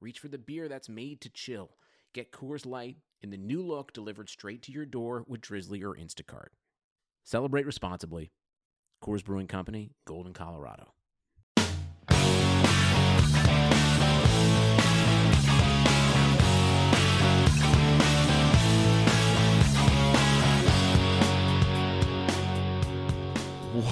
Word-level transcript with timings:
reach 0.00 0.18
for 0.18 0.28
the 0.28 0.38
beer 0.38 0.68
that's 0.68 0.88
made 0.88 1.20
to 1.20 1.28
chill. 1.28 1.76
Get 2.14 2.32
Coors 2.32 2.66
Light 2.66 2.96
in 3.20 3.30
the 3.30 3.36
new 3.36 3.62
look 3.62 3.92
delivered 3.92 4.28
straight 4.28 4.62
to 4.62 4.72
your 4.72 4.86
door 4.86 5.24
with 5.28 5.42
Drizly 5.42 5.82
or 5.82 5.94
Instacart. 5.94 6.48
Celebrate 7.22 7.66
responsibly. 7.66 8.32
Coors 9.04 9.24
Brewing 9.24 9.46
Company, 9.46 9.92
Golden, 10.06 10.32
Colorado. 10.32 10.94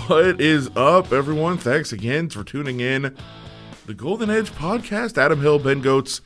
What 0.09 0.41
is 0.41 0.71
up, 0.75 1.13
everyone? 1.13 1.59
Thanks 1.59 1.93
again 1.93 2.31
for 2.31 2.43
tuning 2.43 2.81
in. 2.81 3.17
The 3.89 3.95
Golden 3.95 4.29
Edge 4.29 4.51
podcast. 4.51 5.17
Adam 5.17 5.41
Hill, 5.41 5.59
Ben 5.59 5.83
Gotz, 5.83 6.21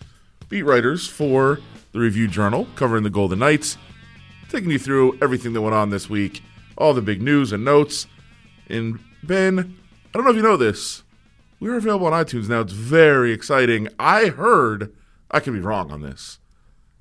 beat 0.48 0.64
writers 0.64 1.06
for 1.06 1.60
the 1.92 2.00
Review 2.00 2.26
Journal, 2.26 2.66
covering 2.74 3.04
the 3.04 3.08
Golden 3.08 3.38
Knights, 3.38 3.78
taking 4.48 4.72
you 4.72 4.80
through 4.80 5.16
everything 5.22 5.52
that 5.52 5.62
went 5.62 5.72
on 5.72 5.90
this 5.90 6.10
week, 6.10 6.42
all 6.76 6.92
the 6.92 7.00
big 7.00 7.22
news 7.22 7.52
and 7.52 7.64
notes. 7.64 8.08
And 8.68 8.98
Ben, 9.22 9.78
I 10.06 10.10
don't 10.12 10.24
know 10.24 10.30
if 10.30 10.36
you 10.36 10.42
know 10.42 10.56
this, 10.56 11.04
we 11.60 11.68
are 11.68 11.76
available 11.76 12.08
on 12.08 12.24
iTunes 12.24 12.48
now. 12.48 12.62
It's 12.62 12.72
very 12.72 13.30
exciting. 13.30 13.86
I 13.96 14.30
heard, 14.30 14.92
I 15.30 15.38
could 15.38 15.52
be 15.52 15.60
wrong 15.60 15.92
on 15.92 16.02
this. 16.02 16.40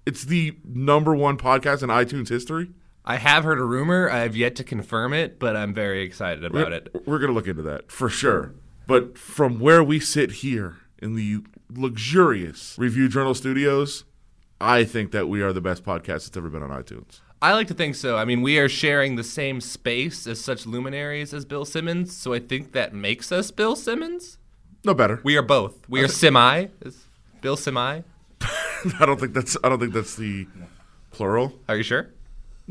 It's 0.06 0.26
the 0.26 0.56
number 0.64 1.16
one 1.16 1.40
podcast 1.40 1.82
in 1.82 1.90
iTunes 1.90 2.30
history. 2.30 2.70
I 3.04 3.16
have 3.16 3.46
heard 3.46 3.58
a 3.58 3.64
rumor. 3.64 4.12
I 4.12 4.20
have 4.20 4.36
yet 4.36 4.56
to 4.58 4.64
confirm 4.64 5.12
it, 5.12 5.40
but 5.40 5.56
I'm 5.56 5.74
very 5.74 6.04
excited 6.04 6.46
about 6.46 6.70
we're, 6.70 6.76
it. 6.76 7.08
We're 7.08 7.18
going 7.18 7.30
to 7.30 7.34
look 7.34 7.48
into 7.48 7.64
that 7.64 7.92
for 7.92 8.10
sure. 8.10 8.54
But 8.92 9.18
from 9.18 9.62
where 9.62 9.82
we 9.82 10.02
sit 10.02 10.32
here 10.44 10.80
in 11.02 11.16
the 11.16 11.46
luxurious 11.74 12.76
Review 12.78 13.08
Journal 13.08 13.34
studios, 13.34 14.04
I 14.60 14.84
think 14.84 15.14
that 15.14 15.30
we 15.30 15.42
are 15.42 15.54
the 15.54 15.62
best 15.62 15.86
podcast 15.86 16.26
that's 16.26 16.36
ever 16.36 16.50
been 16.50 16.62
on 16.62 16.72
iTunes. 16.72 17.22
I 17.42 17.54
like 17.54 17.68
to 17.68 17.74
think 17.74 17.96
so. 17.96 18.18
I 18.18 18.26
mean, 18.26 18.42
we 18.42 18.60
are 18.60 18.68
sharing 18.68 19.16
the 19.16 19.24
same 19.24 19.62
space 19.62 20.28
as 20.28 20.42
such 20.42 20.66
luminaries 20.66 21.34
as 21.34 21.46
Bill 21.46 21.64
Simmons, 21.64 22.14
so 22.14 22.34
I 22.34 22.40
think 22.40 22.74
that 22.74 22.94
makes 22.94 23.32
us 23.32 23.50
Bill 23.50 23.78
Simmons. 23.78 24.38
No 24.84 24.94
better. 24.94 25.22
We 25.24 25.38
are 25.38 25.42
both. 25.42 25.88
We 25.88 26.04
are 26.04 26.08
semi. 26.10 26.66
Is 26.82 27.06
Bill 27.40 27.56
semi? 27.56 28.02
I 28.42 29.06
don't 29.06 29.22
think 29.22 29.34
that's. 29.34 29.56
I 29.64 29.70
don't 29.70 29.80
think 29.80 29.94
that's 29.94 30.18
the 30.18 30.48
plural. 31.12 31.58
Are 31.70 31.78
you 31.78 31.84
sure? 31.84 32.10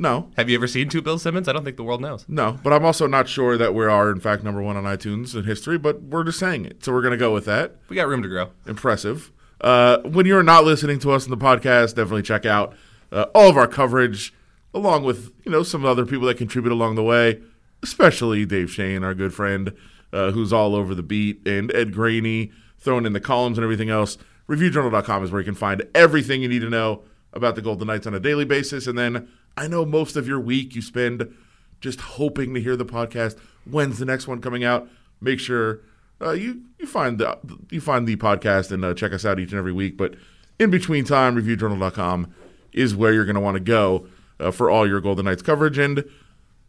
No. 0.00 0.30
Have 0.38 0.48
you 0.48 0.56
ever 0.56 0.66
seen 0.66 0.88
two 0.88 1.02
Bill 1.02 1.18
Simmons? 1.18 1.46
I 1.46 1.52
don't 1.52 1.62
think 1.62 1.76
the 1.76 1.82
world 1.82 2.00
knows. 2.00 2.24
No, 2.26 2.58
but 2.62 2.72
I'm 2.72 2.86
also 2.86 3.06
not 3.06 3.28
sure 3.28 3.58
that 3.58 3.74
we 3.74 3.84
are 3.84 4.10
in 4.10 4.18
fact 4.18 4.42
number 4.42 4.62
one 4.62 4.78
on 4.78 4.84
iTunes 4.84 5.36
in 5.36 5.44
history. 5.44 5.76
But 5.76 6.00
we're 6.00 6.24
just 6.24 6.38
saying 6.38 6.64
it, 6.64 6.82
so 6.82 6.90
we're 6.90 7.02
going 7.02 7.12
to 7.12 7.18
go 7.18 7.34
with 7.34 7.44
that. 7.44 7.76
We 7.90 7.96
got 7.96 8.08
room 8.08 8.22
to 8.22 8.28
grow. 8.28 8.48
Impressive. 8.66 9.30
Uh, 9.60 9.98
when 9.98 10.24
you're 10.24 10.42
not 10.42 10.64
listening 10.64 11.00
to 11.00 11.12
us 11.12 11.26
in 11.26 11.30
the 11.30 11.36
podcast, 11.36 11.96
definitely 11.96 12.22
check 12.22 12.46
out 12.46 12.74
uh, 13.12 13.26
all 13.34 13.50
of 13.50 13.58
our 13.58 13.66
coverage, 13.66 14.32
along 14.72 15.04
with 15.04 15.34
you 15.44 15.52
know 15.52 15.62
some 15.62 15.84
other 15.84 16.06
people 16.06 16.26
that 16.28 16.38
contribute 16.38 16.72
along 16.72 16.94
the 16.94 17.04
way, 17.04 17.38
especially 17.82 18.46
Dave 18.46 18.70
Schoen, 18.70 19.04
our 19.04 19.12
good 19.12 19.34
friend, 19.34 19.74
uh, 20.14 20.30
who's 20.30 20.50
all 20.50 20.74
over 20.74 20.94
the 20.94 21.02
beat, 21.02 21.46
and 21.46 21.70
Ed 21.74 21.92
Graney 21.92 22.52
throwing 22.78 23.04
in 23.04 23.12
the 23.12 23.20
columns 23.20 23.58
and 23.58 23.64
everything 23.64 23.90
else. 23.90 24.16
ReviewJournal.com 24.48 25.24
is 25.24 25.30
where 25.30 25.42
you 25.42 25.44
can 25.44 25.54
find 25.54 25.82
everything 25.94 26.40
you 26.40 26.48
need 26.48 26.62
to 26.62 26.70
know 26.70 27.02
about 27.34 27.54
the 27.54 27.60
Golden 27.60 27.86
Knights 27.86 28.06
on 28.06 28.14
a 28.14 28.20
daily 28.20 28.46
basis, 28.46 28.86
and 28.86 28.98
then 28.98 29.28
I 29.56 29.68
know 29.68 29.84
most 29.84 30.16
of 30.16 30.26
your 30.26 30.40
week 30.40 30.74
you 30.74 30.82
spend 30.82 31.34
just 31.80 32.00
hoping 32.00 32.54
to 32.54 32.60
hear 32.60 32.76
the 32.76 32.84
podcast. 32.84 33.38
When's 33.64 33.98
the 33.98 34.04
next 34.04 34.26
one 34.26 34.40
coming 34.40 34.64
out? 34.64 34.88
Make 35.20 35.40
sure 35.40 35.80
uh, 36.20 36.32
you 36.32 36.62
you 36.78 36.86
find 36.86 37.18
the 37.18 37.38
you 37.70 37.80
find 37.80 38.06
the 38.06 38.16
podcast 38.16 38.70
and 38.70 38.84
uh, 38.84 38.94
check 38.94 39.12
us 39.12 39.24
out 39.24 39.38
each 39.38 39.50
and 39.50 39.58
every 39.58 39.72
week. 39.72 39.96
But 39.96 40.14
in 40.58 40.70
between 40.70 41.04
time, 41.04 41.36
reviewjournal.com 41.36 42.32
is 42.72 42.94
where 42.94 43.12
you're 43.12 43.24
going 43.24 43.34
to 43.34 43.40
want 43.40 43.56
to 43.56 43.62
go 43.62 44.06
uh, 44.38 44.50
for 44.50 44.70
all 44.70 44.86
your 44.86 45.00
Golden 45.00 45.24
Knights 45.24 45.42
coverage. 45.42 45.78
And 45.78 46.04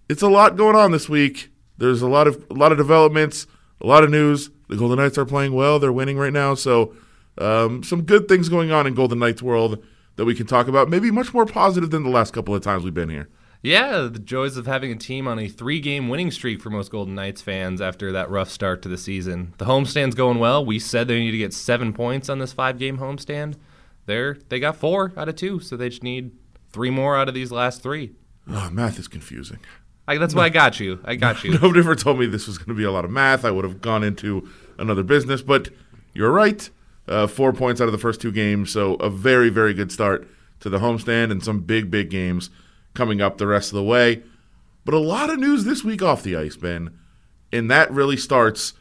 it's 0.10 0.22
a 0.22 0.30
lot 0.30 0.56
going 0.56 0.76
on 0.76 0.92
this 0.92 1.08
week. 1.08 1.50
There's 1.78 2.02
a 2.02 2.08
lot 2.08 2.28
of 2.28 2.46
a 2.50 2.54
lot 2.54 2.72
of 2.72 2.78
developments, 2.78 3.48
a 3.82 3.88
lot 3.88 4.04
of 4.04 4.10
news. 4.10 4.50
The 4.70 4.78
Golden 4.78 4.98
Knights 4.98 5.18
are 5.18 5.26
playing 5.26 5.54
well. 5.54 5.80
They're 5.80 5.92
winning 5.92 6.18
right 6.18 6.34
now. 6.34 6.56
So 6.56 6.96
um, 7.38 7.84
some 7.84 8.04
good 8.04 8.28
things 8.28 8.50
going 8.50 8.72
on 8.72 8.88
in 8.88 8.94
Golden 8.94 9.20
Knights 9.20 9.42
world 9.42 9.84
that 10.22 10.26
we 10.26 10.36
can 10.36 10.46
talk 10.46 10.68
about. 10.68 10.88
Maybe 10.88 11.10
much 11.10 11.34
more 11.34 11.48
positive 11.48 11.90
than 11.90 12.04
the 12.04 12.10
last 12.12 12.32
couple 12.32 12.54
of 12.54 12.62
times 12.62 12.84
we've 12.84 12.94
been 12.94 13.10
here. 13.10 13.28
Yeah, 13.64 14.02
the 14.02 14.20
joys 14.20 14.56
of 14.56 14.68
having 14.68 14.92
a 14.92 14.96
team 14.96 15.28
on 15.28 15.40
a 15.40 15.48
three 15.48 15.80
game 15.80 16.10
winning 16.10 16.30
streak 16.30 16.62
for 16.62 16.70
most 16.70 16.92
Golden 16.92 17.16
Knights 17.16 17.42
fans 17.42 17.82
after 17.82 18.12
that 18.12 18.30
rough 18.30 18.52
start 18.52 18.84
to 18.84 18.90
the 18.90 19.00
season. 19.00 19.56
The 19.58 19.66
homestand's 19.66 20.14
going 20.14 20.38
well. 20.38 20.64
We 20.64 20.78
said 20.78 21.08
they 21.08 21.20
need 21.20 21.32
to 21.32 21.40
get 21.40 21.56
seven 21.56 21.92
points 21.92 22.30
on 22.30 22.38
this 22.38 22.54
five 22.54 22.78
game 22.78 23.00
homestand. 23.00 23.56
They're, 24.06 24.38
they 24.50 24.60
got 24.60 24.76
four 24.76 25.12
out 25.18 25.28
of 25.28 25.38
two, 25.38 25.60
so 25.60 25.76
they 25.76 25.90
just 25.90 26.04
need 26.04 26.34
three 26.72 26.92
more 26.92 27.18
out 27.18 27.28
of 27.28 27.34
these 27.34 27.52
last 27.52 27.82
three. 27.82 28.12
Oh, 28.48 28.70
math 28.70 29.00
is 29.00 29.08
confusing. 29.08 29.58
I, 30.08 30.20
that's 30.20 30.36
why 30.36 30.44
I 30.44 30.50
got 30.50 30.80
you. 30.80 31.00
I 31.04 31.16
got 31.16 31.44
you. 31.44 31.54
Nobody 31.54 31.80
ever 31.80 31.96
told 31.96 32.20
me 32.20 32.28
this 32.28 32.46
was 32.46 32.60
going 32.60 32.68
to 32.68 32.76
be 32.76 32.84
a 32.84 32.92
lot 32.92 33.06
of 33.06 33.10
math. 33.10 33.44
I 33.44 33.50
would 33.50 33.66
have 33.66 33.82
gone 33.82 34.04
into 34.04 34.48
another 34.78 35.02
business, 35.02 35.42
but 35.42 35.70
you're 36.14 36.32
right. 36.32 36.70
Uh, 37.08 37.28
four 37.28 37.52
points 37.52 37.82
out 37.82 37.88
of 37.88 37.92
the 37.92 37.98
first 37.98 38.22
two 38.22 38.32
games, 38.32 38.72
so 38.72 38.94
a 38.96 39.10
very, 39.10 39.50
very 39.50 39.74
good 39.74 39.92
start 39.92 40.28
to 40.60 40.70
the 40.70 40.80
homestand 40.80 41.32
and 41.32 41.44
some 41.44 41.62
big, 41.62 41.90
big 41.90 42.10
games 42.10 42.50
coming 42.94 43.22
up 43.22 43.38
the 43.38 43.48
rest 43.48 43.72
of 43.72 43.76
the 43.76 43.84
way. 43.84 44.24
But 44.86 44.94
a 44.94 45.00
lot 45.00 45.30
of 45.30 45.40
news 45.40 45.64
this 45.64 45.84
week 45.84 46.02
off 46.02 46.24
the 46.24 46.36
ice, 46.36 46.56
Ben. 46.56 46.98
And 47.52 47.70
that 47.70 47.92
really 47.92 48.18
starts 48.18 48.74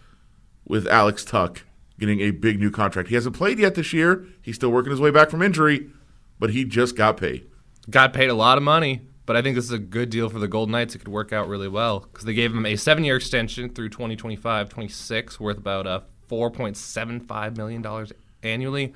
with 0.64 0.86
Alex 0.86 1.24
Tuch 1.24 1.64
getting 1.98 2.20
a 2.20 2.30
big 2.30 2.58
new 2.58 2.70
contract. 2.70 3.08
He 3.08 3.14
hasn't 3.14 3.36
played 3.36 3.58
yet 3.58 3.74
this 3.74 3.92
year. 3.92 4.26
He's 4.40 4.56
still 4.56 4.70
working 4.70 4.90
his 4.90 5.00
way 5.00 5.10
back 5.10 5.30
from 5.30 5.42
injury, 5.42 5.90
but 6.38 6.50
he 6.50 6.64
just 6.64 6.96
got 6.96 7.16
paid. 7.16 7.46
Got 7.90 8.12
paid 8.12 8.30
a 8.30 8.34
lot 8.34 8.56
of 8.56 8.64
money, 8.64 9.02
but 9.26 9.36
I 9.36 9.42
think 9.42 9.54
this 9.54 9.66
is 9.66 9.72
a 9.72 9.78
good 9.78 10.10
deal 10.10 10.30
for 10.30 10.38
the 10.38 10.48
Golden 10.48 10.72
Knights. 10.72 10.94
It 10.94 10.98
could 10.98 11.08
work 11.08 11.32
out 11.32 11.48
really 11.48 11.68
well 11.68 12.00
because 12.00 12.24
they 12.24 12.32
gave 12.32 12.52
him 12.52 12.64
a 12.64 12.76
seven 12.76 13.04
year 13.04 13.16
extension 13.16 13.68
through 13.68 13.90
2025 13.90 14.68
26, 14.70 15.38
worth 15.38 15.58
about 15.58 15.86
uh, 15.86 16.00
$4.75 16.30 17.56
million 17.56 18.06
annually. 18.42 18.94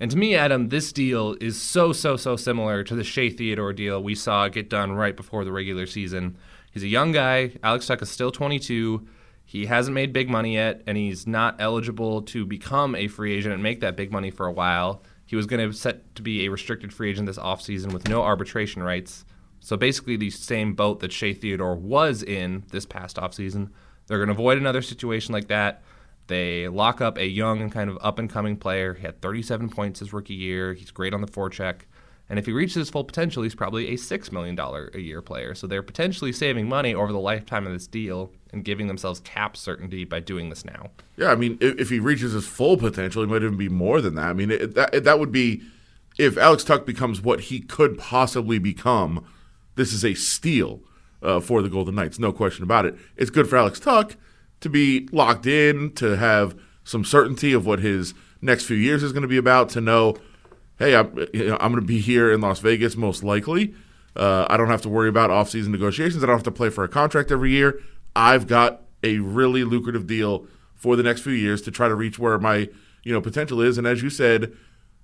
And 0.00 0.10
to 0.10 0.16
me, 0.16 0.34
Adam, 0.34 0.68
this 0.68 0.92
deal 0.92 1.36
is 1.40 1.60
so, 1.60 1.92
so, 1.92 2.16
so 2.16 2.34
similar 2.36 2.82
to 2.82 2.94
the 2.94 3.04
Shea 3.04 3.30
Theodore 3.30 3.72
deal 3.72 4.02
we 4.02 4.16
saw 4.16 4.48
get 4.48 4.68
done 4.68 4.92
right 4.92 5.16
before 5.16 5.44
the 5.44 5.52
regular 5.52 5.86
season. 5.86 6.36
He's 6.72 6.82
a 6.82 6.88
young 6.88 7.12
guy. 7.12 7.52
Alex 7.62 7.86
Tuch 7.86 8.02
is 8.02 8.10
still 8.10 8.32
22. 8.32 9.06
He 9.44 9.66
hasn't 9.66 9.94
made 9.94 10.12
big 10.12 10.30
money 10.30 10.54
yet, 10.54 10.82
and 10.86 10.96
he's 10.96 11.26
not 11.26 11.56
eligible 11.60 12.22
to 12.22 12.46
become 12.46 12.94
a 12.94 13.06
free 13.06 13.34
agent 13.34 13.54
and 13.54 13.62
make 13.62 13.80
that 13.80 13.96
big 13.96 14.10
money 14.10 14.30
for 14.30 14.46
a 14.46 14.52
while. 14.52 15.02
He 15.26 15.36
was 15.36 15.46
going 15.46 15.70
to 15.70 15.76
set 15.76 16.14
to 16.14 16.22
be 16.22 16.44
a 16.44 16.50
restricted 16.50 16.92
free 16.92 17.10
agent 17.10 17.26
this 17.26 17.38
offseason 17.38 17.92
with 17.92 18.08
no 18.08 18.22
arbitration 18.22 18.82
rights. 18.82 19.24
So 19.60 19.76
basically, 19.76 20.16
the 20.16 20.30
same 20.30 20.74
boat 20.74 21.00
that 21.00 21.12
Shea 21.12 21.34
Theodore 21.34 21.76
was 21.76 22.22
in 22.22 22.64
this 22.70 22.86
past 22.86 23.16
offseason. 23.16 23.70
They're 24.06 24.18
going 24.18 24.28
to 24.28 24.34
avoid 24.34 24.58
another 24.58 24.82
situation 24.82 25.32
like 25.32 25.48
that. 25.48 25.82
They 26.26 26.68
lock 26.68 27.00
up 27.00 27.18
a 27.18 27.26
young 27.26 27.60
and 27.60 27.70
kind 27.70 27.90
of 27.90 27.98
up 28.00 28.18
and 28.18 28.30
coming 28.30 28.56
player. 28.56 28.94
He 28.94 29.02
had 29.02 29.20
37 29.20 29.68
points 29.70 30.00
his 30.00 30.12
rookie 30.12 30.34
year. 30.34 30.74
He's 30.74 30.90
great 30.90 31.14
on 31.14 31.20
the 31.20 31.26
forecheck. 31.26 31.80
And 32.28 32.38
if 32.38 32.46
he 32.46 32.52
reaches 32.52 32.76
his 32.76 32.90
full 32.90 33.04
potential, 33.04 33.42
he's 33.42 33.54
probably 33.54 33.88
a 33.88 33.96
$6 33.96 34.32
million 34.32 34.58
a 34.58 34.98
year 34.98 35.20
player. 35.20 35.54
So 35.54 35.66
they're 35.66 35.82
potentially 35.82 36.32
saving 36.32 36.68
money 36.68 36.94
over 36.94 37.12
the 37.12 37.18
lifetime 37.18 37.66
of 37.66 37.72
this 37.72 37.86
deal 37.86 38.32
and 38.52 38.64
giving 38.64 38.86
themselves 38.86 39.20
cap 39.20 39.56
certainty 39.56 40.04
by 40.04 40.20
doing 40.20 40.48
this 40.48 40.64
now. 40.64 40.90
Yeah, 41.16 41.30
I 41.30 41.34
mean, 41.34 41.58
if, 41.60 41.78
if 41.78 41.90
he 41.90 41.98
reaches 41.98 42.32
his 42.32 42.46
full 42.46 42.76
potential, 42.76 43.22
he 43.22 43.28
might 43.28 43.42
even 43.42 43.58
be 43.58 43.68
more 43.68 44.00
than 44.00 44.14
that. 44.14 44.28
I 44.28 44.32
mean, 44.32 44.50
it, 44.50 44.74
that, 44.74 44.94
it, 44.94 45.04
that 45.04 45.18
would 45.18 45.32
be 45.32 45.62
if 46.18 46.38
Alex 46.38 46.64
Tuch 46.64 46.86
becomes 46.86 47.20
what 47.20 47.40
he 47.40 47.60
could 47.60 47.98
possibly 47.98 48.58
become, 48.58 49.26
this 49.74 49.92
is 49.92 50.04
a 50.04 50.14
steal 50.14 50.80
uh, 51.22 51.40
for 51.40 51.62
the 51.62 51.68
Golden 51.68 51.94
Knights. 51.94 52.18
No 52.18 52.32
question 52.32 52.62
about 52.62 52.86
it. 52.86 52.96
It's 53.16 53.30
good 53.30 53.48
for 53.48 53.56
Alex 53.56 53.80
Tuch 53.80 54.16
to 54.62 54.68
be 54.68 55.08
locked 55.12 55.46
in, 55.46 55.92
to 55.92 56.16
have 56.16 56.58
some 56.84 57.04
certainty 57.04 57.52
of 57.52 57.66
what 57.66 57.78
his 57.78 58.14
next 58.40 58.64
few 58.64 58.76
years 58.76 59.02
is 59.02 59.12
going 59.12 59.22
to 59.22 59.28
be 59.28 59.36
about, 59.36 59.68
to 59.70 59.80
know, 59.80 60.16
hey, 60.78 60.96
I'm, 60.96 61.16
you 61.32 61.48
know, 61.48 61.58
I'm 61.60 61.70
going 61.72 61.82
to 61.82 61.86
be 61.86 62.00
here 62.00 62.32
in 62.32 62.40
Las 62.40 62.58
Vegas 62.58 62.96
most 62.96 63.22
likely. 63.22 63.74
Uh, 64.16 64.46
I 64.48 64.56
don't 64.56 64.68
have 64.68 64.82
to 64.82 64.88
worry 64.88 65.08
about 65.08 65.30
offseason 65.30 65.68
negotiations. 65.68 66.22
I 66.22 66.26
don't 66.26 66.36
have 66.36 66.42
to 66.44 66.50
play 66.50 66.70
for 66.70 66.84
a 66.84 66.88
contract 66.88 67.30
every 67.30 67.50
year. 67.50 67.80
I've 68.14 68.46
got 68.46 68.82
a 69.02 69.18
really 69.18 69.64
lucrative 69.64 70.06
deal 70.06 70.46
for 70.74 70.96
the 70.96 71.02
next 71.02 71.22
few 71.22 71.32
years 71.32 71.62
to 71.62 71.70
try 71.70 71.88
to 71.88 71.94
reach 71.94 72.18
where 72.18 72.38
my 72.38 72.68
you 73.04 73.12
know 73.12 73.20
potential 73.20 73.60
is. 73.60 73.78
And 73.78 73.86
as 73.86 74.02
you 74.02 74.10
said, 74.10 74.52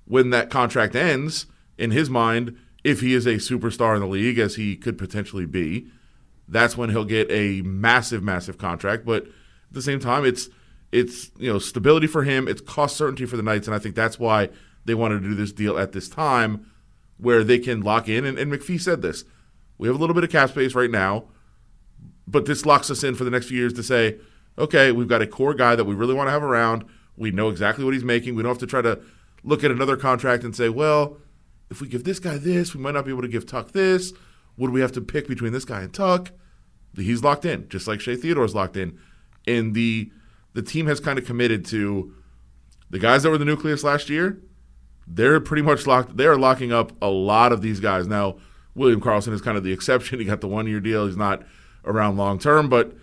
when 0.04 0.30
that 0.30 0.50
contract 0.50 0.94
ends, 0.94 1.46
in 1.78 1.90
his 1.90 2.10
mind, 2.10 2.56
if 2.84 3.00
he 3.00 3.14
is 3.14 3.26
a 3.26 3.34
superstar 3.34 3.94
in 3.94 4.00
the 4.00 4.06
league, 4.06 4.38
as 4.38 4.56
he 4.56 4.76
could 4.76 4.98
potentially 4.98 5.46
be, 5.46 5.88
that's 6.48 6.76
when 6.76 6.90
he'll 6.90 7.04
get 7.04 7.30
a 7.30 7.62
massive, 7.62 8.22
massive 8.22 8.58
contract. 8.58 9.04
But 9.04 9.26
at 9.70 9.74
the 9.74 9.82
same 9.82 10.00
time, 10.00 10.24
it's 10.24 10.48
it's 10.90 11.30
you 11.38 11.52
know 11.52 11.58
stability 11.58 12.06
for 12.06 12.24
him, 12.24 12.48
it's 12.48 12.60
cost 12.60 12.96
certainty 12.96 13.26
for 13.26 13.36
the 13.36 13.42
Knights, 13.42 13.66
and 13.66 13.74
I 13.74 13.78
think 13.78 13.94
that's 13.94 14.18
why 14.18 14.48
they 14.84 14.94
wanted 14.94 15.22
to 15.22 15.28
do 15.28 15.34
this 15.34 15.52
deal 15.52 15.78
at 15.78 15.92
this 15.92 16.08
time, 16.08 16.70
where 17.18 17.44
they 17.44 17.58
can 17.58 17.82
lock 17.82 18.08
in. 18.08 18.24
And, 18.24 18.38
and 18.38 18.52
McPhee 18.52 18.80
said 18.80 19.02
this: 19.02 19.24
we 19.76 19.88
have 19.88 19.96
a 19.96 19.98
little 19.98 20.14
bit 20.14 20.24
of 20.24 20.30
cap 20.30 20.50
space 20.50 20.74
right 20.74 20.90
now, 20.90 21.24
but 22.26 22.46
this 22.46 22.66
locks 22.66 22.90
us 22.90 23.04
in 23.04 23.14
for 23.14 23.24
the 23.24 23.30
next 23.30 23.46
few 23.46 23.58
years 23.58 23.72
to 23.74 23.82
say, 23.82 24.18
okay, 24.58 24.92
we've 24.92 25.08
got 25.08 25.22
a 25.22 25.26
core 25.26 25.54
guy 25.54 25.76
that 25.76 25.84
we 25.84 25.94
really 25.94 26.14
want 26.14 26.26
to 26.26 26.32
have 26.32 26.42
around. 26.42 26.84
We 27.16 27.30
know 27.30 27.48
exactly 27.48 27.84
what 27.84 27.94
he's 27.94 28.04
making. 28.04 28.34
We 28.34 28.42
don't 28.42 28.50
have 28.50 28.58
to 28.58 28.66
try 28.66 28.82
to 28.82 29.00
look 29.44 29.64
at 29.64 29.70
another 29.70 29.96
contract 29.96 30.44
and 30.44 30.54
say, 30.54 30.68
well, 30.68 31.16
if 31.70 31.80
we 31.80 31.88
give 31.88 32.04
this 32.04 32.18
guy 32.18 32.38
this, 32.38 32.74
we 32.74 32.80
might 32.80 32.94
not 32.94 33.04
be 33.04 33.10
able 33.10 33.22
to 33.22 33.28
give 33.28 33.46
Tuch 33.46 33.72
this. 33.72 34.12
Would 34.56 34.70
we 34.70 34.80
have 34.80 34.92
to 34.92 35.00
pick 35.00 35.28
between 35.28 35.52
this 35.52 35.64
guy 35.64 35.82
and 35.82 35.92
Tuch? 35.92 36.32
He's 36.96 37.22
locked 37.22 37.44
in, 37.44 37.68
just 37.68 37.86
like 37.86 38.00
Shea 38.00 38.16
Theodore's 38.16 38.54
locked 38.54 38.76
in. 38.76 38.98
And 39.48 39.74
the 39.74 40.10
the 40.54 40.62
team 40.62 40.86
has 40.86 41.00
kind 41.00 41.18
of 41.18 41.24
committed 41.24 41.64
to 41.66 42.14
the 42.90 42.98
guys 42.98 43.22
that 43.22 43.30
were 43.30 43.38
the 43.38 43.44
nucleus 43.44 43.84
last 43.84 44.08
year. 44.08 44.40
They're 45.06 45.40
pretty 45.40 45.62
much 45.62 45.86
locked. 45.86 46.16
They 46.16 46.26
are 46.26 46.36
locking 46.36 46.72
up 46.72 46.92
a 47.00 47.08
lot 47.08 47.52
of 47.52 47.62
these 47.62 47.80
guys 47.80 48.06
now. 48.06 48.36
William 48.74 49.00
Karlsson 49.00 49.32
is 49.32 49.40
kind 49.40 49.56
of 49.56 49.64
the 49.64 49.72
exception. 49.78 50.18
He 50.18 50.24
got 50.24 50.40
the 50.40 50.48
one 50.48 50.66
year 50.66 50.80
deal. 50.80 51.06
He's 51.06 51.16
not 51.16 51.42
around 51.84 52.16
long 52.16 52.38
term, 52.38 52.68
but 52.68 52.94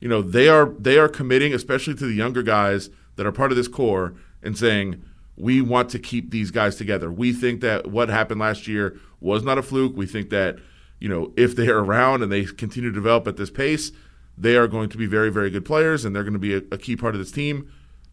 you 0.00 0.08
know 0.08 0.22
they 0.22 0.48
are 0.48 0.66
they 0.78 0.98
are 0.98 1.08
committing, 1.08 1.52
especially 1.52 1.94
to 1.94 2.06
the 2.06 2.14
younger 2.14 2.42
guys 2.42 2.90
that 3.16 3.26
are 3.26 3.32
part 3.32 3.50
of 3.50 3.56
this 3.56 3.68
core, 3.68 4.14
and 4.42 4.56
saying 4.56 5.02
we 5.36 5.60
want 5.60 5.88
to 5.90 5.98
keep 5.98 6.30
these 6.30 6.50
guys 6.50 6.76
together. 6.76 7.10
We 7.10 7.32
think 7.32 7.60
that 7.60 7.88
what 7.88 8.08
happened 8.08 8.40
last 8.40 8.66
year 8.66 8.98
was 9.20 9.42
not 9.42 9.58
a 9.58 9.62
fluke. 9.62 9.96
We 9.96 10.06
think 10.06 10.30
that 10.30 10.58
you 11.00 11.08
know 11.08 11.32
if 11.36 11.56
they 11.56 11.68
are 11.68 11.78
around 11.84 12.22
and 12.22 12.30
they 12.30 12.44
continue 12.44 12.90
to 12.90 12.94
develop 12.94 13.26
at 13.26 13.36
this 13.36 13.50
pace, 13.50 13.92
they 14.38 14.56
are 14.56 14.68
going 14.68 14.88
to 14.90 14.98
be 14.98 15.06
very 15.06 15.30
very 15.30 15.50
good 15.50 15.64
players, 15.64 16.04
and 16.04 16.14
they're 16.14 16.24
going 16.24 16.32
to 16.32 16.38
be 16.38 16.54
a, 16.54 16.62
a 16.72 16.78
key 16.78 16.96
part 16.96 17.14
of 17.14 17.18
this 17.18 17.32
team. 17.32 17.70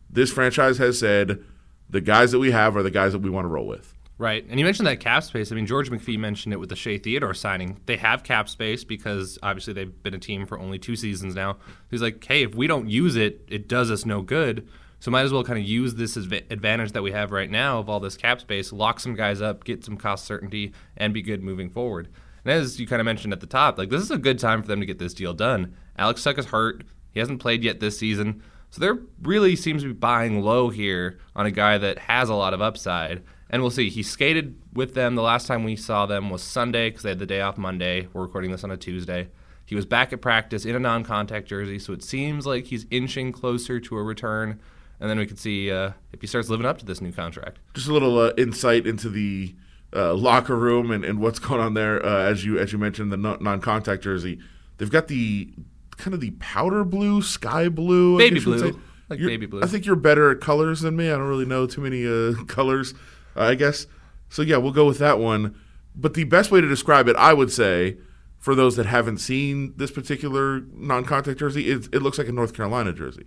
This 0.10 0.32
franchise 0.32 0.78
has 0.78 1.00
said 1.00 1.44
the 1.90 2.02
guys 2.02 2.32
that 2.32 2.40
we 2.40 2.52
have 2.52 2.76
are 2.76 2.84
the 2.84 2.92
guys 2.92 3.12
that 3.12 3.20
we 3.20 3.30
want 3.30 3.46
to 3.46 3.50
roll 3.50 3.68
with. 3.68 3.94
Right. 4.18 4.46
And 4.50 4.58
you 4.58 4.66
mentioned 4.66 4.88
that 4.88 5.02
cap 5.02 5.24
space. 5.24 5.52
I 5.52 5.56
mean, 5.56 5.66
George 5.66 5.92
McPhee 5.92 6.18
mentioned 6.18 6.54
it 6.54 6.58
with 6.58 6.70
the 6.70 6.76
Shea 6.76 6.98
Theodore 6.98 7.34
signing. 7.34 7.82
They 7.86 7.98
have 7.98 8.24
cap 8.24 8.48
space 8.48 8.86
because 8.86 9.38
obviously 9.44 9.74
they've 9.74 10.04
been 10.04 10.14
a 10.14 10.20
team 10.20 10.46
for 10.46 10.58
only 10.58 10.80
two 10.80 10.96
seasons 10.96 11.36
now. 11.36 11.58
He's 11.92 12.02
like, 12.02 12.24
hey, 12.24 12.44
if 12.44 12.56
we 12.56 12.66
don't 12.66 12.90
use 12.90 13.18
it, 13.18 13.42
it 13.50 13.68
does 13.68 13.92
us 13.92 14.06
no 14.06 14.22
good. 14.22 14.70
So 15.02 15.12
might 15.12 15.24
as 15.24 15.34
well 15.34 15.44
kind 15.44 15.60
of 15.60 15.66
use 15.66 15.96
this 15.96 16.16
advantage 16.16 16.94
that 16.94 17.04
we 17.04 17.12
have 17.12 17.32
right 17.32 17.52
now 17.52 17.80
of 17.80 17.90
all 17.90 18.00
this 18.00 18.16
cap 18.16 18.40
space, 18.40 18.72
lock 18.72 19.02
some 19.02 19.16
guys 19.16 19.42
up, 19.42 19.66
get 19.66 19.84
some 19.84 19.98
cost 19.98 20.24
certainty, 20.24 20.72
and 20.96 21.14
be 21.14 21.22
good 21.22 21.44
moving 21.44 21.70
forward. 21.70 22.08
And 22.46 22.54
as 22.54 22.80
you 22.80 22.88
kind 22.88 23.02
of 23.02 23.06
mentioned 23.06 23.34
at 23.34 23.42
the 23.42 23.48
top, 23.48 23.78
like 23.78 23.90
this 23.90 24.02
is 24.02 24.12
a 24.12 24.18
good 24.18 24.40
time 24.40 24.62
for 24.62 24.68
them 24.68 24.80
to 24.80 24.86
get 24.86 24.98
this 24.98 25.14
deal 25.14 25.34
done. 25.34 25.76
Alex 25.98 26.24
Tuch 26.24 26.38
is 26.38 26.46
hurt. 26.46 26.84
He 27.12 27.20
hasn't 27.20 27.40
played 27.40 27.64
yet 27.64 27.80
this 27.80 27.98
season. 27.98 28.44
So 28.70 28.82
there 28.82 29.00
really 29.22 29.56
seems 29.56 29.84
to 29.84 29.90
be 29.90 29.94
buying 29.94 30.42
low 30.42 30.70
here 30.70 31.20
on 31.36 31.46
a 31.46 31.52
guy 31.52 31.78
that 31.78 31.98
has 31.98 32.30
a 32.30 32.36
lot 32.36 32.54
of 32.54 32.62
upside. 32.62 33.24
And 33.50 33.62
we'll 33.62 33.72
see. 33.72 33.90
He 33.90 34.04
skated 34.04 34.60
with 34.74 34.96
them. 34.96 35.16
The 35.16 35.22
last 35.22 35.48
time 35.48 35.64
we 35.64 35.76
saw 35.76 36.06
them 36.06 36.30
was 36.30 36.44
Sunday 36.44 36.90
because 36.90 37.04
they 37.04 37.10
had 37.10 37.20
the 37.20 37.26
day 37.26 37.42
off 37.42 37.58
Monday. 37.58 38.08
We're 38.12 38.24
recording 38.24 38.52
this 38.52 38.64
on 38.64 38.72
a 38.72 38.78
Tuesday. 38.78 39.30
He 39.66 39.76
was 39.76 39.86
back 39.86 40.12
at 40.14 40.22
practice 40.22 40.66
in 40.66 40.76
a 40.76 40.80
non 40.80 41.04
contact 41.04 41.48
jersey, 41.48 41.80
so 41.80 41.94
it 41.94 42.04
seems 42.04 42.46
like 42.46 42.66
he's 42.66 42.86
inching 42.92 43.32
closer 43.32 43.80
to 43.80 43.98
a 43.98 44.04
return. 44.04 44.60
And 45.00 45.10
then 45.10 45.18
we 45.18 45.26
can 45.26 45.38
see 45.38 45.72
uh, 45.72 45.92
if 46.14 46.22
he 46.22 46.28
starts 46.28 46.50
living 46.50 46.66
up 46.66 46.78
to 46.80 46.86
this 46.86 47.02
new 47.02 47.12
contract. 47.12 47.60
Just 47.74 47.88
a 47.88 47.94
little 47.94 48.18
uh, 48.20 48.34
insight 48.38 48.86
into 48.86 49.10
the 49.10 49.56
uh, 49.94 50.14
locker 50.14 50.56
room 50.56 50.92
and, 50.92 51.04
and 51.04 51.20
what's 51.20 51.40
going 51.40 51.62
on 51.62 51.74
there. 51.74 52.06
Uh, 52.06 52.24
as 52.24 52.46
you 52.46 52.60
as 52.60 52.74
you 52.74 52.78
mentioned, 52.78 53.12
the 53.12 53.18
non 53.18 53.62
contact 53.62 54.04
jersey. 54.04 54.40
They've 54.78 54.92
got 54.92 55.08
the 55.08 55.54
kind 55.98 56.14
of 56.14 56.22
the 56.22 56.32
powder 56.32 56.84
blue, 56.84 57.22
sky 57.22 57.70
blue, 57.70 58.18
baby 58.18 58.40
blue, 58.40 58.80
like 59.10 59.20
you're, 59.20 59.30
baby 59.30 59.46
blue. 59.46 59.62
I 59.62 59.68
think 59.68 59.86
you're 59.86 59.96
better 59.96 60.32
at 60.32 60.42
colors 60.42 60.82
than 60.82 60.96
me. 60.96 61.08
I 61.08 61.12
don't 61.12 61.28
really 61.28 61.46
know 61.46 61.68
too 61.68 61.82
many 61.82 62.06
uh, 62.06 62.44
colors. 62.48 62.94
I 63.36 63.56
guess. 63.56 63.88
So 64.30 64.42
yeah, 64.42 64.58
we'll 64.58 64.72
go 64.72 64.86
with 64.86 65.00
that 65.00 65.20
one. 65.20 65.56
But 65.96 66.14
the 66.14 66.24
best 66.26 66.52
way 66.52 66.62
to 66.62 66.68
describe 66.68 67.08
it, 67.08 67.16
I 67.16 67.34
would 67.34 67.52
say, 67.52 67.98
for 68.38 68.54
those 68.54 68.76
that 68.76 68.86
haven't 68.86 69.18
seen 69.20 69.74
this 69.78 69.92
particular 69.92 70.62
non-contact 70.74 71.40
jersey, 71.40 71.70
it, 71.72 71.88
it 71.94 72.02
looks 72.02 72.18
like 72.18 72.28
a 72.28 72.32
North 72.32 72.54
Carolina 72.54 72.94
jersey. 72.94 73.26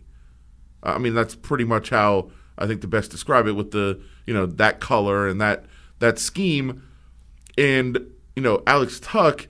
I 0.82 0.98
mean, 0.98 1.14
that's 1.14 1.34
pretty 1.34 1.64
much 1.64 1.90
how 1.90 2.30
I 2.56 2.66
think 2.66 2.82
the 2.82 2.86
best 2.86 3.10
describe 3.10 3.46
it 3.46 3.52
with 3.52 3.70
the 3.70 4.00
you 4.26 4.34
know 4.34 4.46
that 4.46 4.80
color 4.80 5.28
and 5.28 5.40
that 5.40 5.64
that 5.98 6.18
scheme. 6.18 6.82
And 7.56 7.98
you 8.36 8.42
know, 8.42 8.62
Alex 8.66 9.00
Tuch, 9.00 9.48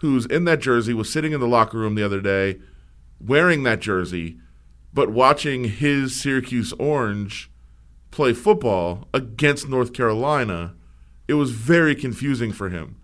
who's 0.00 0.26
in 0.26 0.44
that 0.44 0.60
jersey, 0.60 0.92
was 0.94 1.10
sitting 1.10 1.32
in 1.32 1.40
the 1.40 1.48
locker 1.48 1.78
room 1.78 1.94
the 1.94 2.04
other 2.04 2.20
day 2.20 2.58
wearing 3.20 3.62
that 3.64 3.80
jersey, 3.80 4.38
but 4.92 5.10
watching 5.10 5.64
his 5.64 6.20
Syracuse 6.20 6.72
Orange 6.74 7.50
play 8.10 8.32
football 8.32 9.06
against 9.14 9.68
North 9.68 9.92
Carolina, 9.92 10.74
it 11.28 11.34
was 11.34 11.52
very 11.52 11.94
confusing 11.94 12.52
for 12.52 12.70
him. 12.70 12.96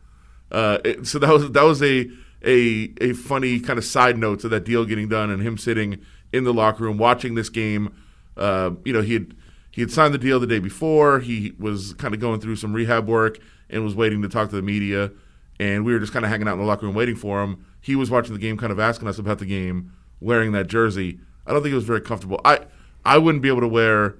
Uh, 0.50 0.78
it, 0.84 1.06
so 1.06 1.18
that 1.18 1.30
was 1.32 1.50
that 1.50 1.62
was 1.62 1.82
a 1.82 2.08
a 2.44 2.92
a 3.00 3.12
funny 3.12 3.60
kind 3.60 3.78
of 3.78 3.84
side 3.84 4.16
note 4.16 4.40
to 4.40 4.48
that 4.48 4.64
deal 4.64 4.84
getting 4.84 5.08
done 5.08 5.30
and 5.30 5.42
him 5.42 5.58
sitting 5.58 6.00
in 6.32 6.44
the 6.44 6.54
locker 6.54 6.84
room 6.84 6.98
watching 6.98 7.34
this 7.34 7.48
game. 7.48 7.94
Uh, 8.36 8.70
you 8.84 8.92
know, 8.92 9.02
he 9.02 9.14
had 9.14 9.34
he 9.70 9.80
had 9.80 9.90
signed 9.90 10.14
the 10.14 10.18
deal 10.18 10.40
the 10.40 10.46
day 10.46 10.58
before. 10.58 11.20
He 11.20 11.52
was 11.58 11.94
kind 11.94 12.14
of 12.14 12.20
going 12.20 12.40
through 12.40 12.56
some 12.56 12.72
rehab 12.72 13.06
work 13.06 13.38
and 13.68 13.84
was 13.84 13.94
waiting 13.94 14.22
to 14.22 14.28
talk 14.28 14.50
to 14.50 14.56
the 14.56 14.62
media. 14.62 15.10
And 15.58 15.84
we 15.84 15.92
were 15.92 15.98
just 15.98 16.12
kind 16.12 16.24
of 16.24 16.30
hanging 16.30 16.48
out 16.48 16.54
in 16.54 16.60
the 16.60 16.66
locker 16.66 16.86
room 16.86 16.94
waiting 16.94 17.16
for 17.16 17.42
him. 17.42 17.64
He 17.80 17.96
was 17.96 18.10
watching 18.10 18.34
the 18.34 18.38
game, 18.38 18.56
kind 18.56 18.72
of 18.72 18.78
asking 18.78 19.08
us 19.08 19.18
about 19.18 19.38
the 19.38 19.46
game, 19.46 19.92
wearing 20.20 20.52
that 20.52 20.66
jersey. 20.66 21.20
I 21.46 21.52
don't 21.52 21.62
think 21.62 21.72
it 21.72 21.76
was 21.76 21.84
very 21.84 22.00
comfortable. 22.00 22.40
I 22.44 22.66
I 23.04 23.18
wouldn't 23.18 23.42
be 23.42 23.48
able 23.48 23.60
to 23.60 23.68
wear 23.68 24.16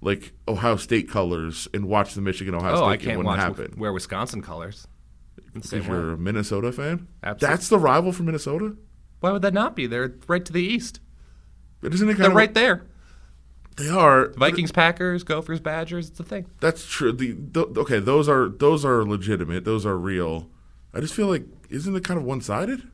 like 0.00 0.32
Ohio 0.46 0.76
State 0.76 1.08
colors 1.08 1.66
and 1.72 1.86
watch 1.86 2.14
the 2.14 2.20
Michigan 2.20 2.54
Ohio 2.54 2.72
oh, 2.72 2.76
State 2.76 2.84
I 2.84 2.96
game 2.96 3.16
wouldn't 3.16 3.26
watch 3.26 3.38
happen. 3.38 3.74
wear 3.78 3.92
Wisconsin 3.92 4.42
colors. 4.42 4.86
Because 5.52 5.86
you're 5.86 6.12
a 6.12 6.18
Minnesota 6.18 6.72
fan. 6.72 7.06
Absolutely. 7.22 7.54
That's 7.54 7.68
the 7.68 7.78
rival 7.78 8.12
for 8.12 8.24
Minnesota. 8.24 8.76
Why 9.20 9.30
would 9.30 9.42
that 9.42 9.54
not 9.54 9.76
be? 9.76 9.86
They're 9.86 10.14
right 10.26 10.44
to 10.44 10.52
the 10.52 10.62
east. 10.62 11.00
But 11.80 11.94
isn't 11.94 12.08
it 12.08 12.14
kind 12.14 12.24
They're 12.24 12.30
right 12.30 12.52
there. 12.52 12.86
They 13.76 13.88
are 13.88 14.28
Vikings, 14.36 14.70
Packers, 14.70 15.24
Gophers, 15.24 15.60
Badgers. 15.60 16.08
It's 16.08 16.20
a 16.20 16.24
thing. 16.24 16.46
That's 16.60 16.86
true. 16.86 17.12
The, 17.12 17.32
the 17.32 17.80
okay, 17.80 17.98
those 17.98 18.28
are 18.28 18.48
those 18.48 18.84
are 18.84 19.04
legitimate. 19.04 19.64
Those 19.64 19.84
are 19.84 19.96
real. 19.96 20.48
I 20.94 21.00
just 21.00 21.14
feel 21.14 21.26
like 21.26 21.44
isn't 21.70 21.94
it 21.94 22.04
kind 22.04 22.18
of 22.18 22.24
one 22.24 22.40
sided? 22.40 22.88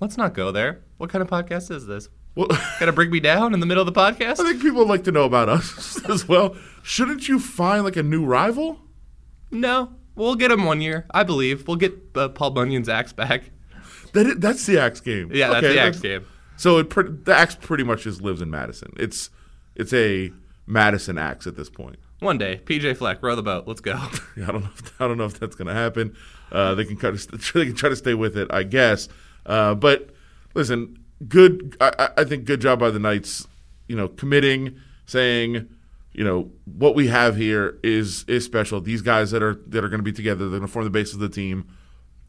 Let's 0.00 0.16
not 0.16 0.34
go 0.34 0.50
there. 0.52 0.82
What 0.98 1.10
kind 1.10 1.20
of 1.22 1.28
podcast 1.28 1.70
is 1.70 1.86
this? 1.86 2.08
Well, 2.34 2.48
Gonna 2.80 2.92
bring 2.92 3.10
me 3.10 3.20
down 3.20 3.52
in 3.54 3.60
the 3.60 3.66
middle 3.66 3.86
of 3.86 3.92
the 3.92 4.00
podcast? 4.00 4.40
I 4.40 4.44
think 4.44 4.62
people 4.62 4.86
like 4.86 5.04
to 5.04 5.12
know 5.12 5.24
about 5.24 5.48
us 5.48 6.02
as 6.08 6.28
well. 6.28 6.56
Shouldn't 6.82 7.28
you 7.28 7.38
find 7.38 7.84
like 7.84 7.96
a 7.96 8.02
new 8.02 8.24
rival? 8.24 8.80
No, 9.50 9.92
we'll 10.14 10.36
get 10.36 10.50
him 10.52 10.64
one 10.64 10.80
year. 10.80 11.06
I 11.12 11.24
believe 11.24 11.66
we'll 11.66 11.76
get 11.76 11.94
uh, 12.14 12.28
Paul 12.28 12.52
Bunyan's 12.52 12.88
axe 12.88 13.12
back. 13.12 13.50
That 14.12 14.40
that's 14.40 14.64
the 14.66 14.78
axe 14.78 15.00
game. 15.00 15.30
Yeah, 15.32 15.48
that's 15.48 15.64
Okay, 15.64 15.74
the 15.74 15.80
axe 15.80 16.00
game. 16.00 16.24
So 16.56 16.78
it 16.78 16.90
pre- 16.90 17.10
the 17.10 17.34
axe 17.34 17.56
pretty 17.56 17.84
much 17.84 18.04
just 18.04 18.20
lives 18.22 18.40
in 18.40 18.50
Madison. 18.50 18.92
It's 18.96 19.30
it's 19.74 19.92
a 19.92 20.32
Madison 20.66 21.18
axe 21.18 21.46
at 21.46 21.56
this 21.56 21.68
point. 21.70 21.96
One 22.20 22.36
day, 22.38 22.60
PJ 22.64 22.96
Fleck, 22.98 23.22
row 23.22 23.34
the 23.34 23.42
boat. 23.42 23.66
Let's 23.66 23.80
go. 23.80 23.94
I 23.96 24.10
don't 24.36 24.62
know. 24.62 24.70
If, 24.76 25.00
I 25.00 25.08
don't 25.08 25.16
know 25.16 25.24
if 25.24 25.40
that's 25.40 25.56
going 25.56 25.68
to 25.68 25.74
happen. 25.74 26.14
Uh, 26.52 26.74
they 26.74 26.84
can 26.84 26.96
they 27.54 27.66
can 27.66 27.74
try 27.74 27.88
to 27.88 27.96
stay 27.96 28.14
with 28.14 28.36
it, 28.36 28.48
I 28.52 28.62
guess. 28.62 29.08
Uh, 29.46 29.74
but 29.74 30.10
listen, 30.54 30.98
good. 31.28 31.76
I, 31.80 32.10
I- 32.16 32.24
think 32.24 32.44
good 32.44 32.60
job 32.60 32.78
by 32.80 32.90
the 32.90 32.98
Knights. 32.98 33.46
You 33.88 33.96
know, 33.96 34.06
committing, 34.08 34.76
saying, 35.06 35.68
you 36.12 36.22
know, 36.22 36.50
what 36.64 36.94
we 36.94 37.08
have 37.08 37.36
here 37.36 37.78
is 37.82 38.24
is 38.28 38.44
special. 38.44 38.80
These 38.80 39.02
guys 39.02 39.30
that 39.32 39.42
are 39.42 39.54
that 39.66 39.84
are 39.84 39.88
going 39.88 39.98
to 39.98 40.04
be 40.04 40.12
together, 40.12 40.48
they're 40.48 40.60
going 40.60 40.68
to 40.68 40.72
form 40.72 40.84
the 40.84 40.90
basis 40.90 41.14
of 41.14 41.20
the 41.20 41.28
team. 41.28 41.66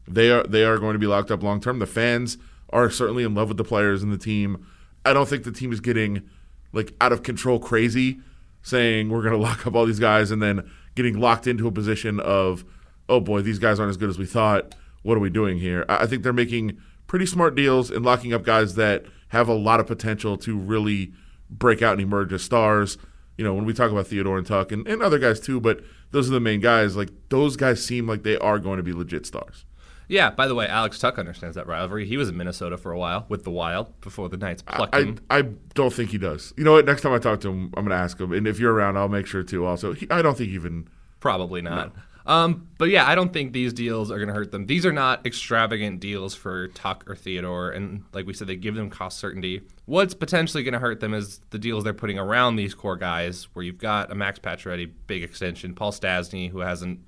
They 0.08 0.30
are 0.30 0.42
they 0.42 0.64
are 0.64 0.78
going 0.78 0.94
to 0.94 0.98
be 0.98 1.06
locked 1.06 1.30
up 1.30 1.42
long 1.42 1.60
term. 1.60 1.78
The 1.78 1.86
fans 1.86 2.38
are 2.70 2.90
certainly 2.90 3.22
in 3.22 3.34
love 3.34 3.48
with 3.48 3.58
the 3.58 3.64
players 3.64 4.02
and 4.02 4.12
the 4.12 4.18
team. 4.18 4.66
I 5.04 5.12
don't 5.12 5.28
think 5.28 5.44
the 5.44 5.52
team 5.52 5.72
is 5.72 5.80
getting 5.80 6.28
like 6.72 6.94
out 7.00 7.12
of 7.12 7.22
control 7.22 7.58
crazy 7.58 8.18
saying 8.62 9.08
we're 9.10 9.22
going 9.22 9.34
to 9.38 9.38
lock 9.38 9.66
up 9.66 9.74
all 9.74 9.86
these 9.86 10.00
guys 10.00 10.30
and 10.30 10.42
then 10.42 10.68
getting 10.94 11.18
locked 11.20 11.46
into 11.46 11.66
a 11.66 11.72
position 11.72 12.18
of 12.20 12.64
oh 13.12 13.20
boy 13.20 13.42
these 13.42 13.58
guys 13.58 13.78
aren't 13.78 13.90
as 13.90 13.96
good 13.96 14.10
as 14.10 14.18
we 14.18 14.26
thought 14.26 14.74
what 15.02 15.16
are 15.16 15.20
we 15.20 15.30
doing 15.30 15.58
here 15.58 15.84
i 15.88 16.02
I 16.02 16.06
think 16.06 16.22
they're 16.22 16.32
making 16.32 16.78
pretty 17.06 17.26
smart 17.26 17.54
deals 17.54 17.90
and 17.90 18.04
locking 18.04 18.32
up 18.32 18.42
guys 18.42 18.74
that 18.76 19.04
have 19.28 19.48
a 19.48 19.54
lot 19.54 19.80
of 19.80 19.86
potential 19.86 20.36
to 20.38 20.58
really 20.58 21.12
break 21.50 21.82
out 21.82 21.92
and 21.92 22.00
emerge 22.00 22.32
as 22.32 22.42
stars 22.42 22.96
you 23.36 23.44
know 23.44 23.54
when 23.54 23.64
we 23.64 23.72
talk 23.72 23.92
about 23.92 24.06
theodore 24.06 24.38
and 24.38 24.46
tuch 24.46 24.72
and, 24.72 24.86
and 24.88 25.02
other 25.02 25.18
guys 25.18 25.38
too 25.38 25.60
but 25.60 25.80
those 26.10 26.28
are 26.28 26.32
the 26.32 26.40
main 26.40 26.60
guys 26.60 26.96
like 26.96 27.10
those 27.28 27.56
guys 27.56 27.84
seem 27.84 28.06
like 28.06 28.22
they 28.22 28.38
are 28.38 28.58
going 28.58 28.78
to 28.78 28.82
be 28.82 28.92
legit 28.92 29.26
stars 29.26 29.64
yeah. 30.08 30.30
By 30.30 30.46
the 30.46 30.54
way, 30.54 30.66
Alex 30.66 30.98
Tuch 30.98 31.16
understands 31.16 31.56
that 31.56 31.66
rivalry. 31.66 32.04
He 32.04 32.18
was 32.18 32.28
in 32.28 32.36
Minnesota 32.36 32.76
for 32.76 32.92
a 32.92 32.98
while 32.98 33.24
with 33.30 33.44
the 33.44 33.50
Wild 33.50 33.98
before 34.02 34.28
the 34.28 34.36
Knights 34.36 34.60
plucked 34.60 34.94
I, 34.94 35.02
him. 35.04 35.18
I 35.30 35.42
don't 35.72 35.92
think 35.92 36.10
he 36.10 36.18
does. 36.18 36.52
You 36.58 36.64
know 36.64 36.72
what? 36.72 36.84
Next 36.84 37.00
time 37.00 37.14
I 37.14 37.18
talk 37.18 37.40
to 37.42 37.48
him, 37.48 37.72
I'm 37.78 37.86
going 37.86 37.96
to 37.96 38.02
ask 38.02 38.20
him. 38.20 38.30
And 38.32 38.46
if 38.46 38.58
you're 38.58 38.74
around, 38.74 38.98
I'll 38.98 39.08
make 39.08 39.26
sure 39.26 39.42
to 39.42 39.64
also. 39.64 39.94
He, 39.94 40.06
I 40.10 40.20
don't 40.20 40.36
think 40.36 40.50
even 40.50 40.86
Probably 41.22 41.62
not. 41.62 41.94
Um, 42.24 42.68
but 42.78 42.88
yeah, 42.88 43.08
I 43.08 43.14
don't 43.14 43.32
think 43.32 43.52
these 43.52 43.72
deals 43.72 44.10
are 44.10 44.16
going 44.16 44.28
to 44.28 44.34
hurt 44.34 44.52
them. 44.52 44.66
These 44.66 44.86
are 44.86 44.92
not 44.92 45.26
extravagant 45.26 46.00
deals 46.00 46.34
for 46.34 46.68
Tuch 46.68 47.02
or 47.08 47.16
Theodore, 47.16 47.70
and 47.70 48.04
like 48.12 48.26
we 48.26 48.32
said, 48.32 48.46
they 48.46 48.56
give 48.56 48.74
them 48.76 48.90
cost 48.90 49.18
certainty. 49.18 49.62
What's 49.86 50.14
potentially 50.14 50.62
going 50.62 50.74
to 50.74 50.78
hurt 50.78 51.00
them 51.00 51.14
is 51.14 51.40
the 51.50 51.58
deals 51.58 51.82
they're 51.84 51.92
putting 51.94 52.18
around 52.18 52.56
these 52.56 52.74
core 52.74 52.96
guys, 52.96 53.48
where 53.54 53.64
you've 53.64 53.78
got 53.78 54.12
a 54.12 54.14
Max 54.14 54.38
Pacioretty, 54.38 54.90
big 55.06 55.22
extension, 55.24 55.74
Paul 55.74 55.90
Stastny, 55.92 56.48
who 56.50 56.60
hasn't 56.60 57.00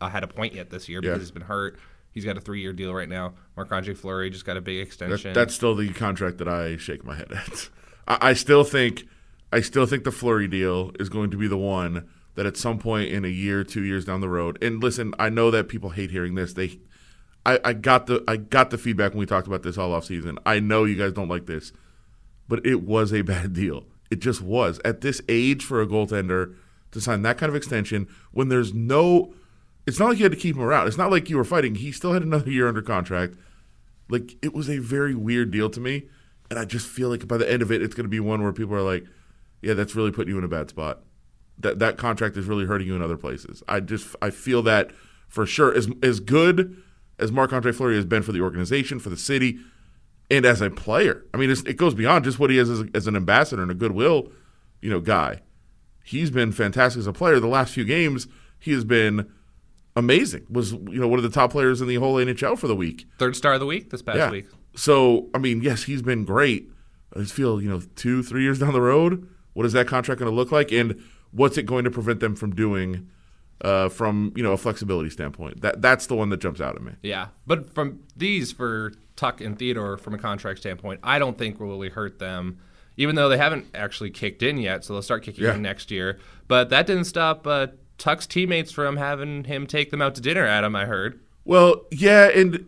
uh, 0.00 0.08
had 0.08 0.24
a 0.24 0.28
point 0.28 0.54
yet 0.54 0.70
this 0.70 0.88
year 0.88 1.00
because 1.02 1.20
he's 1.20 1.30
been 1.30 1.42
hurt. 1.42 1.78
He's 2.10 2.24
got 2.24 2.36
a 2.36 2.40
three-year 2.40 2.72
deal 2.72 2.92
right 2.92 3.08
now. 3.08 3.34
Marc-Andre 3.56 3.94
Fleury 3.94 4.28
just 4.30 4.44
got 4.44 4.56
a 4.56 4.60
big 4.60 4.78
That, 4.78 4.82
extension. 4.86 5.32
that's 5.32 5.54
still 5.54 5.74
the 5.74 5.90
contract 5.92 6.38
that 6.38 6.48
I 6.48 6.76
shake 6.76 7.04
my 7.04 7.16
head 7.16 7.32
at. 7.32 7.68
I, 8.08 8.30
I 8.30 8.32
still 8.34 8.64
think, 8.64 9.04
I 9.52 9.60
still 9.60 9.86
think 9.86 10.04
the 10.04 10.10
Fleury 10.12 10.48
deal 10.48 10.92
is 11.00 11.08
going 11.08 11.30
to 11.30 11.36
be 11.36 11.48
the 11.48 11.56
one 11.56 12.08
that 12.34 12.46
at 12.46 12.56
some 12.56 12.78
point 12.78 13.10
in 13.10 13.24
a 13.24 13.28
year, 13.28 13.62
two 13.64 13.82
years 13.82 14.04
down 14.04 14.20
the 14.20 14.28
road. 14.28 14.62
And 14.62 14.82
listen, 14.82 15.14
I 15.18 15.28
know 15.28 15.50
that 15.50 15.68
people 15.68 15.90
hate 15.90 16.10
hearing 16.10 16.34
this. 16.34 16.54
They, 16.54 16.78
I, 17.44 17.58
I 17.64 17.72
got 17.74 18.06
the, 18.06 18.24
I 18.26 18.36
got 18.36 18.70
the 18.70 18.78
feedback 18.78 19.12
when 19.12 19.18
we 19.18 19.26
talked 19.26 19.46
about 19.46 19.62
this 19.62 19.76
all 19.76 19.92
off 19.92 20.04
season. 20.04 20.38
I 20.46 20.60
know 20.60 20.84
you 20.84 20.96
guys 20.96 21.12
don't 21.12 21.28
like 21.28 21.46
this, 21.46 21.72
but 22.48 22.64
it 22.64 22.82
was 22.82 23.12
a 23.12 23.22
bad 23.22 23.52
deal. 23.52 23.84
It 24.10 24.20
just 24.20 24.42
was 24.42 24.80
at 24.84 25.00
this 25.00 25.22
age 25.28 25.64
for 25.64 25.80
a 25.80 25.86
goaltender 25.86 26.54
to 26.90 27.00
sign 27.00 27.22
that 27.22 27.38
kind 27.38 27.48
of 27.48 27.56
extension 27.56 28.08
when 28.30 28.48
there's 28.48 28.72
no. 28.72 29.34
It's 29.84 29.98
not 29.98 30.10
like 30.10 30.18
you 30.18 30.24
had 30.24 30.32
to 30.32 30.38
keep 30.38 30.54
him 30.54 30.62
around. 30.62 30.86
It's 30.86 30.98
not 30.98 31.10
like 31.10 31.28
you 31.28 31.36
were 31.36 31.44
fighting. 31.44 31.74
He 31.74 31.90
still 31.90 32.12
had 32.12 32.22
another 32.22 32.50
year 32.50 32.68
under 32.68 32.82
contract. 32.82 33.34
Like 34.08 34.36
it 34.42 34.54
was 34.54 34.70
a 34.70 34.78
very 34.78 35.14
weird 35.14 35.50
deal 35.50 35.70
to 35.70 35.80
me, 35.80 36.04
and 36.50 36.58
I 36.58 36.66
just 36.66 36.86
feel 36.86 37.08
like 37.08 37.26
by 37.26 37.38
the 37.38 37.50
end 37.50 37.62
of 37.62 37.72
it, 37.72 37.82
it's 37.82 37.94
going 37.94 38.04
to 38.04 38.10
be 38.10 38.20
one 38.20 38.42
where 38.42 38.52
people 38.52 38.74
are 38.74 38.82
like, 38.82 39.06
"Yeah, 39.62 39.74
that's 39.74 39.96
really 39.96 40.12
putting 40.12 40.32
you 40.32 40.38
in 40.38 40.44
a 40.44 40.48
bad 40.48 40.68
spot. 40.68 41.00
That 41.62 41.78
that 41.80 41.96
contract 41.98 42.36
is 42.36 42.46
really 42.46 42.66
hurting 42.66 42.86
you 42.86 42.94
in 42.96 43.02
other 43.02 43.16
places." 43.16 43.62
I 43.68 43.80
just 43.80 44.14
I 44.22 44.30
feel 44.30 44.62
that 44.62 44.90
for 45.28 45.46
sure. 45.46 45.74
As 45.74 45.88
as 46.02 46.20
good 46.20 46.76
as 47.18 47.32
Marc 47.32 47.52
Andre 47.52 47.72
Fleury 47.72 47.96
has 47.96 48.04
been 48.04 48.22
for 48.22 48.32
the 48.32 48.40
organization, 48.40 48.98
for 48.98 49.10
the 49.10 49.16
city, 49.16 49.58
and 50.30 50.44
as 50.44 50.60
a 50.60 50.70
player, 50.70 51.24
I 51.32 51.36
mean, 51.36 51.50
it's, 51.50 51.62
it 51.62 51.76
goes 51.76 51.94
beyond 51.94 52.24
just 52.24 52.38
what 52.38 52.50
he 52.50 52.58
is 52.58 52.68
as, 52.70 52.80
a, 52.80 52.88
as 52.94 53.06
an 53.06 53.14
ambassador 53.16 53.62
and 53.62 53.70
a 53.70 53.74
goodwill, 53.74 54.32
you 54.80 54.90
know, 54.90 55.00
guy. 55.00 55.40
He's 56.04 56.30
been 56.30 56.50
fantastic 56.52 56.98
as 57.00 57.06
a 57.06 57.12
player. 57.12 57.38
The 57.38 57.46
last 57.46 57.72
few 57.74 57.84
games, 57.84 58.26
he 58.58 58.72
has 58.72 58.84
been 58.84 59.30
amazing. 59.94 60.46
Was 60.50 60.72
you 60.72 61.00
know 61.00 61.06
one 61.08 61.18
of 61.18 61.22
the 61.22 61.30
top 61.30 61.52
players 61.52 61.80
in 61.80 61.86
the 61.88 61.96
whole 61.96 62.16
NHL 62.16 62.58
for 62.58 62.66
the 62.66 62.74
week. 62.76 63.06
Third 63.18 63.36
star 63.36 63.54
of 63.54 63.60
the 63.60 63.66
week 63.66 63.90
this 63.90 64.02
past 64.02 64.16
Yeah. 64.18 64.30
week. 64.30 64.46
So 64.74 65.28
I 65.34 65.38
mean, 65.38 65.62
yes, 65.62 65.84
he's 65.84 66.02
been 66.02 66.24
great. 66.24 66.70
I 67.14 67.20
just 67.20 67.34
feel 67.34 67.60
you 67.62 67.68
know 67.68 67.82
two, 67.94 68.22
three 68.22 68.42
years 68.42 68.58
down 68.58 68.72
the 68.72 68.80
road, 68.80 69.28
what 69.52 69.66
is 69.66 69.74
that 69.74 69.86
contract 69.86 70.18
going 70.18 70.30
to 70.30 70.34
look 70.34 70.50
like, 70.50 70.72
and 70.72 71.00
what's 71.32 71.58
it 71.58 71.64
going 71.64 71.84
to 71.84 71.90
prevent 71.90 72.20
them 72.20 72.34
from 72.36 72.54
doing 72.54 73.08
uh, 73.62 73.88
from 73.88 74.32
you 74.36 74.42
know 74.42 74.52
a 74.52 74.56
flexibility 74.56 75.10
standpoint? 75.10 75.60
That 75.62 75.82
that's 75.82 76.06
the 76.06 76.14
one 76.14 76.30
that 76.30 76.40
jumps 76.40 76.60
out 76.60 76.76
at 76.76 76.82
me. 76.82 76.92
Yeah, 77.02 77.28
but 77.46 77.72
from 77.74 78.00
these 78.16 78.52
for 78.52 78.92
Tuch 79.16 79.40
and 79.40 79.58
Theodore, 79.58 79.96
from 79.98 80.14
a 80.14 80.18
contract 80.18 80.60
standpoint, 80.60 81.00
I 81.02 81.18
don't 81.18 81.36
think 81.36 81.60
will 81.60 81.68
really 81.68 81.88
hurt 81.90 82.18
them, 82.18 82.58
even 82.96 83.14
though 83.14 83.28
they 83.28 83.38
haven't 83.38 83.66
actually 83.74 84.10
kicked 84.10 84.42
in 84.42 84.58
yet. 84.58 84.84
So 84.84 84.92
they'll 84.94 85.02
start 85.02 85.22
kicking 85.22 85.44
Yeah. 85.44 85.54
in 85.54 85.62
next 85.62 85.90
year. 85.90 86.18
But 86.48 86.70
that 86.70 86.86
didn't 86.86 87.04
stop 87.04 87.46
uh, 87.46 87.68
Tuch's 87.98 88.26
teammates 88.26 88.72
from 88.72 88.96
having 88.96 89.44
him 89.44 89.66
take 89.66 89.90
them 89.90 90.02
out 90.02 90.14
to 90.16 90.20
dinner. 90.20 90.46
Adam, 90.46 90.74
I 90.74 90.86
heard. 90.86 91.20
Well, 91.44 91.82
yeah, 91.90 92.28
and 92.28 92.66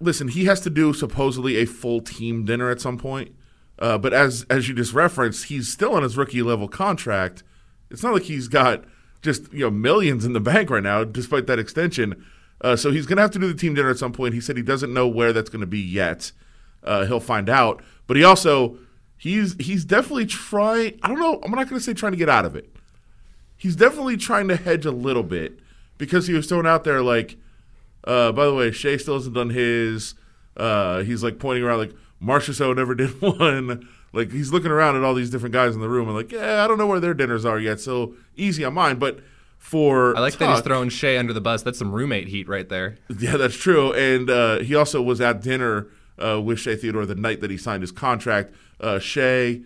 listen, 0.00 0.28
he 0.28 0.44
has 0.46 0.60
to 0.60 0.70
do 0.70 0.92
supposedly 0.92 1.56
a 1.56 1.64
full 1.66 2.00
team 2.00 2.44
dinner 2.44 2.70
at 2.70 2.80
some 2.80 2.96
point. 2.98 3.34
Uh, 3.78 3.98
but 3.98 4.12
as 4.12 4.46
as 4.48 4.68
you 4.68 4.74
just 4.74 4.92
referenced, 4.94 5.46
he's 5.46 5.68
still 5.72 5.94
on 5.94 6.02
his 6.04 6.16
rookie 6.16 6.42
level 6.42 6.68
contract. 6.68 7.42
It's 7.92 8.02
not 8.02 8.14
like 8.14 8.24
he's 8.24 8.48
got 8.48 8.84
just 9.20 9.52
you 9.52 9.60
know 9.60 9.70
millions 9.70 10.24
in 10.24 10.32
the 10.32 10.40
bank 10.40 10.70
right 10.70 10.82
now, 10.82 11.04
despite 11.04 11.46
that 11.46 11.58
extension. 11.58 12.24
Uh, 12.60 12.76
so 12.76 12.90
he's 12.90 13.06
going 13.06 13.16
to 13.16 13.22
have 13.22 13.30
to 13.32 13.38
do 13.38 13.48
the 13.48 13.58
team 13.58 13.74
dinner 13.74 13.90
at 13.90 13.98
some 13.98 14.12
point. 14.12 14.34
He 14.34 14.40
said 14.40 14.56
he 14.56 14.62
doesn't 14.62 14.92
know 14.92 15.08
where 15.08 15.32
that's 15.32 15.50
going 15.50 15.60
to 15.60 15.66
be 15.66 15.80
yet. 15.80 16.32
Uh, 16.84 17.04
he'll 17.06 17.20
find 17.20 17.48
out. 17.48 17.82
But 18.06 18.16
he 18.16 18.24
also 18.24 18.78
he's 19.16 19.54
he's 19.60 19.84
definitely 19.84 20.26
trying. 20.26 20.98
I 21.02 21.08
don't 21.08 21.20
know. 21.20 21.40
I'm 21.42 21.50
not 21.50 21.68
going 21.68 21.78
to 21.78 21.80
say 21.80 21.94
trying 21.94 22.12
to 22.12 22.18
get 22.18 22.28
out 22.28 22.44
of 22.44 22.56
it. 22.56 22.74
He's 23.56 23.76
definitely 23.76 24.16
trying 24.16 24.48
to 24.48 24.56
hedge 24.56 24.84
a 24.86 24.90
little 24.90 25.22
bit 25.22 25.60
because 25.98 26.26
he 26.26 26.34
was 26.34 26.46
thrown 26.46 26.66
out 26.66 26.84
there 26.84 27.02
like. 27.02 27.36
Uh, 28.04 28.32
by 28.32 28.44
the 28.46 28.52
way, 28.52 28.72
Shea 28.72 28.98
still 28.98 29.14
hasn't 29.14 29.36
done 29.36 29.50
his. 29.50 30.16
Uh, 30.56 31.02
he's 31.02 31.22
like 31.22 31.38
pointing 31.38 31.62
around 31.62 31.78
like 31.78 31.92
Marchessault 32.20 32.74
never 32.74 32.96
did 32.96 33.20
one. 33.22 33.88
Like 34.12 34.30
he's 34.30 34.52
looking 34.52 34.70
around 34.70 34.96
at 34.96 35.04
all 35.04 35.14
these 35.14 35.30
different 35.30 35.52
guys 35.52 35.74
in 35.74 35.80
the 35.80 35.88
room 35.88 36.08
and 36.08 36.16
like, 36.16 36.32
yeah, 36.32 36.64
I 36.64 36.68
don't 36.68 36.78
know 36.78 36.86
where 36.86 37.00
their 37.00 37.14
dinners 37.14 37.44
are 37.44 37.58
yet. 37.58 37.80
So 37.80 38.14
easy 38.36 38.64
on 38.64 38.74
mine, 38.74 38.98
but 38.98 39.20
for 39.58 40.16
I 40.16 40.20
like 40.20 40.36
that 40.38 40.50
he's 40.50 40.60
throwing 40.60 40.88
Shea 40.88 41.16
under 41.16 41.32
the 41.32 41.40
bus. 41.40 41.62
That's 41.62 41.78
some 41.78 41.92
roommate 41.92 42.28
heat 42.28 42.48
right 42.48 42.68
there. 42.68 42.96
yeah, 43.18 43.36
that's 43.36 43.56
true. 43.56 43.92
And 43.92 44.28
uh, 44.28 44.58
he 44.58 44.74
also 44.74 45.00
was 45.00 45.20
at 45.20 45.40
dinner 45.40 45.86
uh, 46.22 46.40
with 46.40 46.58
Shea 46.58 46.76
Theodore 46.76 47.06
the 47.06 47.14
night 47.14 47.40
that 47.40 47.50
he 47.50 47.56
signed 47.56 47.82
his 47.82 47.92
contract. 47.92 48.52
Uh, 48.80 48.98
Shea, 48.98 49.62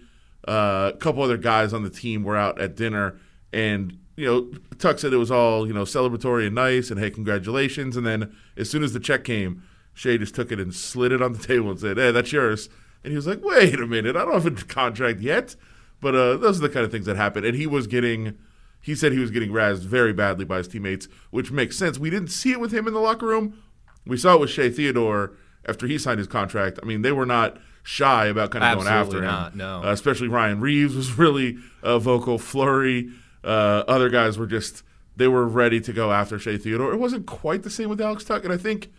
uh, 0.46 0.92
a 0.94 0.96
couple 0.98 1.22
other 1.22 1.38
guys 1.38 1.72
on 1.72 1.82
the 1.82 1.90
team 1.90 2.22
were 2.22 2.36
out 2.36 2.60
at 2.60 2.76
dinner, 2.76 3.18
and 3.52 3.98
you 4.16 4.26
know, 4.26 4.50
Tuch 4.78 5.00
said 5.00 5.12
it 5.12 5.16
was 5.18 5.30
all 5.30 5.66
you 5.66 5.72
know 5.72 5.82
celebratory 5.82 6.46
and 6.46 6.54
nice, 6.54 6.90
and 6.90 7.00
hey, 7.00 7.10
congratulations. 7.10 7.96
And 7.96 8.06
then 8.06 8.34
as 8.56 8.70
soon 8.70 8.82
as 8.82 8.92
the 8.92 9.00
check 9.00 9.24
came, 9.24 9.62
Shea 9.94 10.18
just 10.18 10.34
took 10.34 10.52
it 10.52 10.60
and 10.60 10.74
slid 10.74 11.10
it 11.10 11.20
on 11.22 11.32
the 11.32 11.38
table 11.46 11.70
and 11.70 11.80
said, 11.80 11.96
"Hey, 11.96 12.12
that's 12.12 12.32
yours." 12.32 12.68
And 13.06 13.12
he 13.12 13.16
was 13.16 13.28
like, 13.28 13.44
"Wait 13.44 13.78
a 13.78 13.86
minute, 13.86 14.16
I 14.16 14.24
don't 14.24 14.34
have 14.34 14.46
a 14.46 14.64
contract 14.64 15.20
yet." 15.20 15.54
But 16.00 16.16
uh, 16.16 16.36
those 16.38 16.58
are 16.58 16.62
the 16.62 16.68
kind 16.68 16.84
of 16.84 16.90
things 16.90 17.06
that 17.06 17.14
happen. 17.14 17.44
And 17.44 17.54
he 17.54 17.64
was 17.64 17.86
getting 17.86 18.36
he 18.80 18.96
said 18.96 19.12
he 19.12 19.20
was 19.20 19.30
getting 19.30 19.50
razzed 19.50 19.84
very 19.84 20.12
badly 20.12 20.44
by 20.44 20.58
his 20.58 20.66
teammates, 20.66 21.06
which 21.30 21.52
makes 21.52 21.76
sense. 21.76 22.00
We 22.00 22.10
didn't 22.10 22.30
see 22.30 22.50
it 22.50 22.58
with 22.58 22.72
him 22.72 22.88
in 22.88 22.94
the 22.94 23.00
locker 23.00 23.26
room. 23.26 23.62
We 24.04 24.16
saw 24.16 24.34
it 24.34 24.40
with 24.40 24.50
Shea 24.50 24.70
Theodore 24.70 25.32
after 25.66 25.86
he 25.86 25.98
signed 25.98 26.18
his 26.18 26.26
contract. 26.26 26.80
I 26.82 26.86
mean, 26.86 27.02
they 27.02 27.12
were 27.12 27.26
not 27.26 27.58
shy 27.84 28.26
about 28.26 28.50
kind 28.50 28.64
of 28.64 28.78
going 28.78 28.88
after 28.88 29.18
Absolutely 29.22 29.28
him. 29.28 29.34
not, 29.34 29.56
no. 29.56 29.88
Uh, 29.88 29.92
especially 29.92 30.26
Ryan 30.26 30.60
Reaves 30.60 30.96
was 30.96 31.16
really 31.18 31.58
uh, 31.84 32.00
vocal. 32.00 32.38
Fleury, 32.38 33.10
uh, 33.44 33.84
other 33.86 34.08
guys 34.08 34.36
were 34.36 34.46
just 34.46 34.82
they 35.16 35.28
were 35.28 35.46
ready 35.46 35.80
to 35.80 35.92
go 35.92 36.12
after 36.12 36.38
Shea 36.38 36.58
Theodore. 36.58 36.92
It 36.92 36.98
wasn't 36.98 37.26
quite 37.26 37.62
the 37.62 37.70
same 37.70 37.88
with 37.88 38.00
Alex 38.00 38.24
Tuch, 38.24 38.42
and 38.44 38.52
I 38.52 38.56
think 38.56 38.92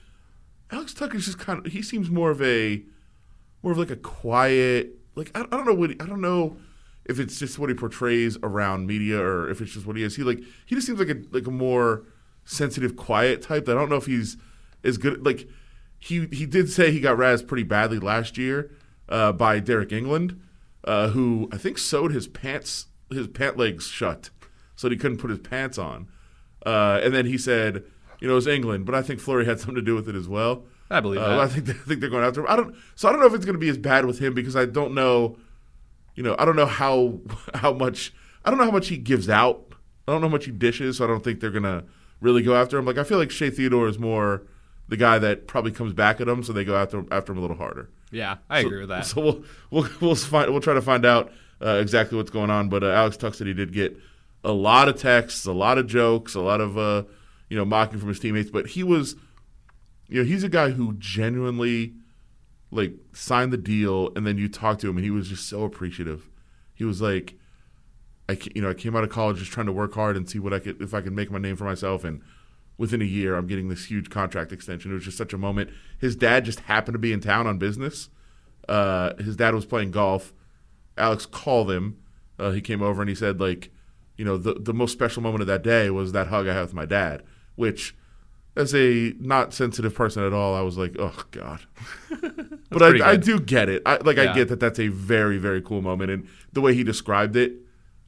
Alex 0.71 0.93
Tuch 0.93 1.13
is 1.13 1.25
just 1.25 1.39
kind 1.39 1.65
of 1.65 1.71
he 1.71 1.81
seems 1.81 2.09
more 2.09 2.31
of 2.31 2.41
a 2.41 2.83
more 3.67 3.73
of 3.73 3.77
like 3.77 3.91
a 3.91 3.97
quiet 3.97 4.93
like 5.15 5.29
I, 5.35 5.41
I 5.41 5.57
don't 5.57 5.65
know 5.65 5.73
what 5.73 5.91
I 5.91 6.05
don't 6.05 6.21
know 6.21 6.55
if 7.03 7.19
it's 7.19 7.37
just 7.37 7.59
what 7.59 7.67
he 7.67 7.75
portrays 7.75 8.37
around 8.41 8.87
media 8.87 9.19
or 9.19 9.49
if 9.49 9.59
it's 9.59 9.73
just 9.73 9.85
what 9.85 9.97
he 9.97 10.03
is. 10.03 10.15
He 10.15 10.23
like 10.23 10.39
he 10.65 10.73
just 10.73 10.87
seems 10.87 10.99
like 10.99 11.09
a 11.09 11.21
like 11.31 11.47
a 11.47 11.51
more 11.51 12.05
sensitive, 12.45 12.95
quiet 12.95 13.41
type. 13.41 13.67
I 13.67 13.73
don't 13.73 13.89
know 13.89 13.97
if 13.97 14.05
he's 14.05 14.37
as 14.85 14.97
good. 14.97 15.25
Like 15.25 15.49
he 15.99 16.27
he 16.31 16.45
did 16.45 16.69
say 16.69 16.91
he 16.91 17.01
got 17.01 17.17
razzed 17.17 17.45
pretty 17.45 17.63
badly 17.63 17.99
last 17.99 18.37
year 18.37 18.71
uh, 19.09 19.33
by 19.33 19.59
Deryk 19.59 19.89
Engelland, 19.89 20.39
uh, 20.85 21.09
who 21.09 21.49
I 21.51 21.57
think 21.57 21.77
sewed 21.77 22.13
his 22.13 22.29
pants 22.29 22.85
his 23.11 23.27
pant 23.27 23.57
legs 23.57 23.87
shut 23.87 24.29
so 24.77 24.87
that 24.87 24.93
he 24.93 24.97
couldn't 24.97 25.17
put 25.17 25.29
his 25.29 25.39
pants 25.39 25.77
on. 25.77 26.07
Uh, 26.65 27.01
and 27.03 27.13
then 27.13 27.25
he 27.25 27.37
said, 27.37 27.83
you 28.21 28.29
know, 28.29 28.33
it 28.33 28.35
was 28.35 28.47
Engelland, 28.47 28.85
but 28.85 28.95
I 28.95 29.01
think 29.01 29.19
Fleury 29.19 29.43
had 29.43 29.59
something 29.59 29.75
to 29.75 29.81
do 29.81 29.95
with 29.95 30.07
it 30.07 30.15
as 30.15 30.29
well. 30.29 30.63
I 30.89 30.99
believe 31.01 31.21
Uh. 31.21 31.39
I 31.39 31.47
think 31.47 31.69
I 31.69 31.73
think 31.73 31.99
they're 32.01 32.09
going 32.09 32.23
after 32.23 32.41
him. 32.41 32.47
I 32.49 32.55
don't. 32.55 32.75
So 32.95 33.07
I 33.07 33.11
don't 33.11 33.19
know 33.21 33.27
if 33.27 33.33
it's 33.33 33.45
going 33.45 33.55
to 33.55 33.59
be 33.59 33.69
as 33.69 33.77
bad 33.77 34.05
with 34.05 34.19
him 34.19 34.33
because 34.33 34.55
I 34.55 34.65
don't 34.65 34.93
know. 34.93 35.37
You 36.15 36.23
know, 36.23 36.35
I 36.39 36.45
don't 36.45 36.55
know 36.55 36.65
how 36.65 37.19
how 37.53 37.73
much 37.73 38.13
I 38.45 38.49
don't 38.49 38.57
know 38.59 38.65
how 38.65 38.71
much 38.71 38.87
he 38.87 38.97
gives 38.97 39.29
out. 39.29 39.63
I 40.07 40.11
don't 40.13 40.21
know 40.21 40.27
how 40.27 40.31
much 40.33 40.45
he 40.45 40.51
dishes. 40.51 40.97
So 40.97 41.05
I 41.05 41.07
don't 41.07 41.23
think 41.23 41.39
they're 41.41 41.51
gonna 41.51 41.83
really 42.21 42.41
go 42.41 42.55
after 42.55 42.77
him. 42.77 42.85
Like 42.85 42.97
I 42.97 43.03
feel 43.03 43.17
like 43.17 43.31
Shea 43.31 43.49
Theodore 43.49 43.87
is 43.87 43.99
more 43.99 44.43
the 44.87 44.97
guy 44.97 45.19
that 45.19 45.47
probably 45.47 45.71
comes 45.71 45.91
back 45.93 46.21
at 46.21 46.27
him, 46.29 46.43
so 46.43 46.53
they 46.53 46.63
go 46.63 46.75
after 46.77 47.03
after 47.11 47.33
him 47.33 47.39
a 47.39 47.41
little 47.41 47.57
harder. 47.57 47.89
Yeah, 48.09 48.37
I 48.49 48.61
So- 48.61 48.67
agree 48.67 48.79
with 48.79 48.89
that. 48.89 49.05
So 49.05 49.21
we'll 49.21 49.43
we'll 49.69 49.89
we'll 49.99 50.15
find 50.15 50.49
we'll 50.51 50.61
try 50.61 50.73
to 50.73 50.81
find 50.81 51.05
out 51.05 51.31
uh, 51.61 51.79
exactly 51.81 52.17
what's 52.17 52.31
going 52.31 52.49
on. 52.49 52.69
But 52.69 52.83
uh, 52.83 52.87
Alex 52.91 53.17
Tuch 53.17 53.35
said 53.35 53.47
he 53.47 53.53
did 53.53 53.73
get 53.73 53.97
a 54.45 54.53
lot 54.53 54.87
of 54.87 54.95
texts, 54.97 55.45
a 55.45 55.51
lot 55.51 55.77
of 55.77 55.87
jokes, 55.87 56.33
a 56.35 56.39
lot 56.39 56.61
of 56.61 56.77
uh, 56.77 57.03
you 57.49 57.57
know 57.57 57.65
mocking 57.65 57.99
from 57.99 58.07
his 58.07 58.19
teammates. 58.19 58.49
But 58.49 58.67
he 58.67 58.83
was, 58.83 59.17
you 60.07 60.21
know, 60.21 60.27
he's 60.27 60.43
a 60.43 60.49
guy 60.49 60.71
who 60.71 60.93
genuinely 60.93 61.93
like 62.71 62.93
signed 63.13 63.53
the 63.53 63.57
deal, 63.57 64.11
and 64.15 64.27
then 64.27 64.37
you 64.37 64.49
talk 64.49 64.79
to 64.79 64.89
him, 64.89 64.97
and 64.97 65.05
he 65.05 65.11
was 65.11 65.29
just 65.29 65.47
so 65.47 65.63
appreciative. 65.63 66.29
He 66.73 66.83
was 66.83 67.01
like, 67.01 67.35
I 68.29 68.37
you 68.53 68.61
know 68.61 68.69
I 68.69 68.73
came 68.73 68.95
out 68.95 69.03
of 69.03 69.09
college 69.09 69.37
just 69.37 69.51
trying 69.51 69.67
to 69.67 69.71
work 69.71 69.93
hard 69.93 70.17
and 70.17 70.29
see 70.29 70.39
what 70.39 70.53
I 70.53 70.59
could 70.59 70.81
if 70.81 70.93
I 70.93 71.01
could 71.01 71.13
make 71.13 71.31
my 71.31 71.39
name 71.39 71.55
for 71.55 71.65
myself 71.65 72.03
and. 72.03 72.21
Within 72.79 73.01
a 73.01 73.05
year, 73.05 73.35
I'm 73.35 73.47
getting 73.47 73.69
this 73.69 73.85
huge 73.85 74.11
contract 74.11 74.51
extension. 74.51 74.91
It 74.91 74.93
was 74.93 75.03
just 75.03 75.17
such 75.17 75.33
a 75.33 75.37
moment. 75.39 75.71
His 75.97 76.15
dad 76.15 76.45
just 76.45 76.59
happened 76.59 76.93
to 76.93 76.99
be 76.99 77.11
in 77.11 77.21
town 77.21 77.47
on 77.47 77.57
business, 77.57 78.09
uh, 78.67 79.15
his 79.15 79.35
dad 79.35 79.55
was 79.55 79.65
playing 79.65 79.91
golf. 79.91 80.33
Alex 80.97 81.25
called 81.25 81.71
him. 81.71 81.97
Uh, 82.39 82.51
he 82.51 82.61
came 82.61 82.81
over 82.81 83.01
and 83.01 83.09
he 83.09 83.15
said, 83.15 83.39
like, 83.39 83.71
you 84.15 84.25
know, 84.25 84.37
the 84.37 84.55
the 84.55 84.73
most 84.73 84.91
special 84.91 85.21
moment 85.21 85.41
of 85.41 85.47
that 85.47 85.63
day 85.63 85.89
was 85.89 86.11
that 86.11 86.27
hug 86.27 86.47
I 86.47 86.53
had 86.53 86.61
with 86.61 86.73
my 86.73 86.85
dad. 86.85 87.23
Which, 87.55 87.95
as 88.57 88.73
a 88.73 89.13
not 89.19 89.53
sensitive 89.53 89.93
person 89.93 90.23
at 90.23 90.33
all, 90.33 90.55
I 90.55 90.61
was 90.61 90.77
like, 90.77 90.95
oh 90.99 91.15
god. 91.31 91.61
but 92.69 92.81
I, 92.81 93.11
I 93.11 93.15
do 93.15 93.39
get 93.39 93.69
it. 93.69 93.83
I, 93.85 93.97
like 93.97 94.17
I 94.17 94.33
get 94.33 94.49
that 94.49 94.59
that's 94.59 94.79
a 94.79 94.87
very 94.87 95.37
very 95.37 95.61
cool 95.61 95.81
moment, 95.81 96.11
and 96.11 96.27
the 96.53 96.61
way 96.61 96.73
he 96.73 96.83
described 96.83 97.35
it, 97.35 97.53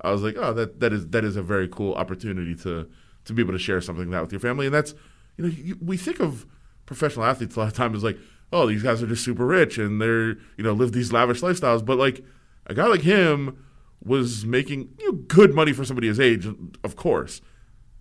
I 0.02 0.12
was 0.12 0.24
like, 0.24 0.36
oh, 0.38 0.54
that 0.54 0.80
that 0.80 0.92
is 0.92 1.08
that 1.08 1.24
is 1.24 1.36
a 1.36 1.44
very 1.44 1.68
cool 1.68 1.94
opportunity 1.94 2.56
to 2.64 2.90
to 3.26 3.34
be 3.34 3.42
able 3.42 3.54
to 3.54 3.60
share 3.60 3.80
something 3.80 4.06
like 4.06 4.12
that 4.12 4.22
with 4.24 4.32
your 4.32 4.40
family. 4.40 4.66
And 4.66 4.74
that's 4.74 4.96
you 5.38 5.46
know 5.46 5.52
you, 5.52 5.78
we 5.82 5.98
think 5.98 6.20
of 6.20 6.46
professional 6.88 7.26
athletes 7.26 7.56
a 7.56 7.60
lot 7.60 7.68
of 7.68 7.76
times 7.76 7.98
as 7.98 8.04
like 8.04 8.18
oh 8.52 8.66
these 8.66 8.82
guys 8.82 9.04
are 9.04 9.08
just 9.08 9.24
super 9.24 9.46
rich 9.46 9.78
and 9.78 10.02
they're 10.02 10.30
you 10.58 10.64
know 10.64 10.74
live 10.74 10.92
these 10.94 11.14
lavish 11.14 11.42
lifestyles, 11.42 11.86
but 11.86 11.98
like 12.00 12.24
a 12.66 12.74
guy 12.74 12.88
like 12.88 13.02
him 13.02 13.64
was 14.04 14.46
making 14.46 14.90
you 14.98 15.12
know, 15.12 15.18
good 15.28 15.54
money 15.54 15.74
for 15.74 15.86
somebody 15.86 16.08
his 16.08 16.20
age, 16.20 16.48
of 16.84 16.96
course, 16.96 17.42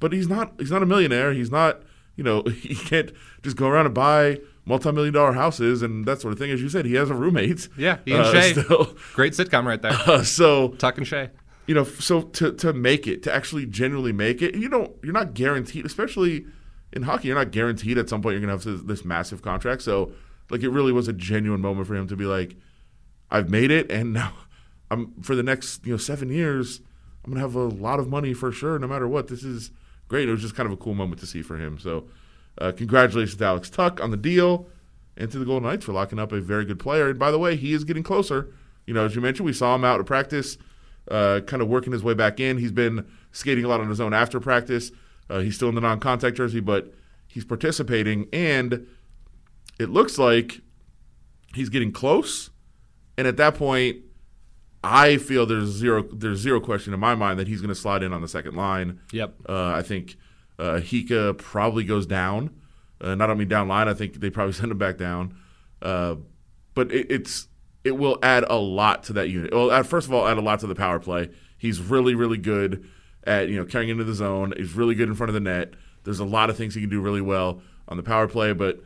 but 0.00 0.12
he's 0.12 0.28
not 0.28 0.54
he's 0.58 0.70
not 0.70 0.82
a 0.82 0.86
millionaire. 0.86 1.32
He's 1.34 1.50
not 1.50 1.82
you 2.18 2.24
know 2.24 2.42
he 2.60 2.74
can't 2.74 3.12
just 3.42 3.56
go 3.56 3.66
around 3.68 3.86
and 3.86 3.94
buy 3.94 4.40
multi-million 4.66 5.14
dollar 5.14 5.32
houses 5.32 5.80
and 5.80 6.04
that 6.04 6.20
sort 6.20 6.32
of 6.32 6.38
thing. 6.38 6.50
As 6.50 6.60
you 6.60 6.68
said, 6.68 6.84
he 6.84 6.94
has 6.94 7.08
a 7.08 7.14
roommate. 7.14 7.68
Yeah, 7.78 7.98
he 8.04 8.12
and 8.12 8.22
uh, 8.22 8.32
Shea. 8.32 8.52
Still. 8.52 8.96
Great 9.14 9.32
sitcom 9.32 9.64
right 9.64 9.80
there. 9.80 9.92
Uh, 9.92 10.22
so 10.22 10.68
Tuch 10.70 10.98
and 10.98 11.06
Shea. 11.06 11.30
You 11.66 11.74
know, 11.74 11.84
so 11.84 12.22
to 12.22 12.52
to 12.52 12.72
make 12.74 13.06
it, 13.06 13.22
to 13.22 13.34
actually 13.34 13.64
genuinely 13.64 14.12
make 14.12 14.42
it, 14.42 14.54
you 14.54 14.68
don't 14.68 14.92
you're 15.02 15.14
not 15.14 15.32
guaranteed, 15.32 15.86
especially 15.86 16.44
in 16.92 17.02
hockey, 17.02 17.28
you're 17.28 17.36
not 17.36 17.52
guaranteed 17.52 17.96
at 17.96 18.08
some 18.08 18.20
point 18.20 18.32
you're 18.34 18.40
gonna 18.40 18.52
have 18.52 18.64
this, 18.64 18.82
this 18.82 19.04
massive 19.04 19.40
contract. 19.40 19.82
So 19.82 20.12
like 20.50 20.62
it 20.62 20.70
really 20.70 20.92
was 20.92 21.08
a 21.08 21.12
genuine 21.12 21.60
moment 21.60 21.86
for 21.86 21.94
him 21.94 22.08
to 22.08 22.16
be 22.16 22.24
like, 22.24 22.56
I've 23.30 23.48
made 23.48 23.70
it, 23.70 23.90
and 23.92 24.12
now 24.12 24.32
I'm 24.90 25.14
for 25.22 25.36
the 25.36 25.42
next 25.42 25.86
you 25.86 25.92
know 25.92 25.98
seven 25.98 26.30
years, 26.30 26.80
I'm 27.24 27.30
gonna 27.30 27.42
have 27.42 27.54
a 27.54 27.60
lot 27.60 28.00
of 28.00 28.08
money 28.08 28.34
for 28.34 28.50
sure, 28.50 28.78
no 28.78 28.88
matter 28.88 29.06
what. 29.06 29.28
This 29.28 29.44
is 29.44 29.70
great. 30.08 30.28
It 30.28 30.32
was 30.32 30.42
just 30.42 30.54
kind 30.54 30.66
of 30.66 30.72
a 30.72 30.76
cool 30.76 30.94
moment 30.94 31.20
to 31.20 31.26
see 31.26 31.42
for 31.42 31.56
him. 31.56 31.78
So 31.78 32.08
uh, 32.58 32.72
congratulations 32.72 33.36
to 33.36 33.44
Alex 33.44 33.70
Tuch 33.70 34.00
on 34.00 34.10
the 34.10 34.16
deal 34.16 34.66
and 35.16 35.30
to 35.30 35.38
the 35.38 35.44
Golden 35.44 35.68
Knights 35.68 35.84
for 35.84 35.92
locking 35.92 36.18
up 36.18 36.32
a 36.32 36.40
very 36.40 36.64
good 36.64 36.78
player. 36.78 37.10
And 37.10 37.18
by 37.18 37.30
the 37.30 37.38
way, 37.38 37.56
he 37.56 37.72
is 37.72 37.84
getting 37.84 38.02
closer. 38.02 38.52
You 38.86 38.94
know, 38.94 39.04
as 39.04 39.14
you 39.14 39.20
mentioned, 39.20 39.46
we 39.46 39.52
saw 39.52 39.74
him 39.74 39.84
out 39.84 40.00
of 40.00 40.06
practice, 40.06 40.56
uh, 41.10 41.40
kind 41.46 41.60
of 41.60 41.68
working 41.68 41.92
his 41.92 42.02
way 42.02 42.14
back 42.14 42.40
in. 42.40 42.58
He's 42.58 42.72
been 42.72 43.06
skating 43.32 43.64
a 43.64 43.68
lot 43.68 43.80
on 43.80 43.88
his 43.88 44.00
own 44.00 44.14
after 44.14 44.40
practice. 44.40 44.90
Uh, 45.28 45.40
he's 45.40 45.56
still 45.56 45.68
in 45.68 45.74
the 45.74 45.80
non-contact 45.80 46.36
jersey, 46.36 46.60
but 46.60 46.94
he's 47.26 47.44
participating, 47.44 48.28
and 48.32 48.86
it 49.78 49.90
looks 49.90 50.18
like 50.18 50.62
he's 51.54 51.68
getting 51.68 51.92
close. 51.92 52.50
And 53.18 53.26
at 53.26 53.36
that 53.36 53.54
point, 53.54 53.98
I 54.82 55.16
feel 55.16 55.44
there's 55.44 55.70
zero 55.70 56.02
there's 56.02 56.38
zero 56.38 56.60
question 56.60 56.94
in 56.94 57.00
my 57.00 57.14
mind 57.14 57.38
that 57.38 57.48
he's 57.48 57.60
going 57.60 57.70
to 57.70 57.74
slide 57.74 58.02
in 58.02 58.12
on 58.12 58.22
the 58.22 58.28
second 58.28 58.54
line. 58.54 59.00
Yep. 59.12 59.34
Uh, 59.48 59.72
I 59.72 59.82
think 59.82 60.16
uh, 60.58 60.80
Hyka 60.82 61.36
probably 61.36 61.84
goes 61.84 62.06
down. 62.06 62.50
Uh, 63.00 63.14
not 63.14 63.30
only 63.30 63.44
down 63.44 63.68
line, 63.68 63.88
I 63.88 63.94
think 63.94 64.20
they 64.20 64.30
probably 64.30 64.52
send 64.54 64.70
him 64.70 64.78
back 64.78 64.96
down. 64.96 65.36
Uh, 65.82 66.16
but 66.74 66.92
it, 66.92 67.10
it's 67.10 67.48
it 67.84 67.92
will 67.92 68.18
add 68.22 68.44
a 68.48 68.56
lot 68.56 69.04
to 69.04 69.12
that 69.14 69.30
unit. 69.30 69.52
Well, 69.52 69.82
first 69.82 70.06
of 70.06 70.14
all, 70.14 70.26
add 70.26 70.38
a 70.38 70.42
lot 70.42 70.60
to 70.60 70.66
the 70.66 70.74
power 70.74 70.98
play. 70.98 71.30
He's 71.56 71.80
really 71.80 72.14
really 72.14 72.38
good 72.38 72.88
at 73.24 73.48
you 73.48 73.56
know 73.56 73.64
carrying 73.64 73.90
into 73.90 74.04
the 74.04 74.14
zone. 74.14 74.52
He's 74.56 74.74
really 74.74 74.94
good 74.94 75.08
in 75.08 75.14
front 75.14 75.30
of 75.30 75.34
the 75.34 75.40
net. 75.40 75.74
There's 76.04 76.20
a 76.20 76.24
lot 76.24 76.50
of 76.50 76.56
things 76.56 76.74
he 76.74 76.80
can 76.80 76.90
do 76.90 77.00
really 77.00 77.20
well 77.20 77.60
on 77.88 77.96
the 77.96 78.02
power 78.02 78.28
play, 78.28 78.52
but 78.52 78.80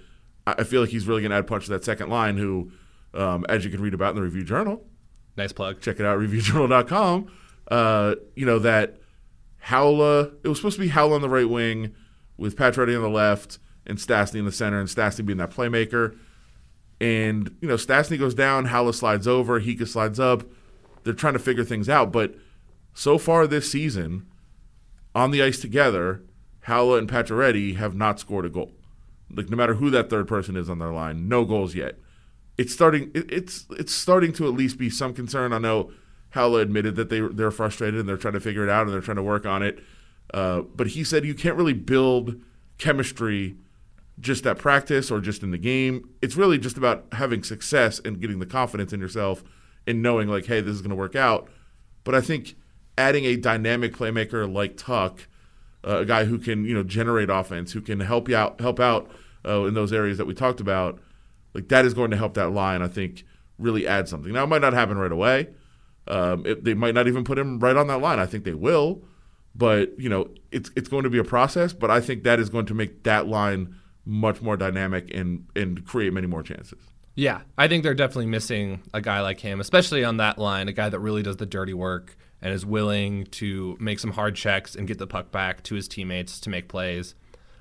I 0.46 0.64
feel 0.64 0.80
like 0.80 0.90
he's 0.90 1.06
really 1.06 1.20
going 1.20 1.30
to 1.30 1.36
add 1.36 1.46
punch 1.46 1.66
to 1.66 1.70
that 1.72 1.84
second 1.84 2.08
line. 2.08 2.36
Who, 2.36 2.72
um, 3.14 3.44
as 3.48 3.64
you 3.64 3.70
can 3.70 3.80
read 3.80 3.94
about 3.94 4.10
in 4.10 4.16
the 4.16 4.22
Review 4.22 4.44
Journal, 4.44 4.84
nice 5.36 5.52
plug. 5.52 5.80
Check 5.80 6.00
it 6.00 6.06
out, 6.06 6.18
ReviewJournal.com. 6.18 7.30
Uh, 7.68 8.14
you 8.34 8.44
know 8.44 8.58
that 8.58 8.98
Haula, 9.66 10.32
It 10.42 10.48
was 10.48 10.58
supposed 10.58 10.76
to 10.76 10.82
be 10.82 10.90
Haula 10.90 11.14
on 11.14 11.20
the 11.20 11.28
right 11.28 11.48
wing 11.48 11.94
with 12.36 12.56
Pacioretty 12.56 12.96
on 12.96 13.02
the 13.02 13.08
left 13.08 13.58
and 13.86 13.98
Stastny 13.98 14.36
in 14.36 14.44
the 14.44 14.52
center, 14.52 14.78
and 14.80 14.88
Stastny 14.88 15.24
being 15.24 15.38
that 15.38 15.50
playmaker. 15.50 16.16
And 17.00 17.56
you 17.60 17.68
know, 17.68 17.76
Stastny 17.76 18.18
goes 18.18 18.34
down, 18.34 18.66
Haula 18.66 18.94
slides 18.94 19.26
over, 19.26 19.60
Hyka 19.60 19.86
slides 19.88 20.20
up. 20.20 20.44
They're 21.04 21.12
trying 21.12 21.32
to 21.32 21.38
figure 21.38 21.64
things 21.64 21.88
out, 21.88 22.12
but 22.12 22.36
so 22.94 23.18
far 23.18 23.46
this 23.46 23.70
season, 23.70 24.26
on 25.14 25.30
the 25.30 25.42
ice 25.42 25.60
together, 25.60 26.22
Haula 26.66 26.98
and 26.98 27.08
Pacioretty 27.08 27.76
have 27.76 27.94
not 27.94 28.20
scored 28.20 28.44
a 28.44 28.50
goal. 28.50 28.72
Like 29.34 29.50
no 29.50 29.56
matter 29.56 29.74
who 29.74 29.90
that 29.90 30.10
third 30.10 30.28
person 30.28 30.56
is 30.56 30.68
on 30.70 30.78
their 30.78 30.92
line, 30.92 31.28
no 31.28 31.44
goals 31.44 31.74
yet. 31.74 31.98
It's 32.58 32.72
starting. 32.72 33.10
it's 33.14 33.66
it's 33.70 33.94
starting 33.94 34.32
to 34.34 34.46
at 34.46 34.54
least 34.54 34.78
be 34.78 34.90
some 34.90 35.14
concern. 35.14 35.52
I 35.52 35.58
know 35.58 35.90
Haula 36.34 36.60
admitted 36.60 36.96
that 36.96 37.08
they 37.08 37.20
they're 37.20 37.50
frustrated 37.50 38.00
and 38.00 38.08
they're 38.08 38.16
trying 38.16 38.34
to 38.34 38.40
figure 38.40 38.64
it 38.64 38.70
out 38.70 38.86
and 38.86 38.92
they're 38.92 39.00
trying 39.00 39.16
to 39.16 39.22
work 39.22 39.46
on 39.46 39.62
it. 39.62 39.82
Uh, 40.32 40.62
but 40.62 40.88
he 40.88 41.04
said 41.04 41.24
you 41.24 41.34
can't 41.34 41.56
really 41.56 41.72
build 41.72 42.40
chemistry 42.78 43.56
just 44.20 44.46
at 44.46 44.58
practice 44.58 45.10
or 45.10 45.20
just 45.20 45.42
in 45.42 45.50
the 45.50 45.58
game. 45.58 46.08
It's 46.20 46.36
really 46.36 46.58
just 46.58 46.76
about 46.76 47.06
having 47.12 47.42
success 47.42 48.00
and 48.04 48.20
getting 48.20 48.38
the 48.38 48.46
confidence 48.46 48.92
in 48.92 49.00
yourself 49.00 49.42
and 49.86 50.02
knowing 50.02 50.28
like, 50.28 50.46
hey, 50.46 50.60
this 50.60 50.74
is 50.74 50.80
going 50.80 50.90
to 50.90 50.96
work 50.96 51.16
out. 51.16 51.48
But 52.04 52.14
I 52.14 52.20
think 52.20 52.54
adding 52.96 53.24
a 53.24 53.36
dynamic 53.36 53.94
playmaker 53.94 54.52
like 54.52 54.76
Tuch, 54.76 55.28
uh, 55.84 55.98
a 55.98 56.04
guy 56.04 56.24
who 56.24 56.38
can 56.38 56.64
you 56.64 56.74
know 56.74 56.82
generate 56.82 57.30
offense, 57.30 57.72
who 57.72 57.80
can 57.80 58.00
help 58.00 58.28
you 58.28 58.36
out, 58.36 58.60
help 58.60 58.80
out 58.80 59.10
uh, 59.46 59.64
in 59.64 59.74
those 59.74 59.92
areas 59.92 60.18
that 60.18 60.26
we 60.26 60.34
talked 60.34 60.60
about, 60.60 60.98
like 61.54 61.68
that 61.68 61.84
is 61.84 61.94
going 61.94 62.10
to 62.10 62.16
help 62.16 62.34
that 62.34 62.50
line. 62.50 62.82
I 62.82 62.88
think 62.88 63.24
really 63.58 63.86
add 63.86 64.08
something. 64.08 64.32
Now 64.32 64.44
it 64.44 64.48
might 64.48 64.62
not 64.62 64.72
happen 64.72 64.98
right 64.98 65.12
away. 65.12 65.48
Um, 66.08 66.44
it, 66.44 66.64
they 66.64 66.74
might 66.74 66.94
not 66.94 67.06
even 67.06 67.24
put 67.24 67.38
him 67.38 67.58
right 67.60 67.76
on 67.76 67.86
that 67.86 67.98
line. 67.98 68.18
I 68.18 68.26
think 68.26 68.44
they 68.44 68.54
will, 68.54 69.02
but 69.54 69.98
you 69.98 70.08
know 70.08 70.30
it's 70.50 70.70
it's 70.76 70.88
going 70.88 71.04
to 71.04 71.10
be 71.10 71.18
a 71.18 71.24
process. 71.24 71.72
But 71.72 71.90
I 71.90 72.00
think 72.00 72.24
that 72.24 72.40
is 72.40 72.48
going 72.48 72.66
to 72.66 72.74
make 72.74 73.04
that 73.04 73.28
line 73.28 73.76
much 74.04 74.42
more 74.42 74.56
dynamic 74.56 75.14
and 75.14 75.46
and 75.54 75.84
create 75.86 76.12
many 76.12 76.26
more 76.26 76.42
chances. 76.42 76.78
Yeah, 77.14 77.42
I 77.58 77.68
think 77.68 77.82
they're 77.82 77.94
definitely 77.94 78.26
missing 78.26 78.82
a 78.94 79.00
guy 79.00 79.20
like 79.20 79.40
him, 79.40 79.60
especially 79.60 80.02
on 80.02 80.16
that 80.16 80.38
line, 80.38 80.68
a 80.68 80.72
guy 80.72 80.88
that 80.88 80.98
really 80.98 81.22
does 81.22 81.36
the 81.36 81.44
dirty 81.44 81.74
work 81.74 82.16
and 82.40 82.52
is 82.52 82.64
willing 82.64 83.26
to 83.26 83.76
make 83.78 83.98
some 83.98 84.12
hard 84.12 84.34
checks 84.34 84.74
and 84.74 84.88
get 84.88 84.98
the 84.98 85.06
puck 85.06 85.30
back 85.30 85.62
to 85.64 85.74
his 85.74 85.86
teammates 85.86 86.40
to 86.40 86.50
make 86.50 86.68
plays. 86.68 87.14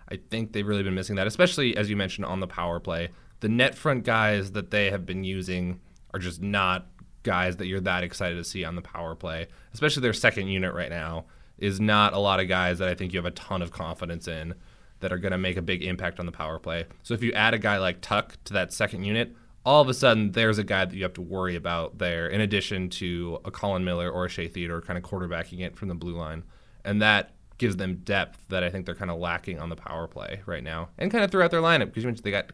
I 0.09 0.19
think 0.29 0.53
they've 0.53 0.67
really 0.67 0.83
been 0.83 0.95
missing 0.95 1.17
that, 1.17 1.27
especially 1.27 1.75
as 1.75 1.89
you 1.89 1.97
mentioned 1.97 2.25
on 2.25 2.39
the 2.39 2.47
power 2.47 2.79
play. 2.79 3.09
The 3.41 3.49
net 3.49 3.75
front 3.75 4.05
guys 4.05 4.53
that 4.53 4.71
they 4.71 4.89
have 4.91 5.05
been 5.05 5.23
using 5.23 5.81
are 6.13 6.19
just 6.19 6.41
not 6.41 6.87
guys 7.23 7.57
that 7.57 7.67
you're 7.67 7.81
that 7.81 8.03
excited 8.03 8.35
to 8.35 8.43
see 8.43 8.63
on 8.63 8.75
the 8.75 8.81
power 8.81 9.15
play, 9.15 9.47
especially 9.73 10.01
their 10.01 10.13
second 10.13 10.47
unit 10.47 10.73
right 10.73 10.89
now 10.89 11.25
is 11.57 11.79
not 11.79 12.13
a 12.13 12.19
lot 12.19 12.39
of 12.39 12.47
guys 12.47 12.79
that 12.79 12.87
I 12.87 12.95
think 12.95 13.13
you 13.13 13.19
have 13.19 13.25
a 13.25 13.31
ton 13.31 13.61
of 13.61 13.71
confidence 13.71 14.27
in 14.27 14.55
that 14.99 15.11
are 15.11 15.17
going 15.17 15.31
to 15.31 15.37
make 15.37 15.57
a 15.57 15.61
big 15.61 15.83
impact 15.83 16.19
on 16.19 16.25
the 16.25 16.31
power 16.31 16.59
play. 16.59 16.85
So 17.03 17.13
if 17.13 17.21
you 17.23 17.31
add 17.33 17.53
a 17.53 17.59
guy 17.59 17.77
like 17.77 18.01
Tuch 18.01 18.35
to 18.45 18.53
that 18.53 18.73
second 18.73 19.03
unit, 19.03 19.35
all 19.63 19.81
of 19.81 19.89
a 19.89 19.93
sudden 19.93 20.31
there's 20.31 20.57
a 20.57 20.63
guy 20.63 20.85
that 20.85 20.95
you 20.95 21.03
have 21.03 21.13
to 21.13 21.21
worry 21.21 21.55
about 21.55 21.97
there, 21.97 22.27
in 22.27 22.41
addition 22.41 22.89
to 22.89 23.39
a 23.45 23.51
Colin 23.51 23.83
Miller 23.83 24.09
or 24.09 24.25
a 24.25 24.29
Shea 24.29 24.47
Theodore 24.47 24.81
kind 24.81 24.97
of 24.97 25.03
quarterbacking 25.03 25.59
it 25.61 25.75
from 25.75 25.87
the 25.87 25.95
blue 25.95 26.15
line. 26.15 26.43
And 26.83 27.01
that 27.01 27.31
gives 27.59 27.77
them 27.77 28.01
depth 28.03 28.43
that 28.49 28.63
I 28.63 28.69
think 28.71 28.87
they're 28.87 28.95
kind 28.95 29.11
of 29.11 29.19
lacking 29.19 29.59
on 29.59 29.69
the 29.69 29.75
power 29.75 30.07
play 30.07 30.41
right 30.47 30.63
now. 30.63 30.89
And 30.97 31.11
kind 31.11 31.23
of 31.23 31.29
throughout 31.29 31.51
their 31.51 31.61
lineup, 31.61 31.85
because 31.87 32.03
you 32.03 32.07
mentioned 32.07 32.25
they 32.25 32.31
got 32.31 32.51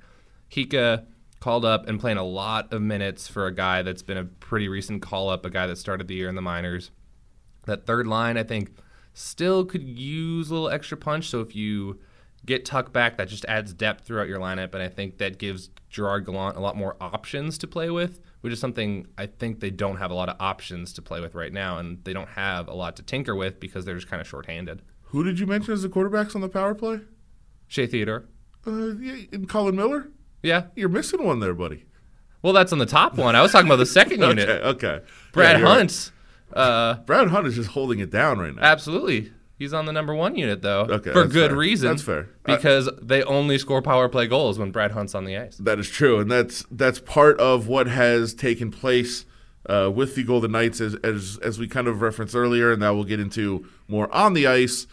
Hyka 0.51 1.05
called 1.39 1.65
up 1.65 1.87
and 1.87 1.99
playing 1.99 2.17
a 2.17 2.23
lot 2.23 2.73
of 2.73 2.81
minutes 2.81 3.27
for 3.27 3.45
a 3.45 3.53
guy 3.53 3.81
that's 3.81 4.01
been 4.01 4.17
a 4.17 4.25
pretty 4.25 4.67
recent 4.67 5.01
call 5.01 5.29
up, 5.29 5.45
a 5.45 5.49
guy 5.49 5.67
that 5.67 5.77
started 5.77 6.07
the 6.07 6.15
year 6.15 6.29
in 6.29 6.35
the 6.35 6.41
minors. 6.41 6.91
That 7.65 7.85
third 7.85 8.07
line, 8.07 8.37
I 8.37 8.43
think, 8.43 8.77
still 9.13 9.65
could 9.65 9.83
use 9.83 10.49
a 10.49 10.53
little 10.53 10.69
extra 10.69 10.97
punch. 10.97 11.29
So 11.29 11.41
if 11.41 11.55
you 11.55 11.99
get 12.45 12.65
Tuch 12.65 12.91
back, 12.91 13.17
that 13.17 13.27
just 13.27 13.45
adds 13.45 13.73
depth 13.73 14.05
throughout 14.05 14.27
your 14.27 14.39
lineup, 14.39 14.73
and 14.73 14.81
I 14.81 14.87
think 14.87 15.17
that 15.17 15.37
gives 15.37 15.69
Gerard 15.89 16.25
Gallant 16.25 16.57
a 16.57 16.59
lot 16.59 16.75
more 16.75 16.95
options 17.01 17.57
to 17.59 17.67
play 17.67 17.89
with, 17.89 18.21
which 18.41 18.53
is 18.53 18.59
something 18.59 19.07
I 19.17 19.25
think 19.25 19.59
they 19.59 19.69
don't 19.69 19.97
have 19.97 20.11
a 20.11 20.13
lot 20.13 20.29
of 20.29 20.37
options 20.39 20.93
to 20.93 21.01
play 21.01 21.19
with 21.19 21.35
right 21.35 21.51
now, 21.51 21.77
and 21.77 22.03
they 22.03 22.13
don't 22.13 22.29
have 22.29 22.67
a 22.67 22.73
lot 22.73 22.95
to 22.97 23.03
tinker 23.03 23.35
with 23.35 23.59
because 23.59 23.85
they're 23.85 23.95
just 23.95 24.07
kind 24.07 24.21
of 24.21 24.27
shorthanded. 24.27 24.81
Who 25.03 25.23
did 25.23 25.39
you 25.39 25.45
mention 25.45 25.73
as 25.73 25.83
the 25.83 25.89
quarterbacks 25.89 26.35
on 26.35 26.41
the 26.41 26.49
power 26.49 26.73
play? 26.73 27.01
Shea 27.67 27.87
Theodore. 27.87 28.25
Uh, 28.65 28.95
yeah, 28.99 29.25
and 29.31 29.47
Colin 29.47 29.75
Miller. 29.75 30.09
Yeah, 30.47 30.63
you're 30.77 30.87
missing 30.87 31.23
one 31.25 31.41
there, 31.41 31.53
buddy. 31.53 31.83
Well, 32.41 32.53
that's 32.53 32.71
on 32.71 32.79
the 32.79 32.85
top 32.85 33.17
one. 33.17 33.35
I 33.35 33.41
was 33.41 33.51
talking 33.51 33.67
about 33.67 33.77
the 33.77 33.85
second 33.85 34.21
unit. 34.29 34.47
okay, 34.47 34.67
okay. 34.67 35.05
Brad 35.33 35.59
yeah, 35.59 35.65
Hunt. 35.65 36.11
Uh, 36.53 36.95
Brad 36.95 37.27
Hunt 37.27 37.47
is 37.47 37.55
just 37.55 37.71
holding 37.71 37.99
it 37.99 38.09
down 38.09 38.39
right 38.39 38.55
now. 38.55 38.61
Absolutely. 38.61 39.33
He's 39.59 39.73
on 39.73 39.85
the 39.85 39.91
number 39.91 40.13
one 40.15 40.35
unit 40.37 40.61
though, 40.61 40.81
okay, 40.81 41.11
for 41.11 41.25
good 41.25 41.49
fair. 41.49 41.57
reason. 41.57 41.89
That's 41.89 42.03
fair 42.03 42.29
because 42.43 42.87
I, 42.87 42.91
they 43.01 43.23
only 43.23 43.57
score 43.57 43.81
power 43.81 44.07
play 44.07 44.27
goals 44.27 44.57
when 44.57 44.71
Brad 44.71 44.91
Hunt's 44.91 45.15
on 45.15 45.25
the 45.25 45.35
ice. 45.35 45.57
That 45.57 45.79
is 45.79 45.89
true, 45.89 46.19
and 46.19 46.31
that's 46.31 46.63
that's 46.71 46.99
part 46.99 47.39
of 47.39 47.67
what 47.67 47.87
has 47.87 48.33
taken 48.35 48.71
place 48.71 49.25
uh, 49.65 49.91
with 49.93 50.15
the 50.15 50.23
Golden 50.23 50.51
Knights, 50.51 50.79
as, 50.79 50.95
as 51.03 51.39
as 51.41 51.59
we 51.59 51.67
kind 51.67 51.87
of 51.87 52.01
referenced 52.01 52.35
earlier, 52.35 52.71
and 52.71 52.81
that 52.83 52.91
we'll 52.91 53.03
get 53.03 53.19
into 53.19 53.67
more 53.87 54.13
on 54.13 54.33
the 54.33 54.47
ice. 54.47 54.87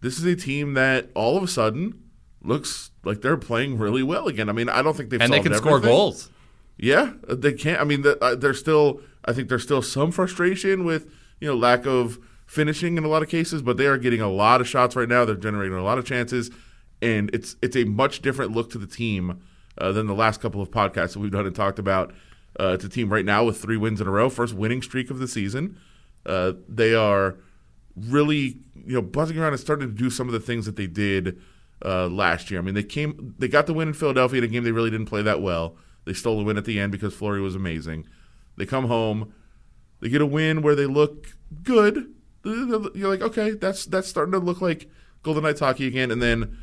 This 0.00 0.18
is 0.18 0.24
a 0.24 0.36
team 0.36 0.74
that 0.74 1.08
all 1.14 1.36
of 1.36 1.42
a 1.44 1.48
sudden 1.48 2.03
looks 2.44 2.90
like 3.04 3.22
they're 3.22 3.36
playing 3.36 3.78
really 3.78 4.02
well 4.02 4.28
again. 4.28 4.48
I 4.48 4.52
mean, 4.52 4.68
I 4.68 4.82
don't 4.82 4.96
think 4.96 5.10
they've 5.10 5.20
and 5.20 5.32
they 5.32 5.38
can 5.38 5.52
everything. 5.52 5.62
score 5.62 5.80
goals. 5.80 6.30
Yeah, 6.76 7.12
they 7.28 7.52
can't. 7.52 7.80
I 7.80 7.84
mean, 7.84 8.04
uh, 8.20 8.34
there's 8.34 8.58
still. 8.58 9.00
I 9.24 9.32
think 9.32 9.48
there's 9.48 9.62
still 9.62 9.82
some 9.82 10.10
frustration 10.10 10.84
with 10.84 11.10
you 11.40 11.48
know 11.48 11.56
lack 11.56 11.86
of 11.86 12.18
finishing 12.46 12.96
in 12.96 13.04
a 13.04 13.08
lot 13.08 13.22
of 13.22 13.28
cases, 13.28 13.62
but 13.62 13.76
they 13.76 13.86
are 13.86 13.98
getting 13.98 14.20
a 14.20 14.30
lot 14.30 14.60
of 14.60 14.68
shots 14.68 14.96
right 14.96 15.08
now. 15.08 15.24
They're 15.24 15.36
generating 15.36 15.76
a 15.76 15.82
lot 15.84 15.98
of 15.98 16.04
chances, 16.04 16.50
and 17.00 17.30
it's 17.32 17.56
it's 17.62 17.76
a 17.76 17.84
much 17.84 18.22
different 18.22 18.52
look 18.52 18.70
to 18.70 18.78
the 18.78 18.86
team 18.86 19.40
uh, 19.78 19.92
than 19.92 20.06
the 20.06 20.14
last 20.14 20.40
couple 20.40 20.60
of 20.60 20.70
podcasts 20.70 21.14
that 21.14 21.20
we've 21.20 21.32
done 21.32 21.46
and 21.46 21.54
talked 21.54 21.78
about. 21.78 22.12
Uh, 22.58 22.68
it's 22.68 22.84
a 22.84 22.88
team 22.88 23.12
right 23.12 23.24
now 23.24 23.44
with 23.44 23.60
three 23.60 23.76
wins 23.76 24.00
in 24.00 24.06
a 24.06 24.10
row, 24.10 24.28
first 24.28 24.54
winning 24.54 24.82
streak 24.82 25.10
of 25.10 25.18
the 25.18 25.28
season. 25.28 25.78
Uh, 26.26 26.52
they 26.68 26.94
are 26.94 27.36
really 27.96 28.58
you 28.74 28.94
know 28.94 29.02
buzzing 29.02 29.38
around 29.38 29.52
and 29.52 29.60
starting 29.60 29.88
to 29.88 29.94
do 29.94 30.10
some 30.10 30.26
of 30.26 30.32
the 30.32 30.40
things 30.40 30.66
that 30.66 30.76
they 30.76 30.86
did 30.86 31.40
uh, 31.84 32.08
last 32.08 32.50
year. 32.50 32.60
I 32.60 32.62
mean, 32.62 32.74
they 32.74 32.82
came 32.82 33.34
they 33.38 33.48
got 33.48 33.66
the 33.66 33.74
win 33.74 33.88
in 33.88 33.94
Philadelphia 33.94 34.38
in 34.38 34.44
a 34.44 34.48
game 34.48 34.64
they 34.64 34.72
really 34.72 34.90
didn't 34.90 35.06
play 35.06 35.22
that 35.22 35.40
well. 35.40 35.76
They 36.04 36.12
stole 36.12 36.38
the 36.38 36.44
win 36.44 36.58
at 36.58 36.64
the 36.64 36.78
end 36.78 36.92
because 36.92 37.14
Fleury 37.14 37.40
was 37.40 37.54
amazing. 37.54 38.06
They 38.56 38.66
come 38.66 38.86
home, 38.86 39.32
they 40.00 40.08
get 40.08 40.20
a 40.20 40.26
win 40.26 40.62
where 40.62 40.74
they 40.74 40.86
look 40.86 41.28
good. 41.62 42.12
You're 42.44 43.08
like, 43.08 43.22
okay, 43.22 43.52
that's 43.52 43.86
that's 43.86 44.08
starting 44.08 44.32
to 44.32 44.38
look 44.38 44.60
like 44.60 44.90
Golden 45.22 45.42
Knights 45.42 45.60
hockey 45.60 45.86
again, 45.86 46.10
and 46.10 46.20
then 46.22 46.58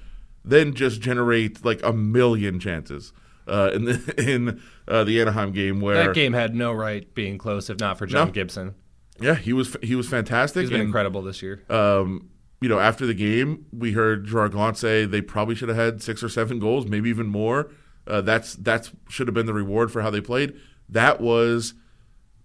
then 0.46 0.74
just 0.74 1.02
generate 1.02 1.64
like 1.66 1.82
a 1.84 1.94
million 1.94 2.60
chances 2.60 3.14
uh, 3.48 3.72
in 3.74 3.86
the 3.86 4.14
in 4.32 4.62
uh, 4.88 5.04
the 5.04 5.22
Anaheim 5.22 5.52
game 5.52 5.82
where 5.82 6.08
that 6.08 6.16
game 6.16 6.34
had 6.34 6.56
no 6.56 6.72
right 6.72 7.14
being 7.14 7.38
close 7.38 7.70
if 7.70 7.80
not 7.80 7.98
for 7.98 8.06
John 8.06 8.28
No. 8.28 8.32
Gibson. 8.34 8.76
yeah 9.20 9.36
he 9.36 9.54
was 9.54 9.76
he 9.84 9.96
was 9.96 10.08
fantastic. 10.08 10.62
He's 10.62 10.70
been 10.70 10.82
and, 10.82 10.88
incredible 10.88 11.22
this 11.22 11.42
year. 11.42 11.64
Um, 11.70 12.30
you 12.62 12.70
know, 12.70 12.80
after 12.80 13.08
the 13.08 13.16
game, 13.16 13.66
we 13.74 13.94
heard 13.94 14.26
Gerard 14.26 14.54
Gallant 14.54 14.78
say 14.78 15.06
they 15.06 15.22
probably 15.22 15.56
should 15.56 15.70
have 15.70 15.78
had 15.78 16.02
six 16.02 16.24
or 16.24 16.30
seven 16.30 16.60
goals, 16.60 16.86
maybe 16.86 17.10
even 17.10 17.28
more. 17.28 17.72
Uh, 18.08 18.22
that's 18.22 18.56
that's 18.56 18.92
should 19.10 19.28
have 19.28 19.34
been 19.34 19.48
the 19.48 19.54
reward 19.54 19.92
for 19.92 20.02
how 20.02 20.12
they 20.12 20.22
played. 20.22 20.56
That 20.88 21.20
was 21.20 21.74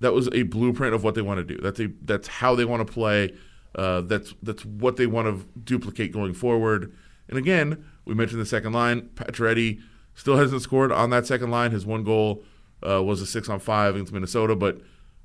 that 0.01 0.13
was 0.13 0.29
a 0.33 0.43
blueprint 0.43 0.95
of 0.95 1.05
what 1.05 1.15
they 1.15 1.23
want 1.23 1.47
to 1.47 1.55
do. 1.55 1.61
That's 1.61 1.81
a 1.81 1.89
that's 2.03 2.29
how 2.29 2.55
they 2.55 2.65
want 2.65 2.87
to 2.87 2.93
play. 2.93 3.35
Uh, 3.75 4.01
that's 4.03 4.35
that's 4.43 4.65
what 4.65 4.97
they 4.97 5.07
want 5.07 5.27
to 5.29 5.47
duplicate 5.61 6.13
going 6.13 6.33
forward. 6.33 6.95
And 7.29 7.39
again, 7.39 7.85
we 8.07 8.15
mentioned 8.15 8.41
the 8.41 8.47
second 8.47 8.73
line. 8.73 9.11
Pacioretty 9.15 9.83
still 10.15 10.37
hasn't 10.37 10.63
scored 10.63 10.93
on 10.93 11.11
that 11.11 11.27
second 11.27 11.51
line. 11.51 11.73
His 11.73 11.85
one 11.85 12.05
goal 12.05 12.43
uh, 12.89 13.03
was 13.03 13.21
a 13.21 13.27
six 13.27 13.51
on 13.51 13.61
five 13.61 13.95
against 13.95 14.13
Minnesota, 14.13 14.57
but 14.57 14.81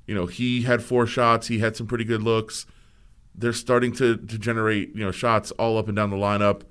you 0.06 0.14
know 0.14 0.26
he 0.26 0.62
had 0.62 0.82
four 0.82 1.06
shots. 1.06 1.46
He 1.46 1.60
had 1.60 1.76
some 1.76 1.86
pretty 1.86 2.04
good 2.04 2.22
looks. 2.22 2.66
They're 3.34 3.52
starting 3.52 3.92
to 3.92 4.16
to 4.16 4.38
generate 4.38 4.94
you 4.94 5.04
know 5.04 5.10
shots 5.10 5.50
all 5.52 5.78
up 5.78 5.88
and 5.88 5.96
down 5.96 6.10
the 6.10 6.16
lineup. 6.16 6.62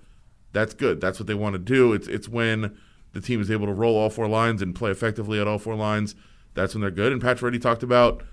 That's 0.54 0.74
good. 0.74 1.00
That's 1.02 1.19
what 1.19 1.28
they 1.28 1.34
want 1.34 1.54
to 1.54 1.60
do. 1.60 1.93
It's 1.93 2.08
it's 2.08 2.28
when 2.28 2.78
the 3.13 3.21
team 3.21 3.41
is 3.41 3.52
able 3.52 3.67
to 3.67 3.74
roll 3.74 3.97
all 3.97 4.10
four 4.10 4.28
lines 4.28 4.62
and 4.62 4.76
play 4.76 4.91
effectively 4.91 5.39
at 5.39 5.47
all 5.47 5.58
four 5.58 5.76
lines. 5.76 6.15
That's 6.54 6.74
when 6.74 6.82
they're 6.82 6.91
good. 6.91 7.12
And 7.12 7.21
Patch 7.21 7.41
already 7.41 7.60
talked 7.60 7.84
about 7.84 8.24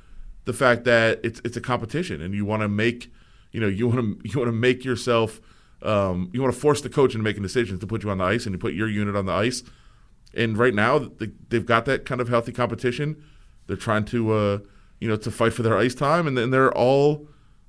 the 0.45 0.53
fact 0.53 0.85
that 0.85 1.21
it's 1.23 1.41
it's 1.45 1.57
a 1.57 1.61
competition, 1.61 2.21
and 2.21 2.35
you 2.35 2.45
want 2.45 2.62
to 2.62 2.69
make 2.69 3.12
you 3.53 3.61
know 3.61 3.69
you 3.69 3.88
want 3.88 4.23
to 4.23 4.29
you 4.29 4.38
want 4.38 4.49
to 4.49 4.53
make 4.53 4.85
yourself 4.85 5.41
um, 5.83 6.31
you 6.33 6.43
want 6.43 6.53
to 6.53 6.61
force 6.61 6.81
the 6.81 6.88
coach 6.88 7.14
into 7.14 7.23
making 7.23 7.43
decisions 7.43 7.81
to 7.81 7.87
put 7.87 8.03
you 8.03 8.11
on 8.11 8.19
the 8.19 8.25
ice 8.25 8.47
and 8.47 8.53
to 8.53 8.59
put 8.59 8.75
your 8.75 8.88
unit 8.88 9.14
on 9.14 9.27
the 9.27 9.33
ice. 9.33 9.62
And 10.35 10.59
right 10.59 10.75
now 10.75 10.99
they, 10.99 11.31
they've 11.49 11.64
got 11.64 11.85
that 11.85 12.05
kind 12.05 12.21
of 12.21 12.29
healthy 12.29 12.53
competition. 12.53 13.23
They're 13.67 13.77
trying 13.77 14.05
to 14.07 14.33
uh, 14.33 14.59
you 15.01 15.09
know 15.09 15.17
to 15.17 15.31
fight 15.31 15.53
for 15.53 15.62
their 15.62 15.77
ice 15.77 15.95
time, 15.95 16.27
and 16.27 16.37
then 16.37 16.51
they're 16.51 16.73
all 16.73 17.29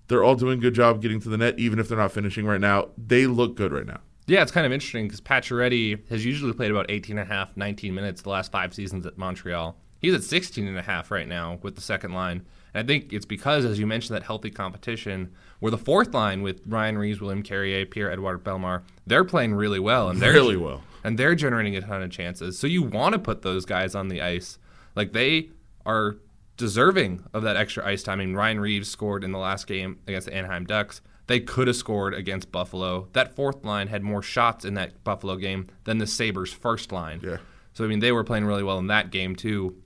they're 0.10 0.24
all 0.24 0.36
doing 0.36 0.60
a 0.60 0.62
good 0.62 0.74
job 0.74 1.02
getting 1.02 1.22
to 1.22 1.30
the 1.30 1.38
net, 1.38 1.58
even 1.58 1.80
if 1.80 1.88
they're 1.88 1.98
not 1.98 2.12
finishing 2.12 2.46
right 2.46 2.60
now. 2.60 2.90
They 2.98 3.26
look 3.28 3.56
good 3.56 3.72
right 3.72 3.86
now. 3.86 4.02
Yeah, 4.28 4.42
it's 4.44 4.52
kind 4.52 4.66
of 4.66 4.72
interesting 4.74 5.08
because 5.08 5.22
Pacioretty 5.22 6.08
has 6.10 6.24
usually 6.26 6.54
played 6.54 6.70
about 6.70 6.86
18 6.92 7.18
and 7.18 7.28
a 7.32 7.34
half, 7.34 7.56
19 7.58 7.96
minutes 7.96 8.22
the 8.22 8.30
last 8.30 8.52
five 8.52 8.74
seasons 8.74 9.06
at 9.06 9.18
Montreal. 9.18 9.76
He's 10.02 10.14
at 10.14 10.24
16 10.24 10.68
and 10.68 10.78
a 10.78 10.82
half 10.84 11.10
right 11.12 11.28
now 11.28 11.58
with 11.64 11.76
the 11.76 11.82
second 11.82 12.14
line. 12.14 12.46
And 12.74 12.84
I 12.84 12.88
think 12.88 13.12
it's 13.12 13.26
because, 13.26 13.66
as 13.66 13.80
you 13.80 13.88
mentioned, 13.88 14.16
that 14.16 14.24
healthy 14.24 14.52
competition, 14.52 15.32
where 15.60 15.72
the 15.72 15.78
fourth 15.80 16.14
line 16.14 16.42
with 16.44 16.62
Ryan 16.68 16.98
Reaves, 16.98 17.20
William 17.20 17.42
Carrier, 17.42 17.86
Pierre 17.86 18.12
Edouard 18.12 18.44
Bellemare, 18.44 18.84
they're 19.08 19.24
playing 19.26 19.56
really 19.56 19.80
well. 19.80 20.10
And 20.10 20.22
they're 20.22 20.34
Really 20.34 20.56
well. 20.58 20.84
and 21.04 21.18
they're 21.18 21.36
generating 21.36 21.76
a 21.76 21.82
ton 21.82 22.04
of 22.04 22.12
chances. 22.12 22.58
So 22.60 22.68
you 22.68 22.84
want 22.84 23.14
to 23.14 23.20
put 23.20 23.42
those 23.42 23.66
guys 23.66 23.96
on 23.96 24.08
the 24.10 24.22
ice. 24.22 24.60
Like 24.96 25.12
they 25.14 25.50
are 25.86 26.18
deserving 26.60 27.24
of 27.34 27.42
that 27.44 27.56
extra 27.56 27.88
ice 27.88 28.04
time. 28.04 28.20
I 28.20 28.26
mean, 28.26 28.36
Ryan 28.36 28.60
Reaves 28.60 28.90
scored 28.90 29.24
in 29.24 29.32
the 29.32 29.40
last 29.40 29.66
game 29.66 29.98
against 30.08 30.28
the 30.28 30.36
Anaheim 30.36 30.66
Ducks. 30.66 31.02
They 31.26 31.40
could 31.40 31.68
have 31.68 31.78
scored 31.78 32.14
against 32.14 32.52
Buffalo. 32.52 33.08
That 33.14 33.34
fourth 33.36 33.64
line 33.64 33.88
had 33.88 34.04
more 34.04 34.22
shots 34.22 34.66
in 34.66 34.74
that 34.74 35.04
Buffalo 35.06 35.38
game 35.38 35.68
than 35.86 35.98
the 35.98 36.06
Sabres' 36.06 36.52
first 36.52 36.92
line. 36.92 37.22
Yeah. 37.24 37.38
So 37.74 37.86
I 37.86 37.88
mean, 37.88 38.00
they 38.00 38.12
were 38.12 38.26
playing 38.26 38.46
really 38.46 38.64
well 38.64 38.78
in 38.78 38.88
that 38.88 39.10
game 39.10 39.36
too. 39.36 39.82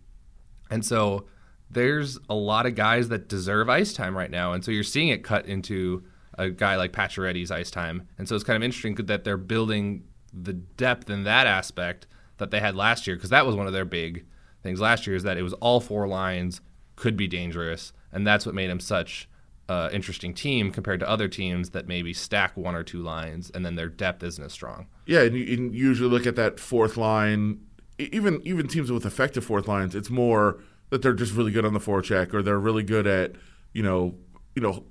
And 0.71 0.83
so 0.83 1.27
there's 1.69 2.17
a 2.27 2.33
lot 2.33 2.65
of 2.65 2.73
guys 2.73 3.09
that 3.09 3.29
deserve 3.29 3.69
ice 3.69 3.93
time 3.93 4.17
right 4.17 4.31
now, 4.31 4.53
and 4.53 4.65
so 4.65 4.71
you're 4.71 4.83
seeing 4.83 5.09
it 5.09 5.23
cut 5.23 5.45
into 5.45 6.03
a 6.39 6.49
guy 6.49 6.75
like 6.75 6.91
Pacioretty's 6.91 7.51
ice 7.51 7.69
time. 7.69 8.07
And 8.17 8.27
so 8.27 8.35
it's 8.35 8.43
kind 8.43 8.57
of 8.57 8.63
interesting 8.63 8.95
that 8.95 9.23
they're 9.23 9.37
building 9.37 10.05
the 10.33 10.53
depth 10.53 11.11
in 11.11 11.23
that 11.25 11.45
aspect 11.45 12.07
that 12.37 12.49
they 12.49 12.59
had 12.59 12.75
last 12.75 13.05
year, 13.05 13.15
because 13.15 13.29
that 13.29 13.45
was 13.45 13.55
one 13.55 13.67
of 13.67 13.73
their 13.73 13.85
big 13.85 14.25
things 14.63 14.79
last 14.79 15.05
year 15.05 15.15
is 15.15 15.23
that 15.23 15.37
it 15.37 15.43
was 15.43 15.53
all 15.53 15.79
four 15.79 16.07
lines 16.07 16.61
could 16.95 17.15
be 17.15 17.27
dangerous, 17.27 17.93
and 18.11 18.25
that's 18.25 18.45
what 18.45 18.55
made 18.55 18.69
them 18.69 18.79
such 18.79 19.27
uh, 19.69 19.89
interesting 19.93 20.33
team 20.33 20.71
compared 20.71 20.99
to 20.99 21.09
other 21.09 21.27
teams 21.27 21.69
that 21.69 21.87
maybe 21.87 22.13
stack 22.13 22.55
one 22.57 22.75
or 22.75 22.83
two 22.83 23.01
lines 23.01 23.49
and 23.51 23.65
then 23.65 23.75
their 23.75 23.87
depth 23.87 24.21
isn't 24.21 24.43
as 24.43 24.51
strong. 24.51 24.87
Yeah, 25.05 25.21
and 25.21 25.35
you, 25.35 25.57
and 25.57 25.75
you 25.75 25.85
usually 25.85 26.09
look 26.09 26.27
at 26.27 26.35
that 26.35 26.59
fourth 26.59 26.97
line. 26.97 27.59
Even 27.99 28.41
even 28.43 28.67
teams 28.67 28.91
with 28.91 29.05
effective 29.05 29.45
fourth 29.45 29.67
lines, 29.67 29.95
it's 29.95 30.09
more 30.09 30.59
that 30.89 31.01
they're 31.01 31.13
just 31.13 31.33
really 31.33 31.51
good 31.51 31.65
on 31.65 31.73
the 31.73 31.79
forecheck, 31.79 32.33
or 32.33 32.41
they're 32.41 32.59
really 32.59 32.83
good 32.83 33.07
at 33.07 33.33
you 33.71 33.83
know 33.83 34.15
you 34.55 34.61
know 34.61 34.83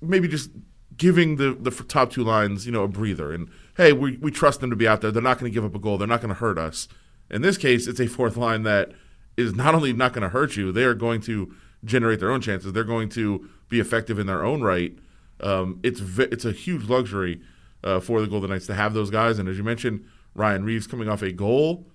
maybe 0.00 0.28
just 0.28 0.50
giving 0.96 1.36
the 1.36 1.56
the 1.58 1.70
top 1.70 2.10
two 2.10 2.22
lines 2.22 2.66
you 2.66 2.72
know 2.72 2.84
a 2.84 2.88
breather. 2.88 3.32
And 3.32 3.48
hey, 3.76 3.92
we 3.92 4.16
we 4.18 4.30
trust 4.30 4.60
them 4.60 4.70
to 4.70 4.76
be 4.76 4.88
out 4.88 5.00
there. 5.00 5.10
They're 5.10 5.22
not 5.22 5.38
going 5.38 5.50
to 5.50 5.54
give 5.54 5.64
up 5.64 5.74
a 5.74 5.78
goal. 5.78 5.98
They're 5.98 6.08
not 6.08 6.20
going 6.20 6.34
to 6.34 6.40
hurt 6.40 6.58
us. 6.58 6.88
In 7.30 7.42
this 7.42 7.56
case, 7.56 7.86
it's 7.86 8.00
a 8.00 8.06
fourth 8.06 8.36
line 8.36 8.62
that 8.64 8.92
is 9.36 9.54
not 9.54 9.74
only 9.74 9.92
not 9.92 10.12
going 10.12 10.22
to 10.22 10.28
hurt 10.28 10.56
you, 10.56 10.72
they 10.72 10.84
are 10.84 10.94
going 10.94 11.20
to 11.22 11.54
generate 11.84 12.20
their 12.20 12.30
own 12.30 12.40
chances. 12.40 12.72
They're 12.72 12.84
going 12.84 13.08
to 13.10 13.48
be 13.68 13.80
effective 13.80 14.18
in 14.18 14.26
their 14.26 14.44
own 14.44 14.62
right. 14.62 14.98
Um, 15.40 15.80
it's 15.82 16.00
it's 16.18 16.44
a 16.44 16.52
huge 16.52 16.84
luxury 16.84 17.40
uh, 17.82 18.00
for 18.00 18.20
the 18.20 18.26
Golden 18.26 18.50
Knights 18.50 18.66
to 18.66 18.74
have 18.74 18.92
those 18.92 19.10
guys. 19.10 19.38
And 19.38 19.48
as 19.48 19.56
you 19.56 19.64
mentioned, 19.64 20.04
Ryan 20.34 20.64
Reaves 20.64 20.86
coming 20.86 21.08
off 21.08 21.22
a 21.22 21.32
goal, 21.32 21.86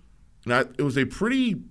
not 0.46 0.70
it 0.78 0.84
was 0.84 0.98
a 0.98 1.06
pretty 1.06 1.62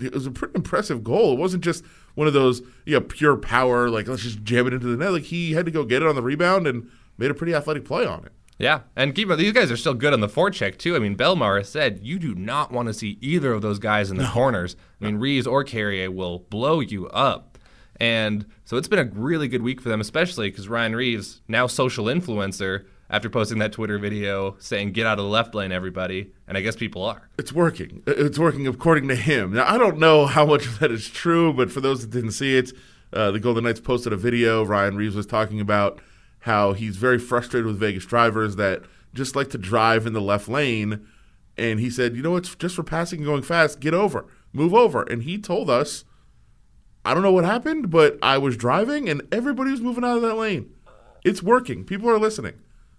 it 0.00 0.14
was 0.14 0.26
a 0.26 0.30
pretty 0.30 0.54
impressive 0.54 1.04
goal. 1.04 1.34
It 1.34 1.38
wasn't 1.38 1.64
just 1.64 1.84
one 2.14 2.26
of 2.26 2.32
those 2.32 2.62
you 2.86 2.94
know 2.94 3.00
pure 3.00 3.36
power 3.36 3.90
like 3.90 4.08
let's 4.08 4.22
just 4.22 4.42
jam 4.42 4.66
it 4.66 4.72
into 4.72 4.86
the 4.86 4.96
net. 4.96 5.12
Like 5.12 5.24
he 5.24 5.52
had 5.52 5.66
to 5.66 5.70
go 5.70 5.84
get 5.84 6.02
it 6.02 6.08
on 6.08 6.14
the 6.14 6.22
rebound 6.22 6.66
and 6.66 6.90
made 7.18 7.30
a 7.30 7.34
pretty 7.34 7.54
athletic 7.54 7.84
play 7.84 8.06
on 8.06 8.24
it. 8.24 8.32
Yeah, 8.60 8.80
and 8.94 9.14
keep 9.14 9.30
these 9.30 9.54
guys 9.54 9.70
are 9.70 9.76
still 9.78 9.94
good 9.94 10.12
on 10.12 10.20
the 10.20 10.28
forecheck 10.28 10.76
too. 10.76 10.94
I 10.94 10.98
mean, 10.98 11.16
Bellemare 11.16 11.58
has 11.58 11.70
said 11.70 12.00
you 12.02 12.18
do 12.18 12.34
not 12.34 12.70
want 12.70 12.88
to 12.88 12.94
see 12.94 13.16
either 13.22 13.54
of 13.54 13.62
those 13.62 13.78
guys 13.78 14.10
in 14.10 14.18
the 14.18 14.26
corners. 14.26 14.76
I 15.00 15.06
mean, 15.06 15.16
Reaves 15.16 15.46
or 15.46 15.64
Carrier 15.64 16.10
will 16.10 16.40
blow 16.40 16.80
you 16.80 17.08
up, 17.08 17.56
and 17.98 18.44
so 18.66 18.76
it's 18.76 18.86
been 18.86 18.98
a 18.98 19.10
really 19.18 19.48
good 19.48 19.62
week 19.62 19.80
for 19.80 19.88
them, 19.88 19.98
especially 19.98 20.50
because 20.50 20.68
Ryan 20.68 20.94
Reaves 20.94 21.40
now 21.48 21.66
social 21.66 22.04
influencer 22.04 22.84
after 23.08 23.30
posting 23.30 23.58
that 23.60 23.72
Twitter 23.72 23.98
video 23.98 24.56
saying 24.58 24.92
"Get 24.92 25.06
out 25.06 25.18
of 25.18 25.24
the 25.24 25.30
left 25.30 25.54
lane, 25.54 25.72
everybody," 25.72 26.34
and 26.46 26.58
I 26.58 26.60
guess 26.60 26.76
people 26.76 27.02
are. 27.02 27.30
It's 27.38 27.54
working. 27.54 28.02
It's 28.06 28.38
working 28.38 28.66
according 28.66 29.08
to 29.08 29.16
him. 29.16 29.54
Now 29.54 29.72
I 29.72 29.78
don't 29.78 29.98
know 29.98 30.26
how 30.26 30.44
much 30.44 30.66
of 30.66 30.80
that 30.80 30.92
is 30.92 31.08
true, 31.08 31.54
but 31.54 31.72
for 31.72 31.80
those 31.80 32.02
that 32.02 32.10
didn't 32.10 32.32
see 32.32 32.58
it, 32.58 32.72
uh, 33.14 33.30
the 33.30 33.40
Golden 33.40 33.64
Knights 33.64 33.80
posted 33.80 34.12
a 34.12 34.18
video. 34.18 34.62
Ryan 34.66 34.96
Reaves 34.96 35.16
was 35.16 35.24
talking 35.24 35.62
about 35.62 36.02
how 36.40 36.72
he's 36.72 36.96
very 36.96 37.18
frustrated 37.18 37.66
with 37.66 37.78
Vegas 37.78 38.06
drivers 38.06 38.56
that 38.56 38.82
just 39.12 39.36
like 39.36 39.50
to 39.50 39.58
drive 39.58 40.06
in 40.06 40.12
the 40.12 40.20
left 40.20 40.48
lane. 40.48 41.06
And 41.56 41.80
he 41.80 41.90
said, 41.90 42.16
you 42.16 42.22
know, 42.22 42.36
it's 42.36 42.54
just 42.54 42.76
for 42.76 42.82
passing 42.82 43.20
and 43.20 43.26
going 43.26 43.42
fast. 43.42 43.80
Get 43.80 43.94
over, 43.94 44.26
move 44.52 44.74
over. 44.74 45.02
And 45.02 45.22
he 45.22 45.38
told 45.38 45.68
us, 45.68 46.04
I 47.04 47.14
don't 47.14 47.22
know 47.22 47.32
what 47.32 47.44
happened, 47.44 47.90
but 47.90 48.18
I 48.22 48.38
was 48.38 48.56
driving 48.56 49.08
and 49.08 49.22
everybody 49.32 49.70
was 49.70 49.80
moving 49.80 50.04
out 50.04 50.16
of 50.16 50.22
that 50.22 50.36
lane. 50.36 50.70
It's 51.24 51.42
working. 51.42 51.84
People 51.84 52.08
are 52.08 52.18
listening. 52.18 52.54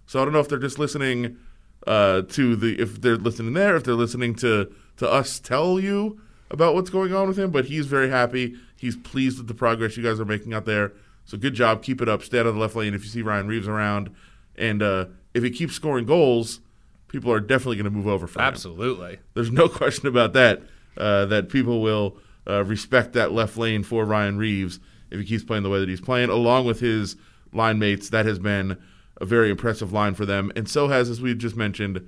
So 0.06 0.20
I 0.20 0.24
don't 0.24 0.32
know 0.32 0.40
if 0.40 0.48
they're 0.48 0.58
just 0.58 0.78
listening 0.78 1.38
uh, 1.86 2.22
to 2.22 2.54
the 2.56 2.80
if 2.80 3.00
they're 3.00 3.16
listening 3.16 3.54
there, 3.54 3.76
if 3.76 3.84
they're 3.84 3.94
listening 3.94 4.34
to 4.36 4.72
to 4.98 5.10
us 5.10 5.40
tell 5.40 5.80
you 5.80 6.20
about 6.50 6.74
what's 6.74 6.90
going 6.90 7.14
on 7.14 7.28
with 7.28 7.38
him. 7.38 7.50
But 7.50 7.66
he's 7.66 7.86
very 7.86 8.10
happy. 8.10 8.56
He's 8.76 8.96
pleased 8.96 9.38
with 9.38 9.48
the 9.48 9.54
progress 9.54 9.96
you 9.96 10.02
guys 10.02 10.20
are 10.20 10.24
making 10.24 10.54
out 10.54 10.64
there. 10.66 10.92
So 11.24 11.38
good 11.38 11.54
job. 11.54 11.82
Keep 11.82 12.02
it 12.02 12.08
up. 12.08 12.22
Stay 12.22 12.40
out 12.40 12.46
of 12.46 12.54
the 12.54 12.60
left 12.60 12.76
lane 12.76 12.94
if 12.94 13.04
you 13.04 13.10
see 13.10 13.22
Ryan 13.22 13.46
Reaves 13.46 13.68
around. 13.68 14.14
And 14.56 14.82
uh, 14.82 15.06
if 15.34 15.42
he 15.42 15.50
keeps 15.50 15.74
scoring 15.74 16.04
goals, 16.04 16.60
people 17.08 17.32
are 17.32 17.40
definitely 17.40 17.76
going 17.76 17.84
to 17.84 17.90
move 17.90 18.08
over 18.08 18.26
for 18.26 18.40
him. 18.40 18.46
Absolutely. 18.46 19.18
There's 19.34 19.50
no 19.50 19.68
question 19.70 20.08
about 20.08 20.32
that. 20.34 20.62
Uh, 20.96 21.24
that 21.24 21.48
people 21.48 21.80
will 21.80 22.18
uh, 22.46 22.62
respect 22.64 23.14
that 23.14 23.32
left 23.32 23.56
lane 23.56 23.82
for 23.82 24.04
Ryan 24.04 24.36
Reaves 24.36 24.78
if 25.10 25.18
he 25.18 25.24
keeps 25.24 25.44
playing 25.44 25.62
the 25.62 25.70
way 25.70 25.80
that 25.80 25.88
he's 25.88 26.02
playing, 26.02 26.28
along 26.28 26.66
with 26.66 26.80
his 26.80 27.16
line 27.52 27.78
mates. 27.78 28.10
That 28.10 28.26
has 28.26 28.38
been 28.38 28.76
a 29.18 29.24
very 29.24 29.50
impressive 29.50 29.90
line 29.92 30.14
for 30.14 30.26
them, 30.26 30.52
and 30.54 30.68
so 30.68 30.88
has, 30.88 31.08
as 31.08 31.20
we 31.22 31.34
just 31.34 31.56
mentioned, 31.56 32.06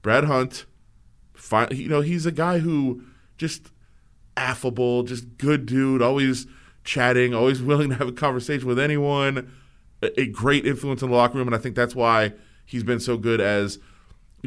Brad 0.00 0.24
Hunt. 0.24 0.64
You 1.70 1.88
know, 1.88 2.00
he's 2.00 2.24
a 2.24 2.32
guy 2.32 2.60
who 2.60 3.02
just 3.36 3.70
affable, 4.36 5.02
just 5.02 5.36
good 5.38 5.66
dude, 5.66 6.00
always 6.00 6.46
chatting, 6.84 7.34
always 7.34 7.62
willing 7.62 7.90
to 7.90 7.96
have 7.96 8.08
a 8.08 8.12
conversation 8.12 8.66
with 8.66 8.78
anyone. 8.78 9.52
A, 10.02 10.26
great 10.26 10.66
influence 10.66 11.00
in 11.00 11.10
the 11.10 11.16
locker 11.16 11.38
room, 11.38 11.46
and 11.46 11.54
I 11.54 11.58
think 11.58 11.76
that's 11.76 11.94
why 11.94 12.32
he's 12.66 12.82
been 12.82 12.98
so 12.98 13.16
good 13.16 13.40
as 13.40 13.78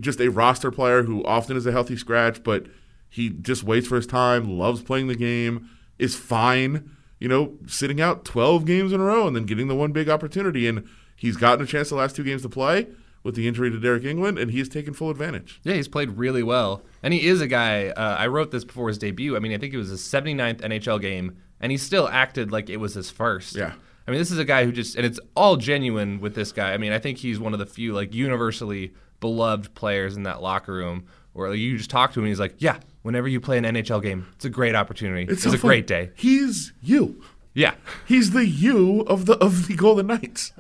just 0.02 0.20
a 0.20 0.30
roster 0.30 0.70
player 0.70 1.04
who 1.04 1.24
often 1.24 1.56
is 1.56 1.66
a 1.66 1.72
healthy 1.72 1.96
scratch, 1.96 2.44
but 2.44 2.66
he 3.10 3.30
just 3.30 3.64
waits 3.64 3.88
for 3.88 3.96
his 3.96 4.06
time, 4.06 4.58
loves 4.58 4.84
playing 4.84 5.08
the 5.08 5.16
game, 5.16 5.70
is 5.98 6.14
fine, 6.14 6.92
you 7.22 7.30
know, 7.30 7.54
sitting 7.68 8.02
out 8.02 8.26
12 8.26 8.66
games 8.66 8.92
in 8.92 9.00
a 9.00 9.06
row 9.06 9.28
and 9.28 9.34
then 9.34 9.46
getting 9.46 9.70
the 9.70 9.76
one 9.76 9.94
big 9.94 10.10
opportunity. 10.10 10.68
And 10.68 10.86
He's 11.16 11.38
gotten 11.38 11.64
a 11.64 11.68
chance 11.68 11.90
the 11.90 11.96
last 11.96 12.16
two 12.16 12.24
games 12.24 12.42
to 12.42 12.50
play 12.50 12.88
with 13.24 13.36
the 13.36 13.48
injury 13.48 13.72
to 13.72 13.78
Deryk 13.78 14.04
Engelland, 14.04 14.40
and 14.40 14.52
he's 14.52 14.70
taken 14.70 14.94
full 14.94 15.10
advantage. 15.10 15.60
Yeah, 15.64 15.74
he's 15.74 15.88
played 15.88 16.12
really 16.12 16.44
well. 16.44 16.84
And 17.02 17.14
he 17.14 17.26
is 17.26 17.42
a 17.42 17.48
guy, 17.48 17.88
uh, 17.88 18.18
I 18.18 18.28
wrote 18.28 18.52
this 18.52 18.64
before 18.64 18.88
his 18.88 18.98
debut. 18.98 19.36
I 19.36 19.40
mean, 19.40 19.54
I 19.54 19.58
think 19.58 19.74
it 19.74 19.78
was 19.78 19.90
his 19.90 20.02
79th 20.02 20.62
NHL 20.62 21.02
game, 21.02 21.38
and 21.60 21.72
he 21.72 21.78
still 21.78 22.08
acted 22.08 22.52
like 22.52 22.70
it 22.70 22.78
was 22.78 22.94
his 22.94 23.10
first. 23.10 23.56
Yeah. 23.56 23.74
I 24.08 24.12
mean, 24.12 24.20
this 24.20 24.32
is 24.32 24.38
a 24.38 24.46
guy 24.46 24.66
who 24.66 24.72
just, 24.72 24.96
and 24.96 25.06
it's 25.06 25.20
all 25.36 25.58
genuine 25.58 26.20
with 26.20 26.36
this 26.36 26.52
guy. 26.52 26.74
I 26.74 26.78
mean, 26.78 26.92
I 26.92 27.00
think 27.00 27.18
he's 27.18 27.40
one 27.40 27.54
of 27.54 27.60
the 27.60 27.66
few, 27.66 27.94
like, 27.94 28.14
universally 28.14 28.94
beloved 29.20 29.74
players 29.74 30.16
in 30.16 30.24
that 30.24 30.42
locker 30.42 30.74
room 30.74 31.06
where 31.34 31.50
like, 31.50 31.60
you 31.60 31.78
just 31.78 31.90
talk 31.90 32.14
to 32.14 32.20
him 32.20 32.26
and 32.26 32.30
he's 32.30 32.40
like, 32.40 32.56
yeah, 32.60 32.80
whenever 33.02 33.28
you 33.28 33.42
play 33.42 33.58
an 33.58 33.66
NHL 33.66 34.02
game, 34.02 34.28
it's 34.36 34.46
a 34.46 34.50
great 34.50 34.74
opportunity. 34.74 35.32
It's, 35.32 35.44
so 35.44 35.50
a 35.50 35.58
fun. 35.58 35.70
great 35.70 35.88
day. 35.88 36.12
He's 36.16 36.74
you. 36.82 37.22
Yeah. 37.54 37.76
He's 38.08 38.32
the 38.32 38.46
you 38.46 39.02
of 39.02 39.26
the 39.26 39.34
of 39.38 39.68
the 39.68 39.76
Golden 39.76 40.08
Knights. 40.08 40.54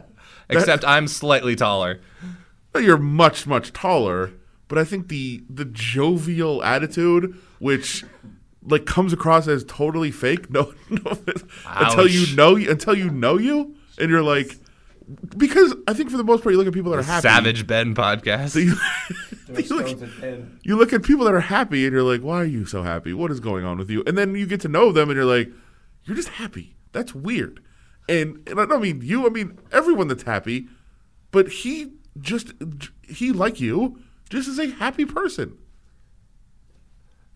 Except 0.48 0.84
I'm 0.84 1.06
slightly 1.08 1.54
taller. 1.54 2.00
You're 2.74 2.98
much 2.98 3.46
much 3.46 3.72
taller, 3.72 4.32
but 4.68 4.78
I 4.78 4.84
think 4.84 5.08
the 5.08 5.44
the 5.50 5.64
jovial 5.64 6.62
attitude, 6.62 7.38
which 7.58 8.04
like 8.64 8.86
comes 8.86 9.12
across 9.12 9.48
as 9.48 9.64
totally 9.64 10.10
fake, 10.10 10.50
no, 10.50 10.72
no 10.88 11.18
until 11.66 12.06
you 12.06 12.22
Ouch. 12.22 12.34
know 12.34 12.56
until 12.56 12.96
you 12.96 13.10
know 13.10 13.38
you, 13.38 13.74
and 13.98 14.10
you're 14.10 14.22
like, 14.22 14.56
because 15.36 15.74
I 15.86 15.94
think 15.94 16.10
for 16.10 16.16
the 16.16 16.24
most 16.24 16.42
part 16.42 16.52
you 16.52 16.58
look 16.58 16.66
at 16.66 16.72
people 16.72 16.92
that 16.92 16.98
are 16.98 17.02
happy. 17.02 17.22
Savage 17.22 17.66
Ben 17.66 17.94
podcast. 17.94 18.56
You, 19.52 19.60
you 19.64 19.76
look, 19.76 20.62
you 20.62 20.76
look 20.76 20.92
at 20.94 21.02
people 21.02 21.26
that 21.26 21.34
are 21.34 21.40
happy 21.40 21.84
and 21.84 21.92
you're 21.92 22.02
like, 22.02 22.22
why 22.22 22.40
are 22.40 22.46
you 22.46 22.64
so 22.64 22.82
happy? 22.82 23.12
What 23.12 23.30
is 23.30 23.38
going 23.38 23.66
on 23.66 23.76
with 23.76 23.90
you? 23.90 24.02
And 24.06 24.16
then 24.16 24.34
you 24.34 24.46
get 24.46 24.62
to 24.62 24.68
know 24.68 24.92
them 24.92 25.10
and 25.10 25.16
you're 25.16 25.26
like, 25.26 25.50
you're 26.04 26.16
just 26.16 26.30
happy. 26.30 26.74
That's 26.92 27.14
weird. 27.14 27.60
And, 28.08 28.40
and 28.48 28.58
I 28.58 28.64
don't 28.64 28.80
mean 28.80 29.02
you, 29.02 29.26
I 29.26 29.28
mean 29.28 29.58
everyone 29.70 30.08
that's 30.08 30.22
happy, 30.22 30.68
but 31.32 31.48
he 31.48 31.92
just, 32.18 32.54
he 33.06 33.30
like 33.30 33.60
you, 33.60 34.00
just 34.30 34.48
is 34.48 34.58
a 34.58 34.70
happy 34.70 35.04
person. 35.04 35.58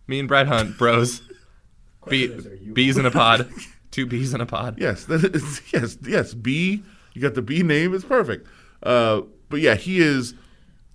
Me 0.07 0.19
and 0.19 0.29
Brad 0.29 0.47
Hunt, 0.47 0.79
bros. 0.79 1.23
Bee, 2.09 2.29
bees 2.73 2.97
in 2.97 3.07
a 3.07 3.11
pod. 3.11 3.51
Two 3.91 4.07
bees 4.07 4.33
in 4.33 4.41
a 4.41 4.47
pod. 4.47 4.79
Yes, 4.79 5.05
that 5.07 5.25
is, 5.35 5.61
yes, 5.73 5.97
yes. 6.07 6.35
B, 6.35 6.83
you 7.15 7.21
got 7.23 7.35
the 7.35 7.43
B 7.43 7.63
name. 7.63 7.95
It's 7.95 8.05
perfect. 8.05 8.47
Uh, 8.83 9.23
but 9.49 9.61
yeah, 9.61 9.75
he 9.75 10.01
is 10.01 10.35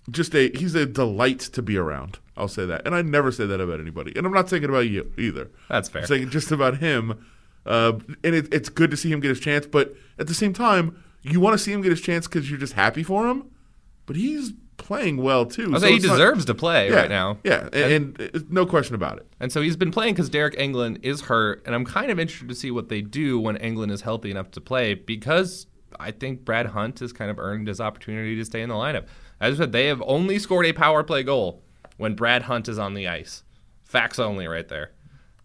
just 0.09 0.33
a 0.35 0.49
he's 0.51 0.75
a 0.75 0.85
delight 0.85 1.39
to 1.39 1.61
be 1.61 1.77
around. 1.77 2.19
I'll 2.37 2.47
say 2.47 2.65
that, 2.65 2.85
and 2.85 2.95
I 2.95 3.01
never 3.01 3.31
say 3.31 3.45
that 3.45 3.59
about 3.59 3.79
anybody. 3.79 4.13
And 4.15 4.25
I'm 4.25 4.33
not 4.33 4.49
saying 4.49 4.63
it 4.63 4.69
about 4.69 4.87
you 4.87 5.11
either. 5.17 5.49
That's 5.67 5.89
fair. 5.89 6.03
I'm 6.03 6.07
saying 6.07 6.29
just 6.29 6.51
about 6.51 6.77
him. 6.77 7.25
Uh, 7.65 7.93
and 8.23 8.33
it, 8.33 8.51
it's 8.53 8.69
good 8.69 8.89
to 8.91 8.97
see 8.97 9.11
him 9.11 9.19
get 9.19 9.29
his 9.29 9.39
chance, 9.39 9.67
but 9.67 9.93
at 10.17 10.27
the 10.27 10.33
same 10.33 10.53
time, 10.53 11.03
you 11.21 11.39
want 11.39 11.53
to 11.53 11.63
see 11.63 11.71
him 11.71 11.81
get 11.81 11.91
his 11.91 12.01
chance 12.01 12.27
because 12.27 12.49
you're 12.49 12.59
just 12.59 12.73
happy 12.73 13.03
for 13.03 13.27
him. 13.27 13.51
But 14.07 14.15
he's 14.15 14.53
playing 14.91 15.17
well 15.17 15.45
too. 15.45 15.73
I 15.73 15.79
so 15.79 15.87
he 15.87 15.95
it's 15.95 16.05
not- 16.05 16.13
deserves 16.13 16.45
to 16.45 16.53
play 16.53 16.89
yeah, 16.89 16.95
right 16.95 17.09
now. 17.09 17.37
Yeah, 17.45 17.69
and, 17.71 18.19
and, 18.19 18.35
uh, 18.35 18.39
no 18.49 18.65
question 18.65 18.93
about 18.95 19.17
it. 19.19 19.27
And 19.39 19.51
so 19.51 19.61
he's 19.61 19.77
been 19.77 19.91
playing 19.91 20.15
because 20.15 20.29
Deryk 20.29 20.55
Engelland 20.57 20.99
is 21.03 21.21
hurt, 21.21 21.63
and 21.65 21.73
I'm 21.73 21.85
kind 21.85 22.11
of 22.11 22.19
interested 22.19 22.49
to 22.49 22.55
see 22.55 22.71
what 22.71 22.89
they 22.89 23.01
do 23.01 23.39
when 23.39 23.57
Engelland 23.57 23.91
is 23.91 24.01
healthy 24.01 24.31
enough 24.31 24.51
to 24.51 24.61
play 24.61 24.93
because 24.95 25.67
I 25.99 26.11
think 26.11 26.43
Brad 26.43 26.65
Hunt 26.67 26.99
has 26.99 27.13
kind 27.13 27.31
of 27.31 27.39
earned 27.39 27.67
his 27.69 27.79
opportunity 27.79 28.35
to 28.35 28.43
stay 28.43 28.61
in 28.61 28.69
the 28.69 28.75
lineup. 28.75 29.05
As 29.39 29.55
I 29.55 29.63
said, 29.63 29.71
they 29.71 29.87
have 29.87 30.03
only 30.05 30.37
scored 30.39 30.65
a 30.65 30.73
power 30.73 31.03
play 31.03 31.23
goal 31.23 31.63
when 31.97 32.15
Brad 32.15 32.43
Hunt 32.43 32.67
is 32.67 32.77
on 32.77 32.93
the 32.93 33.07
ice. 33.07 33.43
Facts 33.83 34.19
only, 34.19 34.45
right 34.47 34.67
there. 34.67 34.91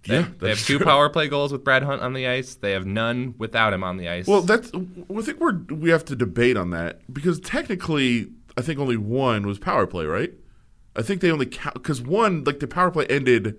They, 0.06 0.14
Yeah, 0.20 0.28
they 0.38 0.48
have 0.50 0.58
two 0.58 0.78
true. 0.78 0.86
power 0.86 1.08
play 1.08 1.28
goals 1.28 1.52
with 1.52 1.64
Brad 1.64 1.82
Hunt 1.82 2.02
on 2.02 2.12
the 2.14 2.26
ice. 2.26 2.54
They 2.56 2.72
have 2.72 2.86
none 2.86 3.34
without 3.38 3.72
him 3.72 3.82
on 3.84 3.96
the 3.96 4.08
ice. 4.08 4.26
Well, 4.26 4.42
that's. 4.42 4.70
I 4.74 5.22
think 5.22 5.40
we're 5.40 5.58
we 5.74 5.90
have 5.90 6.04
to 6.06 6.16
debate 6.16 6.56
on 6.56 6.70
that 6.70 7.00
because 7.12 7.40
technically, 7.40 8.30
I 8.56 8.62
think 8.62 8.78
only 8.78 8.96
one 8.96 9.46
was 9.46 9.58
power 9.58 9.86
play, 9.86 10.06
right? 10.06 10.32
I 10.94 11.02
think 11.02 11.20
they 11.20 11.30
only 11.30 11.46
count 11.46 11.74
because 11.74 12.00
one, 12.00 12.44
like 12.44 12.60
the 12.60 12.66
power 12.66 12.90
play 12.90 13.06
ended 13.06 13.58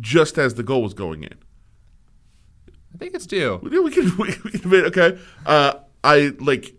just 0.00 0.38
as 0.38 0.54
the 0.54 0.62
goal 0.62 0.82
was 0.82 0.94
going 0.94 1.22
in. 1.22 1.34
I 2.94 2.98
think 2.98 3.14
it's 3.14 3.26
two. 3.26 3.60
Yeah, 3.70 3.80
we 3.80 3.90
can 3.90 4.16
we, 4.16 4.34
we 4.44 4.50
can. 4.58 4.74
Okay, 4.74 5.18
uh, 5.46 5.74
I 6.02 6.32
like, 6.40 6.74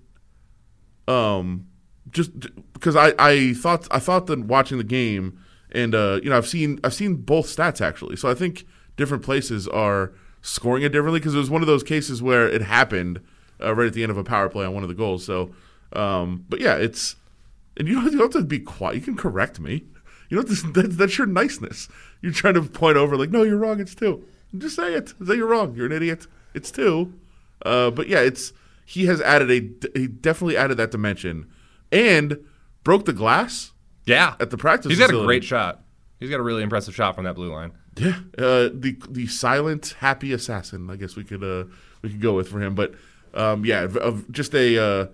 um, 1.08 1.68
just 2.10 2.32
because 2.74 2.96
I 2.96 3.14
I 3.20 3.54
thought 3.54 3.88
I 3.92 4.00
thought 4.00 4.28
that 4.28 4.40
watching 4.40 4.78
the 4.78 4.84
game 4.84 5.40
and 5.72 5.94
uh, 5.94 6.20
you 6.24 6.30
know 6.30 6.38
I've 6.38 6.48
seen 6.48 6.80
I've 6.84 6.94
seen 6.94 7.16
both 7.16 7.46
stats 7.46 7.82
actually, 7.82 8.16
so 8.16 8.30
I 8.30 8.34
think 8.34 8.66
different 8.98 9.24
places 9.24 9.68
are 9.68 10.14
scoring 10.42 10.84
it 10.84 10.90
differently 10.90 11.20
because 11.20 11.36
it 11.36 11.40
was 11.40 11.50
one 11.50 11.62
of 11.62 11.68
those 11.68 11.84
cases 11.84 12.22
where 12.22 12.48
it 12.48 12.62
happened 12.62 13.22
uh, 13.62 13.76
right 13.76 13.88
at 13.88 13.94
the 13.94 14.04
end 14.04 14.12
of 14.12 14.18
a 14.18 14.24
power 14.24 14.50
play 14.50 14.66
on 14.66 14.74
one 14.74 14.84
of 14.84 14.90
the 14.90 14.96
goals. 14.96 15.26
So, 15.26 15.54
um, 15.94 16.46
but 16.50 16.60
yeah, 16.60 16.76
it's 16.76 17.16
and 17.80 17.88
you 17.88 17.96
don't, 17.96 18.04
you 18.12 18.18
don't 18.20 18.34
have 18.34 18.42
to 18.44 18.48
be 18.48 18.60
quiet. 18.60 18.96
You 18.96 19.02
can 19.02 19.16
correct 19.18 19.60
me. 19.60 19.86
You 20.30 20.38
know 20.38 20.44
this, 20.44 20.62
that, 20.62 20.92
that's 20.98 21.18
your 21.18 21.26
niceness. 21.26 21.88
You're 22.22 22.34
trying 22.34 22.54
to 22.54 22.62
point 22.62 22.98
over 22.98 23.18
like, 23.18 23.32
no, 23.32 23.42
you're 23.44 23.58
wrong. 23.58 23.80
It's 23.80 23.96
two. 23.96 24.24
Just 24.58 24.76
say 24.76 24.94
it. 24.94 25.14
Say 25.26 25.36
you're 25.36 25.48
wrong. 25.48 25.74
You're 25.76 25.88
an 25.88 25.92
idiot. 25.92 26.28
It's 26.54 26.70
two. 26.70 27.14
Uh, 27.66 27.90
but 27.92 28.08
yeah, 28.08 28.20
it's 28.20 28.54
he 28.86 29.06
has 29.08 29.22
added 29.22 29.50
a 29.52 30.00
he 30.00 30.08
definitely 30.08 30.58
added 30.58 30.78
that 30.78 30.92
dimension, 30.92 31.48
and 31.92 32.38
broke 32.84 33.06
the 33.06 33.14
glass 33.14 33.72
Yeah. 34.06 34.36
at 34.40 34.50
the 34.50 34.58
practice. 34.58 34.90
He's 34.90 35.00
got 35.00 35.14
a 35.14 35.24
great 35.26 35.44
shot. 35.44 35.82
He's 36.20 36.30
got 36.30 36.40
a 36.40 36.44
really 36.44 36.64
impressive 36.64 36.94
shot 36.96 37.16
from 37.16 37.24
that 37.26 37.36
blue 37.36 37.52
line. 37.52 37.72
Yeah, 37.98 38.20
uh, 38.38 38.70
the 38.74 38.98
the 39.10 39.28
silent 39.28 39.96
happy 40.00 40.32
assassin. 40.34 40.90
I 40.90 40.96
guess 40.96 41.16
we 41.16 41.24
could 41.24 41.44
uh, 41.44 41.66
we 42.02 42.10
could 42.10 42.22
go 42.22 42.34
with 42.34 42.48
for 42.50 42.62
him, 42.62 42.76
but 42.76 42.94
um, 43.34 43.66
yeah, 43.66 43.88
just 44.32 44.54
a 44.56 44.78
uh, 44.78 45.08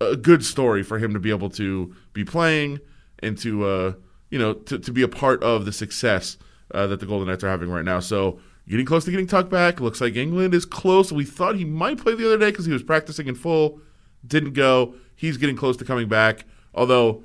a 0.00 0.16
good 0.16 0.44
story 0.44 0.82
for 0.82 0.98
him 0.98 1.12
to 1.12 1.20
be 1.20 1.30
able 1.30 1.50
to 1.50 1.94
be 2.12 2.24
playing 2.24 2.80
and 3.20 3.36
to 3.38 3.64
uh, 3.64 3.92
you 4.30 4.38
know 4.38 4.54
to, 4.54 4.78
to 4.78 4.92
be 4.92 5.02
a 5.02 5.08
part 5.08 5.42
of 5.42 5.64
the 5.64 5.72
success 5.72 6.38
uh, 6.72 6.86
that 6.86 7.00
the 7.00 7.06
Golden 7.06 7.28
Knights 7.28 7.44
are 7.44 7.48
having 7.48 7.70
right 7.70 7.84
now. 7.84 8.00
So 8.00 8.40
getting 8.68 8.86
close 8.86 9.04
to 9.04 9.10
getting 9.10 9.26
tucked 9.26 9.50
back. 9.50 9.80
Looks 9.80 10.00
like 10.00 10.14
Engelland 10.14 10.54
is 10.54 10.64
close. 10.64 11.12
We 11.12 11.24
thought 11.24 11.56
he 11.56 11.64
might 11.64 11.98
play 11.98 12.14
the 12.14 12.26
other 12.26 12.38
day 12.38 12.50
because 12.50 12.66
he 12.66 12.72
was 12.72 12.82
practicing 12.82 13.28
in 13.28 13.34
full. 13.34 13.80
Didn't 14.26 14.54
go. 14.54 14.94
He's 15.14 15.36
getting 15.36 15.56
close 15.56 15.76
to 15.78 15.84
coming 15.84 16.08
back. 16.08 16.44
Although 16.74 17.24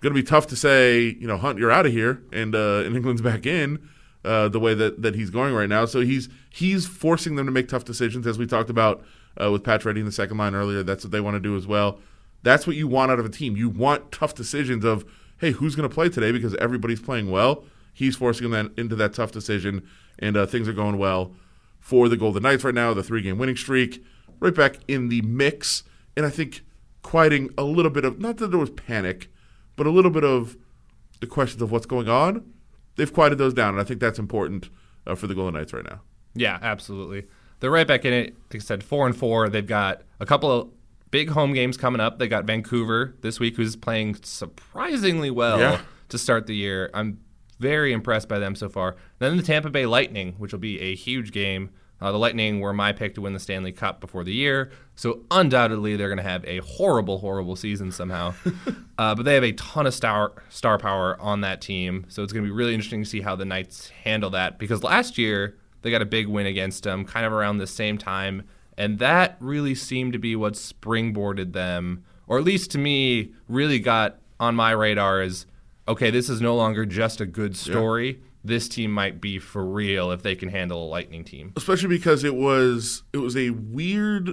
going 0.00 0.14
to 0.14 0.20
be 0.20 0.22
tough 0.22 0.48
to 0.48 0.56
say, 0.56 1.16
you 1.20 1.26
know, 1.26 1.36
Hunt, 1.36 1.58
you're 1.58 1.70
out 1.70 1.86
of 1.86 1.92
here, 1.92 2.22
and 2.32 2.54
uh, 2.54 2.82
and 2.84 2.94
Engelland's 2.96 3.22
back 3.22 3.46
in 3.46 3.88
uh, 4.24 4.48
the 4.48 4.60
way 4.60 4.74
that, 4.74 5.02
that 5.02 5.14
he's 5.14 5.30
going 5.30 5.54
right 5.54 5.68
now. 5.68 5.84
So 5.84 6.00
he's 6.00 6.28
he's 6.50 6.86
forcing 6.86 7.36
them 7.36 7.46
to 7.46 7.52
make 7.52 7.68
tough 7.68 7.84
decisions, 7.84 8.26
as 8.26 8.38
we 8.38 8.46
talked 8.46 8.70
about 8.70 9.04
uh, 9.40 9.50
with 9.50 9.66
Ready 9.66 10.00
in 10.00 10.06
the 10.06 10.12
second 10.12 10.36
line 10.38 10.54
earlier. 10.54 10.82
That's 10.82 11.04
what 11.04 11.10
they 11.10 11.20
want 11.20 11.34
to 11.34 11.40
do 11.40 11.56
as 11.56 11.66
well. 11.66 11.98
That's 12.42 12.66
what 12.66 12.76
you 12.76 12.88
want 12.88 13.10
out 13.10 13.20
of 13.20 13.26
a 13.26 13.30
team. 13.30 13.56
You 13.56 13.68
want 13.68 14.12
tough 14.12 14.34
decisions 14.34 14.84
of, 14.84 15.04
hey, 15.38 15.52
who's 15.52 15.76
going 15.76 15.88
to 15.88 15.94
play 15.94 16.08
today 16.08 16.32
because 16.32 16.54
everybody's 16.56 17.00
playing 17.00 17.30
well. 17.30 17.64
He's 17.92 18.16
forcing 18.16 18.50
them 18.50 18.72
into 18.76 18.96
that 18.96 19.14
tough 19.14 19.32
decision, 19.32 19.86
and 20.18 20.36
uh, 20.36 20.46
things 20.46 20.68
are 20.68 20.72
going 20.72 20.98
well 20.98 21.34
for 21.78 22.08
the 22.08 22.16
Golden 22.16 22.42
Knights 22.42 22.64
right 22.64 22.74
now. 22.74 22.94
The 22.94 23.02
three 23.02 23.22
game 23.22 23.38
winning 23.38 23.56
streak, 23.56 24.04
right 24.40 24.54
back 24.54 24.78
in 24.88 25.08
the 25.08 25.22
mix, 25.22 25.82
and 26.16 26.24
I 26.24 26.30
think 26.30 26.62
quieting 27.02 27.50
a 27.58 27.64
little 27.64 27.90
bit 27.90 28.04
of 28.04 28.18
not 28.18 28.38
that 28.38 28.48
there 28.48 28.58
was 28.58 28.70
panic, 28.70 29.28
but 29.76 29.86
a 29.86 29.90
little 29.90 30.10
bit 30.10 30.24
of 30.24 30.56
the 31.20 31.26
questions 31.26 31.60
of 31.60 31.70
what's 31.70 31.86
going 31.86 32.08
on. 32.08 32.44
They've 32.96 33.12
quieted 33.12 33.38
those 33.38 33.54
down, 33.54 33.74
and 33.74 33.80
I 33.80 33.84
think 33.84 34.00
that's 34.00 34.18
important 34.18 34.68
uh, 35.06 35.14
for 35.14 35.26
the 35.26 35.34
Golden 35.34 35.54
Knights 35.54 35.72
right 35.72 35.84
now. 35.84 36.00
Yeah, 36.34 36.58
absolutely. 36.62 37.26
They're 37.62 37.70
right 37.70 37.86
back 37.86 38.04
in 38.04 38.12
it. 38.12 38.34
Like 38.52 38.56
I 38.56 38.64
said, 38.64 38.82
four 38.82 39.06
and 39.06 39.16
four. 39.16 39.48
They've 39.48 39.64
got 39.66 40.02
a 40.18 40.26
couple 40.26 40.50
of 40.50 40.68
big 41.12 41.30
home 41.30 41.52
games 41.54 41.76
coming 41.76 42.00
up. 42.00 42.18
They 42.18 42.26
got 42.26 42.44
Vancouver 42.44 43.14
this 43.20 43.38
week, 43.38 43.56
who's 43.56 43.76
playing 43.76 44.16
surprisingly 44.22 45.30
well 45.30 45.60
Yeah. 45.60 45.80
to 46.08 46.18
start 46.18 46.48
the 46.48 46.56
year. 46.56 46.90
I'm 46.92 47.20
very 47.60 47.92
impressed 47.92 48.28
by 48.28 48.40
them 48.40 48.56
so 48.56 48.68
far. 48.68 48.96
Then 49.20 49.36
the 49.36 49.42
Tampa 49.44 49.70
Bay 49.70 49.86
Lightning, 49.86 50.34
which 50.38 50.50
will 50.52 50.58
be 50.58 50.80
a 50.80 50.94
huge 50.96 51.30
game. 51.30 51.70
Uh, 52.00 52.10
the 52.10 52.18
Lightning 52.18 52.58
were 52.58 52.72
my 52.72 52.90
pick 52.90 53.14
to 53.14 53.20
win 53.20 53.32
the 53.32 53.38
Stanley 53.38 53.70
Cup 53.70 54.00
before 54.00 54.24
the 54.24 54.32
year, 54.32 54.72
so 54.96 55.20
undoubtedly 55.30 55.94
they're 55.94 56.08
going 56.08 56.16
to 56.16 56.24
have 56.24 56.44
a 56.46 56.58
horrible, 56.58 57.18
horrible 57.18 57.54
season 57.54 57.92
somehow. 57.92 58.34
uh, 58.98 59.14
but 59.14 59.24
they 59.24 59.34
have 59.34 59.44
a 59.44 59.52
ton 59.52 59.86
of 59.86 59.94
star 59.94 60.32
star 60.48 60.78
power 60.78 61.16
on 61.20 61.42
that 61.42 61.60
team, 61.60 62.04
so 62.08 62.24
it's 62.24 62.32
going 62.32 62.44
to 62.44 62.48
be 62.48 62.52
really 62.52 62.74
interesting 62.74 63.04
to 63.04 63.08
see 63.08 63.20
how 63.20 63.36
the 63.36 63.44
Knights 63.44 63.90
handle 64.02 64.30
that. 64.30 64.58
Because 64.58 64.82
last 64.82 65.16
year 65.16 65.56
they 65.82 65.90
got 65.90 66.02
a 66.02 66.06
big 66.06 66.26
win 66.28 66.46
against 66.46 66.84
them, 66.84 67.04
kind 67.04 67.26
of 67.26 67.32
around 67.32 67.58
the 67.58 67.66
same 67.66 67.98
time, 67.98 68.44
and 68.78 68.98
that 68.98 69.36
really 69.40 69.74
seemed 69.74 70.12
to 70.14 70.18
be 70.18 70.34
what 70.34 70.54
springboarded 70.54 71.52
them, 71.52 72.04
or 72.26 72.38
at 72.38 72.44
least 72.44 72.70
to 72.72 72.78
me, 72.78 73.32
really 73.48 73.78
got 73.78 74.18
on 74.40 74.54
my 74.54 74.70
radar 74.70 75.20
as 75.20 75.46
okay, 75.88 76.10
this 76.10 76.28
is 76.30 76.40
no 76.40 76.54
longer 76.54 76.86
just 76.86 77.20
a 77.20 77.26
good 77.26 77.56
story. 77.56 78.20
This 78.44 78.68
team 78.68 78.90
might 78.92 79.20
be 79.20 79.38
for 79.38 79.64
real 79.64 80.10
if 80.10 80.22
they 80.22 80.34
can 80.34 80.48
handle 80.48 80.84
a 80.84 80.88
Lightning 80.88 81.24
team. 81.24 81.52
especially 81.56 81.88
because 81.88 82.24
it 82.24 82.34
was 82.34 83.02
it 83.12 83.18
was 83.18 83.36
a 83.36 83.50
weird, 83.50 84.30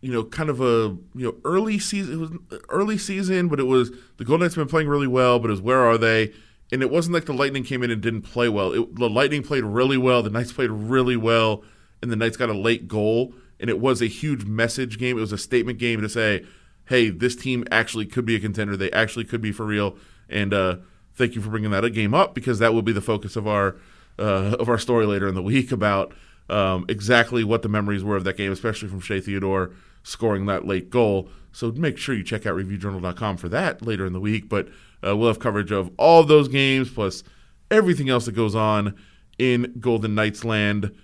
you 0.00 0.12
know, 0.12 0.24
kind 0.24 0.48
of 0.48 0.60
a 0.60 0.96
you 1.14 1.26
know 1.26 1.34
early 1.44 1.78
season. 1.78 2.14
It 2.14 2.18
was 2.18 2.30
early 2.68 2.96
season, 2.96 3.48
but 3.48 3.60
it 3.60 3.64
was 3.64 3.90
the 4.16 4.24
Golden 4.24 4.44
Knights 4.44 4.54
have 4.54 4.66
been 4.66 4.70
playing 4.70 4.88
really 4.88 5.06
well. 5.06 5.38
But 5.38 5.48
it 5.48 5.52
was 5.52 5.60
where 5.60 5.80
are 5.80 5.98
they? 5.98 6.32
And 6.72 6.82
it 6.82 6.90
wasn't 6.90 7.14
like 7.14 7.24
the 7.24 7.32
Lightning 7.32 7.64
came 7.64 7.82
in 7.82 7.90
and 7.90 8.00
didn't 8.00 8.22
play 8.22 8.48
well. 8.48 8.72
It, 8.72 8.94
the 8.94 9.10
Lightning 9.10 9.42
played 9.42 9.64
really 9.64 9.96
well. 9.96 10.22
The 10.22 10.30
Knights 10.30 10.52
played 10.52 10.70
really 10.70 11.16
well, 11.16 11.64
and 12.00 12.12
the 12.12 12.16
Knights 12.16 12.36
got 12.36 12.48
a 12.48 12.54
late 12.54 12.86
goal. 12.86 13.34
And 13.58 13.68
it 13.68 13.80
was 13.80 14.00
a 14.00 14.06
huge 14.06 14.44
message 14.44 14.98
game. 14.98 15.18
It 15.18 15.20
was 15.20 15.32
a 15.32 15.38
statement 15.38 15.78
game 15.78 16.00
to 16.00 16.08
say, 16.08 16.46
hey, 16.86 17.10
this 17.10 17.36
team 17.36 17.64
actually 17.70 18.06
could 18.06 18.24
be 18.24 18.36
a 18.36 18.40
contender. 18.40 18.76
They 18.76 18.90
actually 18.92 19.24
could 19.24 19.42
be 19.42 19.52
for 19.52 19.66
real. 19.66 19.96
And 20.28 20.54
uh, 20.54 20.76
thank 21.14 21.34
you 21.34 21.40
for 21.40 21.50
bringing 21.50 21.70
that 21.70 21.88
game 21.90 22.14
up 22.14 22.34
because 22.34 22.58
that 22.58 22.72
will 22.72 22.82
be 22.82 22.92
the 22.92 23.00
focus 23.00 23.36
of 23.36 23.46
our 23.46 23.76
uh, 24.18 24.56
of 24.58 24.68
our 24.68 24.78
story 24.78 25.06
later 25.06 25.28
in 25.28 25.34
the 25.34 25.42
week 25.42 25.72
about 25.72 26.12
um, 26.50 26.84
exactly 26.88 27.42
what 27.44 27.62
the 27.62 27.68
memories 27.68 28.04
were 28.04 28.16
of 28.16 28.24
that 28.24 28.36
game, 28.36 28.52
especially 28.52 28.88
from 28.88 29.00
Shea 29.00 29.20
Theodore 29.20 29.72
scoring 30.02 30.46
that 30.46 30.66
late 30.66 30.90
goal. 30.90 31.28
So 31.52 31.70
make 31.72 31.98
sure 31.98 32.14
you 32.14 32.24
check 32.24 32.46
out 32.46 32.56
reviewjournal.com 32.56 33.36
for 33.36 33.48
that 33.48 33.82
later 33.82 34.06
in 34.06 34.12
the 34.12 34.20
week. 34.20 34.48
But 34.48 34.68
uh, 35.04 35.16
we'll 35.16 35.28
have 35.28 35.38
coverage 35.38 35.70
of 35.70 35.90
all 35.96 36.20
of 36.20 36.28
those 36.28 36.48
games 36.48 36.90
plus 36.90 37.22
everything 37.70 38.08
else 38.08 38.26
that 38.26 38.32
goes 38.32 38.54
on 38.54 38.94
in 39.38 39.74
Golden 39.80 40.14
Knights 40.14 40.44
land 40.44 40.94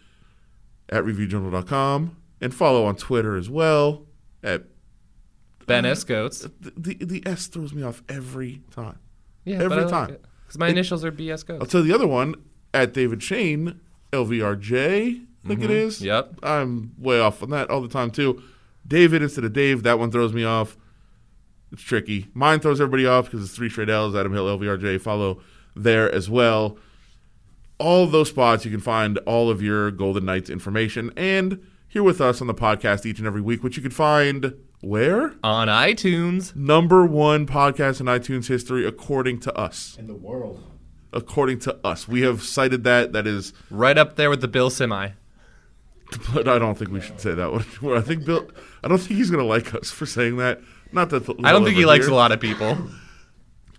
at 0.89 1.05
reviewjournal.com 1.05 2.17
and 2.41 2.55
follow 2.55 2.85
on 2.85 2.97
Twitter 2.97 3.37
as 3.37 3.49
well 3.49 4.07
at 4.43 4.65
BenSGotz. 5.67 6.47
Uh, 6.47 6.49
the, 6.61 6.95
the, 6.95 7.05
the 7.05 7.23
S 7.27 7.47
throws 7.47 7.73
me 7.73 7.83
off 7.83 8.03
every 8.09 8.63
time. 8.71 8.99
Yeah, 9.45 9.63
every 9.63 9.79
like 9.79 9.87
uh, 9.87 9.91
time. 9.91 10.17
Because 10.43 10.59
my 10.59 10.69
initials 10.69 11.05
are 11.05 11.13
BS 11.13 11.59
I'll 11.61 11.67
tell 11.67 11.81
you 11.81 11.89
the 11.89 11.95
other 11.95 12.07
one 12.07 12.35
at 12.73 12.93
David 12.93 13.23
Schoen, 13.23 13.81
LVRJ, 14.13 15.27
I 15.45 15.49
think 15.49 15.61
it 15.63 15.65
mm-hmm. 15.65 15.73
is. 15.73 16.03
Yep. 16.03 16.41
I'm 16.43 16.93
way 16.99 17.21
off 17.21 17.43
on 17.43 17.51
that 17.51 17.71
all 17.71 17.81
the 17.81 17.89
time 17.89 18.11
too. 18.11 18.43
David 18.87 19.23
instead 19.23 19.45
of 19.45 19.53
Dave, 19.53 19.83
that 19.85 19.99
one 19.99 20.11
throws 20.11 20.33
me 20.33 20.45
off. 20.45 20.77
It's 21.77 21.85
tricky. 21.85 22.29
Mine 22.33 22.61
throws 22.61 22.81
everybody 22.81 23.05
off 23.05 23.27
because 23.27 23.45
it's 23.45 23.55
three 23.55 23.69
straight 23.69 23.91
L's. 23.91 24.17
Adam 24.17 24.33
Hill, 24.33 24.47
LVRJ. 24.59 24.99
Follow 24.99 25.43
there 25.75 26.11
as 26.11 26.31
well. 26.31 26.79
All 27.77 28.05
of 28.05 28.13
those 28.13 28.31
spots, 28.31 28.65
you 28.65 28.71
can 28.71 28.81
find 28.81 29.19
all 29.27 29.51
of 29.51 29.61
your 29.61 29.91
Golden 29.91 30.25
Knights 30.25 30.49
information 30.49 31.13
and 31.19 31.63
here 31.87 32.03
with 32.03 32.19
us 32.19 32.41
on 32.41 32.47
the 32.47 32.55
podcast 32.55 33.05
each 33.05 33.19
and 33.19 33.27
every 33.27 33.43
week, 33.43 33.63
which 33.63 33.77
you 33.77 33.83
can 33.83 33.91
find 33.91 34.55
where? 34.81 35.35
On 35.45 35.69
iTunes. 35.69 36.57
Number 36.57 37.05
one 37.05 37.47
podcast 37.47 38.01
in 38.01 38.07
iTunes 38.07 38.47
history, 38.49 38.87
according 38.87 39.41
to 39.41 39.55
us. 39.55 39.97
in 39.99 40.07
the 40.07 40.15
world. 40.15 40.65
According 41.13 41.59
to 41.61 41.79
us. 41.85 42.09
We 42.09 42.23
have 42.23 42.43
cited 42.43 42.85
that. 42.85 43.13
That 43.13 43.27
is 43.27 43.53
Right 43.71 43.99
up 43.99 44.17
there 44.17 44.31
with 44.31 44.41
the 44.41 44.49
Bill 44.49 44.71
Simmons. 44.71 45.13
but 46.33 46.49
I 46.49 46.59
don't 46.59 46.79
think 46.79 46.91
we 46.91 47.03
should 47.03 47.21
say 47.21 47.35
that 47.35 47.53
one. 47.53 47.67
I 47.95 48.01
think 48.01 48.25
Bill. 48.25 48.49
I 48.83 48.89
don't 48.89 48.97
think 48.97 49.19
he's 49.19 49.31
going 49.31 49.45
to 49.45 49.47
like 49.47 49.75
us 49.75 49.91
for 49.91 50.07
saying 50.07 50.39
that. 50.39 50.63
Not 50.93 51.11
that 51.11 51.29
I 51.45 51.53
don't 51.53 51.65
think 51.65 51.77
he 51.77 51.85
likes 51.87 52.07
a 52.07 52.15
lot 52.15 52.33
of 52.33 52.41
people. 52.41 52.77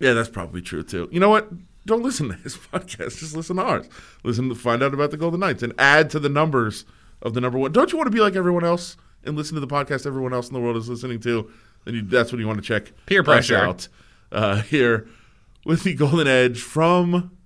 Yeah, 0.00 0.12
that's 0.12 0.28
probably 0.28 0.62
true 0.62 0.84
too. 0.84 1.08
You 1.10 1.18
know 1.18 1.28
what? 1.28 1.50
Don't 1.84 2.04
listen 2.04 2.28
to 2.28 2.34
his 2.34 2.56
podcast. 2.72 3.18
Just 3.18 3.34
listen 3.34 3.56
to 3.56 3.62
ours. 3.62 3.88
Listen 4.22 4.48
to 4.48 4.54
find 4.54 4.80
out 4.80 4.94
about 4.94 5.10
the 5.10 5.16
Golden 5.16 5.40
Knights 5.40 5.64
and 5.64 5.72
add 5.76 6.08
to 6.10 6.20
the 6.20 6.28
numbers 6.28 6.84
of 7.20 7.34
the 7.34 7.40
number 7.40 7.58
one. 7.58 7.72
Don't 7.72 7.90
you 7.90 7.98
want 7.98 8.06
to 8.06 8.14
be 8.14 8.20
like 8.20 8.36
everyone 8.36 8.64
else 8.64 8.96
and 9.24 9.36
listen 9.36 9.54
to 9.56 9.60
the 9.60 9.66
podcast 9.66 10.06
everyone 10.06 10.32
else 10.32 10.46
in 10.46 10.54
the 10.54 10.60
world 10.60 10.76
is 10.76 10.88
listening 10.88 11.18
to? 11.20 11.50
Then 11.84 11.94
you, 11.94 12.02
that's 12.02 12.30
when 12.30 12.40
you 12.40 12.46
want 12.46 12.58
to 12.58 12.64
check 12.64 12.92
Peer 13.06 13.24
pressure. 13.24 13.56
out 13.56 13.88
uh, 14.30 14.62
here 14.62 15.08
with 15.64 15.82
the 15.82 15.94
Golden 15.94 16.28
Edge 16.28 16.60
from 16.60 17.36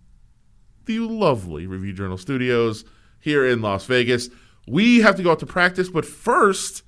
the 0.85 0.99
lovely 0.99 1.67
Review 1.67 1.93
Journal 1.93 2.19
Studios 2.19 2.85
here 3.19 3.47
in 3.49 3.63
Las 3.63 3.87
Vegas. 3.87 4.29
We 4.67 5.01
have 5.01 5.17
to 5.17 5.23
go 5.23 5.31
out 5.31 5.39
to 5.39 5.47
practice, 5.47 5.89
but 5.89 6.05
first, 6.05 6.83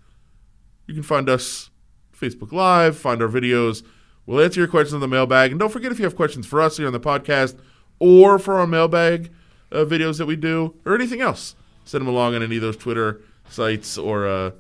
you 0.87 0.95
can 0.95 1.03
find 1.03 1.29
us 1.31 1.71
Facebook 2.19 2.53
Live, 2.53 2.97
find 2.97 3.23
our 3.23 3.29
videos. 3.29 3.83
We'll 4.27 4.43
answer 4.43 4.61
your 4.61 4.69
questions 4.69 4.95
in 4.95 5.01
the 5.01 5.09
mailbag. 5.09 5.51
And 5.51 5.61
don't 5.61 5.71
forget 5.71 5.93
if 5.93 5.99
you 5.99 6.05
have 6.05 6.17
questions 6.17 6.47
for 6.47 6.61
us 6.61 6.77
here 6.77 6.87
on 6.87 6.93
the 6.93 7.01
podcast 7.01 7.59
or 7.99 8.39
for 8.39 8.59
our 8.59 8.67
mailbag 8.67 9.31
uh, 9.71 9.85
videos 9.85 10.19
that 10.19 10.27
we 10.27 10.37
do 10.37 10.75
or 10.85 10.95
anything 10.95 11.21
else, 11.21 11.55
send 11.85 12.03
them 12.03 12.09
along 12.09 12.35
on 12.35 12.43
any 12.43 12.57
of 12.57 12.63
those 12.63 12.77
Twitter 12.77 13.21
sites 13.49 13.99
or 13.99 14.27
uh, 14.27 14.51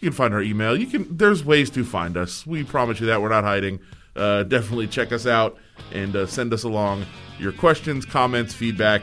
you 0.00 0.10
can 0.10 0.16
find 0.16 0.34
our 0.34 0.42
email. 0.42 0.76
You 0.76 0.86
can. 0.86 1.16
There's 1.16 1.44
ways 1.44 1.70
to 1.70 1.84
find 1.84 2.16
us. 2.16 2.46
We 2.46 2.64
promise 2.64 3.00
you 3.00 3.06
that 3.06 3.22
we're 3.22 3.30
not 3.30 3.44
hiding. 3.44 3.80
Uh, 4.14 4.42
definitely 4.42 4.86
check 4.86 5.12
us 5.12 5.26
out 5.26 5.58
and 5.92 6.16
uh, 6.16 6.26
send 6.26 6.52
us 6.52 6.64
along 6.64 7.04
your 7.38 7.52
questions, 7.52 8.04
comments, 8.04 8.54
feedback, 8.54 9.02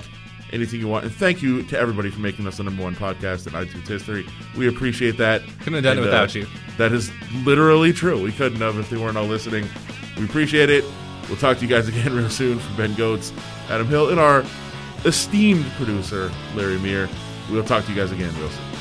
anything 0.54 0.80
you 0.80 0.88
want. 0.88 1.04
And 1.06 1.14
thank 1.14 1.42
you 1.42 1.64
to 1.64 1.80
everybody 1.80 2.10
for 2.10 2.20
making 2.20 2.48
us 2.48 2.58
the 2.58 2.64
number 2.64 2.84
one 2.84 2.96
podcast 2.96 3.48
in 3.48 3.54
iTunes 3.54 3.88
history. 3.88 4.26
We 4.56 4.68
appreciate 4.68 5.18
that. 5.18 5.42
Couldn't 5.60 5.76
have 5.76 5.84
done 5.84 5.98
it 5.98 6.02
And, 6.02 6.10
uh, 6.10 6.12
without 6.12 6.36
you. 6.36 6.46
That 6.78 6.92
is 6.94 7.12
literally 7.44 7.94
true. 7.94 8.22
We 8.22 8.32
couldn't 8.32 8.60
have 8.60 8.78
if 8.78 8.90
they 8.90 8.98
weren't 8.98 9.18
all 9.18 9.26
listening. 9.26 9.68
We 10.18 10.26
appreciate 10.26 10.70
it. 10.70 10.86
We'll 11.28 11.38
talk 11.38 11.58
to 11.58 11.66
you 11.66 11.70
guys 11.70 11.88
again 11.90 12.16
real 12.16 12.30
soon 12.30 12.60
from 12.60 12.78
Ben 12.78 12.94
Gotz, 12.94 13.34
Adam 13.70 13.88
Hill, 13.88 14.10
and 14.10 14.20
our 14.20 14.44
esteemed 15.06 15.66
producer, 15.78 16.32
Larry 16.56 16.80
Meir. 16.80 17.10
We'll 17.52 17.64
talk 17.64 17.86
to 17.86 17.92
you 17.92 17.98
guys 17.98 18.12
again 18.12 18.34
real 18.38 18.50
soon. 18.50 18.73